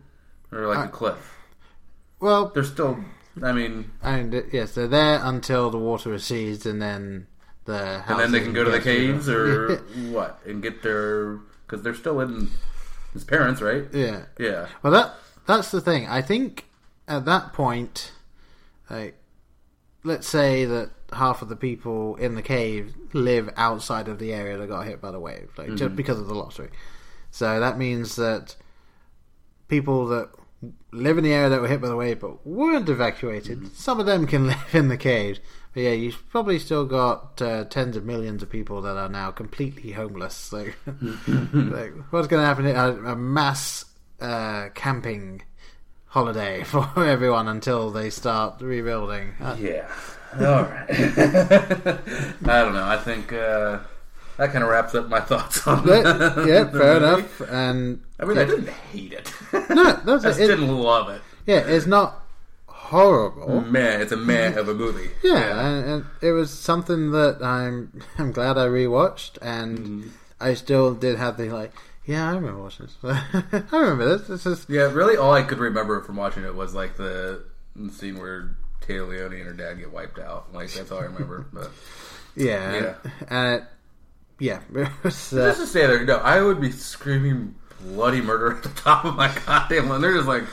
like 0.51 0.77
I- 0.79 0.85
a 0.85 0.89
cliff. 0.89 1.37
Well, 2.19 2.47
They're 2.53 2.63
still. 2.63 2.97
I 3.41 3.51
mean, 3.53 3.91
And 4.01 4.43
yes, 4.51 4.73
they're 4.73 4.87
there 4.87 5.19
until 5.23 5.69
the 5.69 5.77
water 5.77 6.09
recedes, 6.09 6.65
and 6.65 6.81
then 6.81 7.27
the 7.65 8.03
and 8.07 8.19
then 8.19 8.31
they 8.31 8.41
can 8.41 8.53
go 8.53 8.63
to 8.63 8.71
the 8.71 8.79
caves 8.81 9.29
or 9.29 9.77
what 10.09 10.39
and 10.45 10.61
get 10.61 10.81
their 10.83 11.35
because 11.65 11.83
they're 11.83 11.95
still 11.95 12.19
in 12.19 12.49
his 13.13 13.23
parents, 13.23 13.61
right? 13.61 13.85
yeah, 13.93 14.23
Yeah. 14.39 14.67
Well, 14.83 14.91
that 14.93 15.13
that's 15.45 15.71
the 15.71 15.79
thing. 15.81 16.07
I 16.07 16.21
think 16.21 16.65
at 17.07 17.25
that 17.25 17.53
point, 17.53 18.11
like, 18.89 19.15
let's 20.03 20.27
say 20.27 20.65
that 20.65 20.89
half 21.13 21.41
of 21.41 21.49
the 21.49 21.55
people 21.55 22.15
in 22.17 22.35
the 22.35 22.41
cave 22.41 22.93
live 23.13 23.49
outside 23.57 24.07
of 24.07 24.17
the 24.19 24.33
area 24.33 24.57
that 24.57 24.67
got 24.67 24.85
hit 24.85 25.01
by 25.01 25.11
the 25.11 25.19
wave, 25.19 25.49
like 25.57 25.69
just 25.75 25.93
Mhm. 25.93 25.95
because 25.97 26.19
of 26.19 26.27
the 26.27 26.33
lottery. 26.35 26.69
So 27.31 27.59
that 27.59 27.77
means 27.77 28.15
that 28.17 28.55
people 29.67 30.07
that 30.07 30.29
live 30.91 31.17
in 31.17 31.23
the 31.23 31.33
area 31.33 31.49
that 31.49 31.61
were 31.61 31.67
hit 31.67 31.81
by 31.81 31.87
the 31.87 31.95
wave 31.95 32.19
but 32.19 32.45
weren't 32.45 32.89
evacuated, 32.89 33.75
some 33.75 33.99
of 33.99 34.05
them 34.05 34.27
can 34.27 34.47
live 34.47 34.73
in 34.75 34.87
the 34.87 34.97
caves. 34.97 35.39
But 35.73 35.83
yeah, 35.83 35.91
you've 35.91 36.27
probably 36.29 36.59
still 36.59 36.85
got 36.85 37.41
uh, 37.41 37.63
tens 37.65 37.95
of 37.95 38.05
millions 38.05 38.43
of 38.43 38.49
people 38.49 38.81
that 38.81 38.97
are 38.97 39.07
now 39.09 39.31
completely 39.31 39.91
homeless. 39.91 40.35
So, 40.35 40.57
like, 40.87 41.93
what's 42.11 42.27
going 42.27 42.41
to 42.41 42.45
happen? 42.45 42.65
A, 42.67 43.11
a 43.11 43.15
mass 43.15 43.85
uh, 44.19 44.69
camping 44.75 45.43
holiday 46.07 46.63
for 46.63 47.05
everyone 47.05 47.47
until 47.47 47.89
they 47.89 48.09
start 48.09 48.61
rebuilding. 48.61 49.33
Uh, 49.39 49.55
Yeah. 49.59 49.89
All 50.33 50.63
right. 50.63 50.85
I 50.89 52.61
don't 52.63 52.73
know. 52.73 52.85
I 52.85 52.97
think 53.03 53.33
uh, 53.33 53.79
that 54.37 54.51
kind 54.51 54.63
of 54.63 54.69
wraps 54.69 54.95
up 54.95 55.07
my 55.09 55.19
thoughts 55.19 55.65
on 55.67 55.85
the 55.85 56.45
yeah, 56.47 56.69
fair 56.71 56.97
enough. 56.97 57.41
And 57.41 58.01
I 58.19 58.25
mean, 58.25 58.37
I 58.37 58.45
didn't 58.45 58.69
hate 58.69 59.13
it. 59.13 59.33
No, 59.69 59.93
that's 60.03 60.25
I 60.25 60.29
just 60.29 60.39
it. 60.39 60.47
didn't 60.47 60.67
love 60.75 61.09
it. 61.09 61.21
Yeah, 61.45 61.59
it's 61.59 61.85
not 61.85 62.21
horrible. 62.67 63.61
Meh, 63.61 63.97
it's 64.01 64.11
a 64.11 64.17
meh 64.17 64.53
of 64.55 64.67
a 64.67 64.73
movie. 64.73 65.09
Yeah, 65.23 65.59
And, 65.67 65.85
and 65.89 66.05
it 66.21 66.31
was 66.31 66.51
something 66.51 67.11
that 67.11 67.43
I'm 67.43 68.01
I'm 68.17 68.31
glad 68.31 68.57
I 68.57 68.67
rewatched, 68.67 69.37
and 69.41 69.77
Mm-hmm. 69.79 70.09
I 70.39 70.55
still 70.55 70.95
did 70.95 71.17
have 71.19 71.37
the 71.37 71.49
like. 71.49 71.71
Yeah, 72.03 72.27
I 72.31 72.33
remember 72.33 72.63
watching 72.63 72.87
this. 72.87 72.97
I 73.71 73.77
remember 73.77 74.17
this. 74.17 74.27
This 74.27 74.45
is 74.47 74.65
Yeah, 74.67 74.91
really, 74.91 75.17
all 75.17 75.33
I 75.33 75.43
could 75.43 75.59
remember 75.59 76.01
from 76.01 76.15
watching 76.15 76.43
it 76.43 76.55
was 76.55 76.73
like 76.73 76.97
the 76.97 77.43
scene 77.91 78.17
where 78.19 78.55
Téa 78.81 79.07
Leoni 79.07 79.37
and 79.37 79.45
her 79.45 79.53
dad 79.53 79.75
get 79.77 79.93
wiped 79.93 80.17
out. 80.17 80.51
Like 80.51 80.71
that's 80.71 80.91
all 80.91 80.97
I 80.99 81.03
remember. 81.03 81.45
But 81.53 81.69
yeah, 82.35 82.73
Yeah. 82.73 82.93
and 83.29 83.61
it, 83.61 83.67
yeah. 84.41 84.59
Uh, 84.75 85.09
just 85.09 85.29
to 85.31 85.67
say 85.67 85.85
there, 85.87 86.03
no, 86.03 86.17
I 86.17 86.41
would 86.41 86.59
be 86.59 86.71
screaming 86.71 87.55
bloody 87.79 88.21
murder 88.21 88.57
at 88.57 88.63
the 88.63 88.69
top 88.69 89.05
of 89.05 89.15
my 89.15 89.27
goddamn 89.45 89.87
lungs. 89.89 90.01
They're 90.01 90.15
just 90.15 90.27
like, 90.27 90.43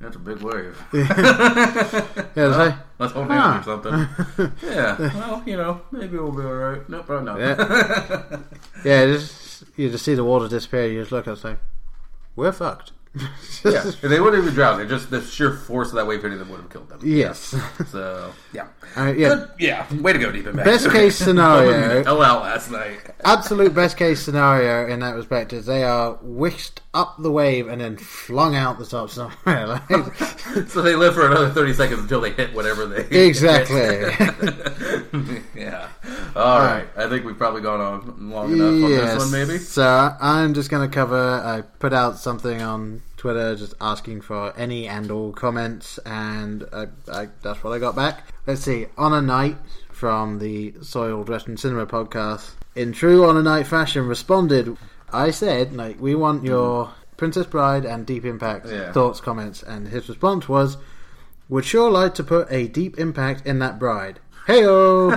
that's 0.00 0.16
a 0.16 0.18
big 0.18 0.38
wave. 0.42 0.80
Yeah, 0.92 2.28
Well, 2.36 2.50
like, 2.50 2.74
let's 2.98 3.12
huh. 3.12 3.24
hands 3.24 3.66
or 3.68 3.82
something. 3.82 4.52
yeah, 4.62 4.96
well, 4.98 5.42
you 5.46 5.56
know, 5.56 5.80
maybe 5.90 6.16
we'll 6.18 6.32
be 6.32 6.42
all 6.42 6.52
right. 6.54 6.88
No, 6.88 7.02
probably 7.02 7.24
not. 7.26 7.40
Yeah. 7.40 8.38
yeah, 8.84 9.06
just 9.06 9.64
you 9.76 9.90
just 9.90 10.04
see 10.04 10.14
the 10.14 10.24
water 10.24 10.48
disappear. 10.48 10.86
You 10.86 11.00
just 11.00 11.12
look 11.12 11.26
at 11.26 11.30
it 11.36 11.44
and 11.44 11.56
say, 11.56 11.56
"We're 12.36 12.52
fucked." 12.52 12.92
Yeah, 13.14 13.22
if 13.88 14.00
they 14.00 14.20
wouldn't 14.20 14.42
even 14.42 14.54
drown. 14.54 14.78
They're 14.78 14.86
just 14.86 15.10
the 15.10 15.20
sheer 15.22 15.52
force 15.52 15.88
of 15.88 15.94
that 15.94 16.06
wave 16.06 16.22
hitting 16.22 16.38
them 16.38 16.48
would 16.50 16.60
have 16.60 16.70
killed 16.70 16.88
them. 16.88 17.00
Yes. 17.02 17.54
So 17.90 18.32
yeah, 18.52 18.68
Uh, 18.96 19.12
yeah. 19.16 19.28
Good- 19.34 19.48
yeah. 19.58 19.94
Way 20.00 20.12
to 20.12 20.18
go, 20.18 20.30
Deep 20.30 20.46
Impact. 20.46 20.64
Best 20.64 20.90
case 20.90 21.16
scenario. 21.16 22.04
Hell 22.04 22.22
out 22.22 22.42
last 22.42 22.70
night. 22.70 23.00
Absolute 23.24 23.74
best 23.74 23.96
case 23.96 24.22
scenario 24.22 24.86
in 24.92 25.00
that 25.00 25.14
respect 25.16 25.52
is 25.52 25.66
they 25.66 25.82
are 25.82 26.18
whisked 26.22 26.82
up 26.92 27.16
the 27.18 27.30
wave 27.30 27.68
and 27.68 27.80
then 27.80 27.96
flung 27.96 28.56
out 28.56 28.78
the 28.78 28.86
top 28.86 29.10
somewhere. 29.10 29.66
Like, 29.90 30.16
so 30.68 30.82
they 30.82 30.96
live 30.96 31.14
for 31.14 31.26
another 31.26 31.50
thirty 31.50 31.72
seconds 31.72 32.00
until 32.00 32.20
they 32.20 32.32
hit 32.32 32.52
whatever 32.52 32.86
they 32.86 33.02
Exactly. 33.26 33.76
yeah. 35.54 35.88
All 36.34 36.58
right. 36.60 36.86
I 36.96 37.08
think 37.08 37.24
we've 37.24 37.38
probably 37.38 37.62
gone 37.62 37.80
on 37.80 38.30
long 38.30 38.52
enough 38.52 38.84
on 38.84 38.90
this 38.90 39.18
one, 39.18 39.30
maybe. 39.30 39.58
So 39.58 40.16
I'm 40.20 40.54
just 40.54 40.70
going 40.70 40.88
to 40.88 40.92
cover. 40.94 41.16
I 41.16 41.62
put 41.62 41.92
out 41.92 42.18
something 42.18 42.60
on 42.62 43.02
Twitter 43.16 43.54
just 43.54 43.74
asking 43.80 44.22
for 44.22 44.56
any 44.56 44.88
and 44.88 45.10
all 45.10 45.32
comments, 45.32 45.98
and 45.98 46.64
I, 46.72 46.86
I, 47.12 47.28
that's 47.42 47.62
what 47.62 47.72
I 47.72 47.78
got 47.78 47.94
back. 47.94 48.26
Let's 48.46 48.62
see. 48.62 48.86
On 48.96 49.12
a 49.12 49.20
night 49.20 49.58
from 49.90 50.38
the 50.38 50.74
Soiled 50.82 51.28
Western 51.28 51.56
Cinema 51.56 51.86
podcast, 51.86 52.52
in 52.74 52.92
true 52.92 53.24
on 53.24 53.36
a 53.36 53.42
night 53.42 53.66
fashion, 53.66 54.06
responded. 54.06 54.76
I 55.12 55.30
said, 55.30 55.72
like, 55.74 56.00
we 56.00 56.14
want 56.14 56.44
your 56.44 56.90
Princess 57.16 57.46
Bride 57.46 57.84
and 57.84 58.06
Deep 58.06 58.24
Impact 58.24 58.66
Yeah. 58.68 58.92
thoughts, 58.92 59.20
comments, 59.20 59.62
and 59.62 59.88
his 59.88 60.08
response 60.08 60.48
was, 60.48 60.76
"Would 61.48 61.64
sure 61.64 61.90
like 61.90 62.14
to 62.14 62.24
put 62.24 62.46
a 62.50 62.68
deep 62.68 62.98
impact 62.98 63.46
in 63.46 63.58
that 63.58 63.78
bride." 63.78 64.20
Heyo! 64.46 65.12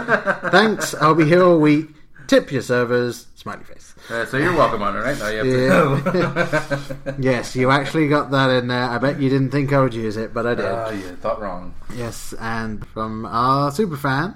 Thanks. 0.51 0.93
I'll 0.95 1.15
be 1.15 1.25
here 1.25 1.43
all 1.43 1.59
week. 1.59 1.89
Tip 2.27 2.51
your 2.51 2.61
servers. 2.61 3.27
Smiley 3.35 3.63
face. 3.63 3.93
Uh, 4.09 4.25
so 4.25 4.37
you're 4.37 4.55
welcome 4.55 4.81
on 4.81 4.95
it, 4.97 4.99
right? 4.99 5.17
Now 5.17 5.27
you 5.29 5.37
have 5.37 6.03
to. 6.03 7.15
Yes, 7.19 7.55
you 7.55 7.71
actually 7.71 8.07
got 8.09 8.31
that 8.31 8.49
in 8.49 8.67
there. 8.67 8.83
I 8.83 8.97
bet 8.97 9.19
you 9.21 9.29
didn't 9.29 9.51
think 9.51 9.71
I 9.71 9.79
would 9.81 9.93
use 9.93 10.17
it, 10.17 10.33
but 10.33 10.45
I 10.45 10.55
did. 10.55 10.65
Ah, 10.65 10.89
yeah, 10.89 11.15
thought 11.21 11.41
wrong. 11.41 11.73
Yes, 11.95 12.33
and 12.39 12.85
from 12.87 13.25
our 13.25 13.71
superfan, 13.71 14.35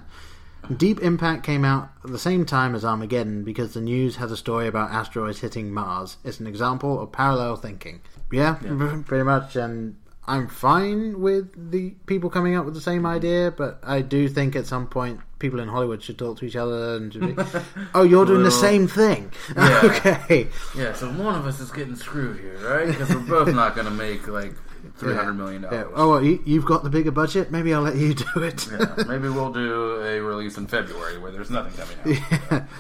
Deep 0.76 0.99
Impact 1.01 1.43
came 1.43 1.63
out 1.63 1.89
at 2.03 2.11
the 2.11 2.20
same 2.20 2.45
time 2.45 2.76
as 2.76 2.84
Armageddon 2.84 3.43
because 3.43 3.74
the 3.74 3.82
news 3.82 4.18
has 4.18 4.32
a 4.32 4.38
story 4.38 4.68
about 4.68 4.91
asteroids 4.91 5.39
hitting 5.39 5.72
Mars. 5.72 6.18
It's 6.24 6.39
an 6.39 6.47
example 6.47 7.01
of 7.01 7.11
parallel 7.11 7.55
thinking. 7.55 8.01
Yeah, 8.32 8.53
pretty 9.05 9.24
much. 9.24 9.55
And 9.55 9.95
I'm 10.28 10.49
fine 10.49 11.22
with 11.22 11.72
the 11.72 11.91
people 12.05 12.30
coming 12.30 12.55
up 12.55 12.65
with 12.65 12.74
the 12.74 12.82
same 12.82 13.05
idea, 13.05 13.51
but 13.51 13.80
I 13.82 14.01
do 14.01 14.28
think 14.28 14.55
at 14.55 14.65
some 14.65 14.88
point 14.88 15.22
people 15.39 15.61
in 15.61 15.70
Hollywood 15.70 16.03
should 16.03 16.18
talk 16.18 16.39
to 16.39 16.45
each 16.45 16.57
other 16.57 16.95
and 16.95 17.13
be, 17.13 17.36
oh, 17.95 18.03
you're 18.03 18.26
doing 18.26 18.43
the 18.43 18.51
same 18.51 18.88
thing. 18.88 19.32
yeah. 19.55 19.82
okay. 19.86 20.47
Yeah, 20.76 20.93
so 20.93 21.07
one 21.11 21.36
of 21.36 21.45
us 21.45 21.61
is 21.61 21.72
getting 21.72 21.95
screwed 21.95 22.39
here, 22.39 22.57
right? 22.57 22.88
Because 22.88 23.09
we're 23.09 23.22
both 23.45 23.55
not 23.55 23.76
going 23.76 23.88
to 23.88 23.93
make 23.93 24.28
like 24.28 24.53
three 24.95 25.13
hundred 25.15 25.33
million 25.33 25.63
Yeah. 25.63 25.69
dollars. 25.69 25.93
Oh, 25.95 26.09
well, 26.11 26.23
you, 26.23 26.41
you've 26.45 26.65
got 26.65 26.83
the 26.83 26.89
bigger 26.89 27.11
budget. 27.11 27.51
Maybe 27.51 27.73
I'll 27.73 27.81
let 27.81 27.95
you 27.95 28.13
do 28.35 28.43
it. 28.43 28.67
Yeah, 28.71 29.03
maybe 29.07 29.29
we'll 29.29 29.51
do 29.53 30.01
a 30.01 30.19
release 30.21 30.57
in 30.57 30.67
February 30.67 31.17
where 31.17 31.31
there's 31.31 31.49
nothing 31.51 31.73
coming 31.73 32.19
out. 32.51 32.63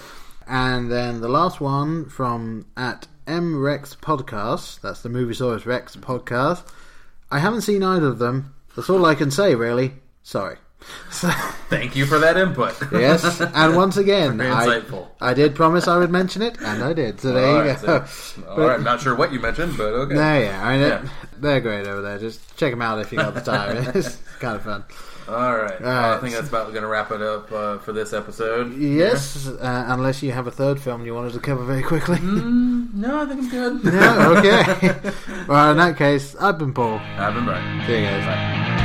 And 0.49 0.89
then 0.89 1.19
the 1.19 1.27
last 1.27 1.59
one 1.59 2.05
from 2.07 2.67
at 2.77 3.05
M 3.27 3.59
Rex 3.61 3.97
Podcast. 3.99 4.79
That's 4.79 5.01
the 5.01 5.09
Moviesaurus 5.09 5.65
Rex 5.65 5.97
podcast. 5.97 6.63
I 7.29 7.39
haven't 7.39 7.61
seen 7.63 7.83
either 7.83 8.07
of 8.07 8.19
them. 8.19 8.53
That's 8.73 8.89
all 8.89 9.05
I 9.05 9.13
can 9.15 9.29
say, 9.29 9.55
really. 9.55 9.95
Sorry. 10.23 10.55
Thank 11.69 11.95
you 11.95 12.05
for 12.05 12.19
that 12.19 12.37
input. 12.37 12.75
yes, 12.91 13.39
and 13.41 13.75
once 13.75 13.97
again, 14.05 14.37
Very 14.37 14.51
I, 14.51 14.65
insightful. 14.65 15.07
I 15.21 15.33
did 15.33 15.55
promise 15.55 15.87
I 15.87 15.97
would 15.97 16.11
mention 16.11 16.41
it, 16.41 16.57
and 16.61 16.83
I 16.83 16.93
did. 16.93 17.19
So 17.19 17.33
there 17.33 17.45
All 17.45 17.63
you 17.63 17.69
right, 17.71 17.81
go. 17.81 18.05
so- 18.05 18.41
But- 18.55 18.57
right, 18.67 18.81
not 18.81 19.01
sure 19.01 19.15
what 19.15 19.31
you 19.33 19.39
mentioned, 19.39 19.77
but 19.77 19.93
okay. 19.93 20.15
No, 20.15 20.39
yeah, 20.39 20.65
I 20.65 20.71
mean, 20.77 20.81
Yeah. 20.87 21.03
it- 21.03 21.09
they're 21.39 21.61
great 21.61 21.85
over 21.87 22.01
there. 22.01 22.17
Just 22.19 22.57
check 22.57 22.71
them 22.71 22.81
out 22.81 22.99
if 22.99 23.11
you 23.11 23.17
got 23.19 23.33
the 23.35 23.41
time. 23.41 23.77
it's 23.95 24.15
kind 24.39 24.55
of 24.55 24.63
fun. 24.63 24.83
All 25.27 25.55
right. 25.57 25.79
Well, 25.81 25.89
I 25.91 26.11
right. 26.13 26.21
think 26.21 26.33
that's 26.35 26.47
about 26.47 26.69
going 26.71 26.83
to 26.83 26.87
wrap 26.87 27.11
it 27.11 27.21
up 27.21 27.51
uh, 27.51 27.77
for 27.79 27.91
this 27.93 28.13
episode. 28.13 28.75
Yes, 28.77 29.45
uh, 29.47 29.85
unless 29.89 30.23
you 30.23 30.31
have 30.31 30.47
a 30.47 30.51
third 30.51 30.79
film 30.79 31.05
you 31.05 31.13
wanted 31.13 31.33
to 31.33 31.39
cover 31.39 31.63
very 31.65 31.83
quickly. 31.83 32.17
Mm, 32.17 32.93
no, 32.93 33.21
I 33.21 33.25
think 33.25 33.41
I'm 33.41 33.49
good. 33.49 33.83
no, 33.93 34.35
okay. 34.37 35.11
well, 35.47 35.71
in 35.71 35.77
that 35.77 35.97
case, 35.97 36.35
I've 36.37 36.57
been 36.57 36.73
Paul. 36.73 36.99
I've 37.17 37.33
been 37.33 37.43
Brian. 37.45 37.85
See 37.85 37.99
you 37.99 38.05
guys. 38.05 38.25
Bye. 38.25 38.83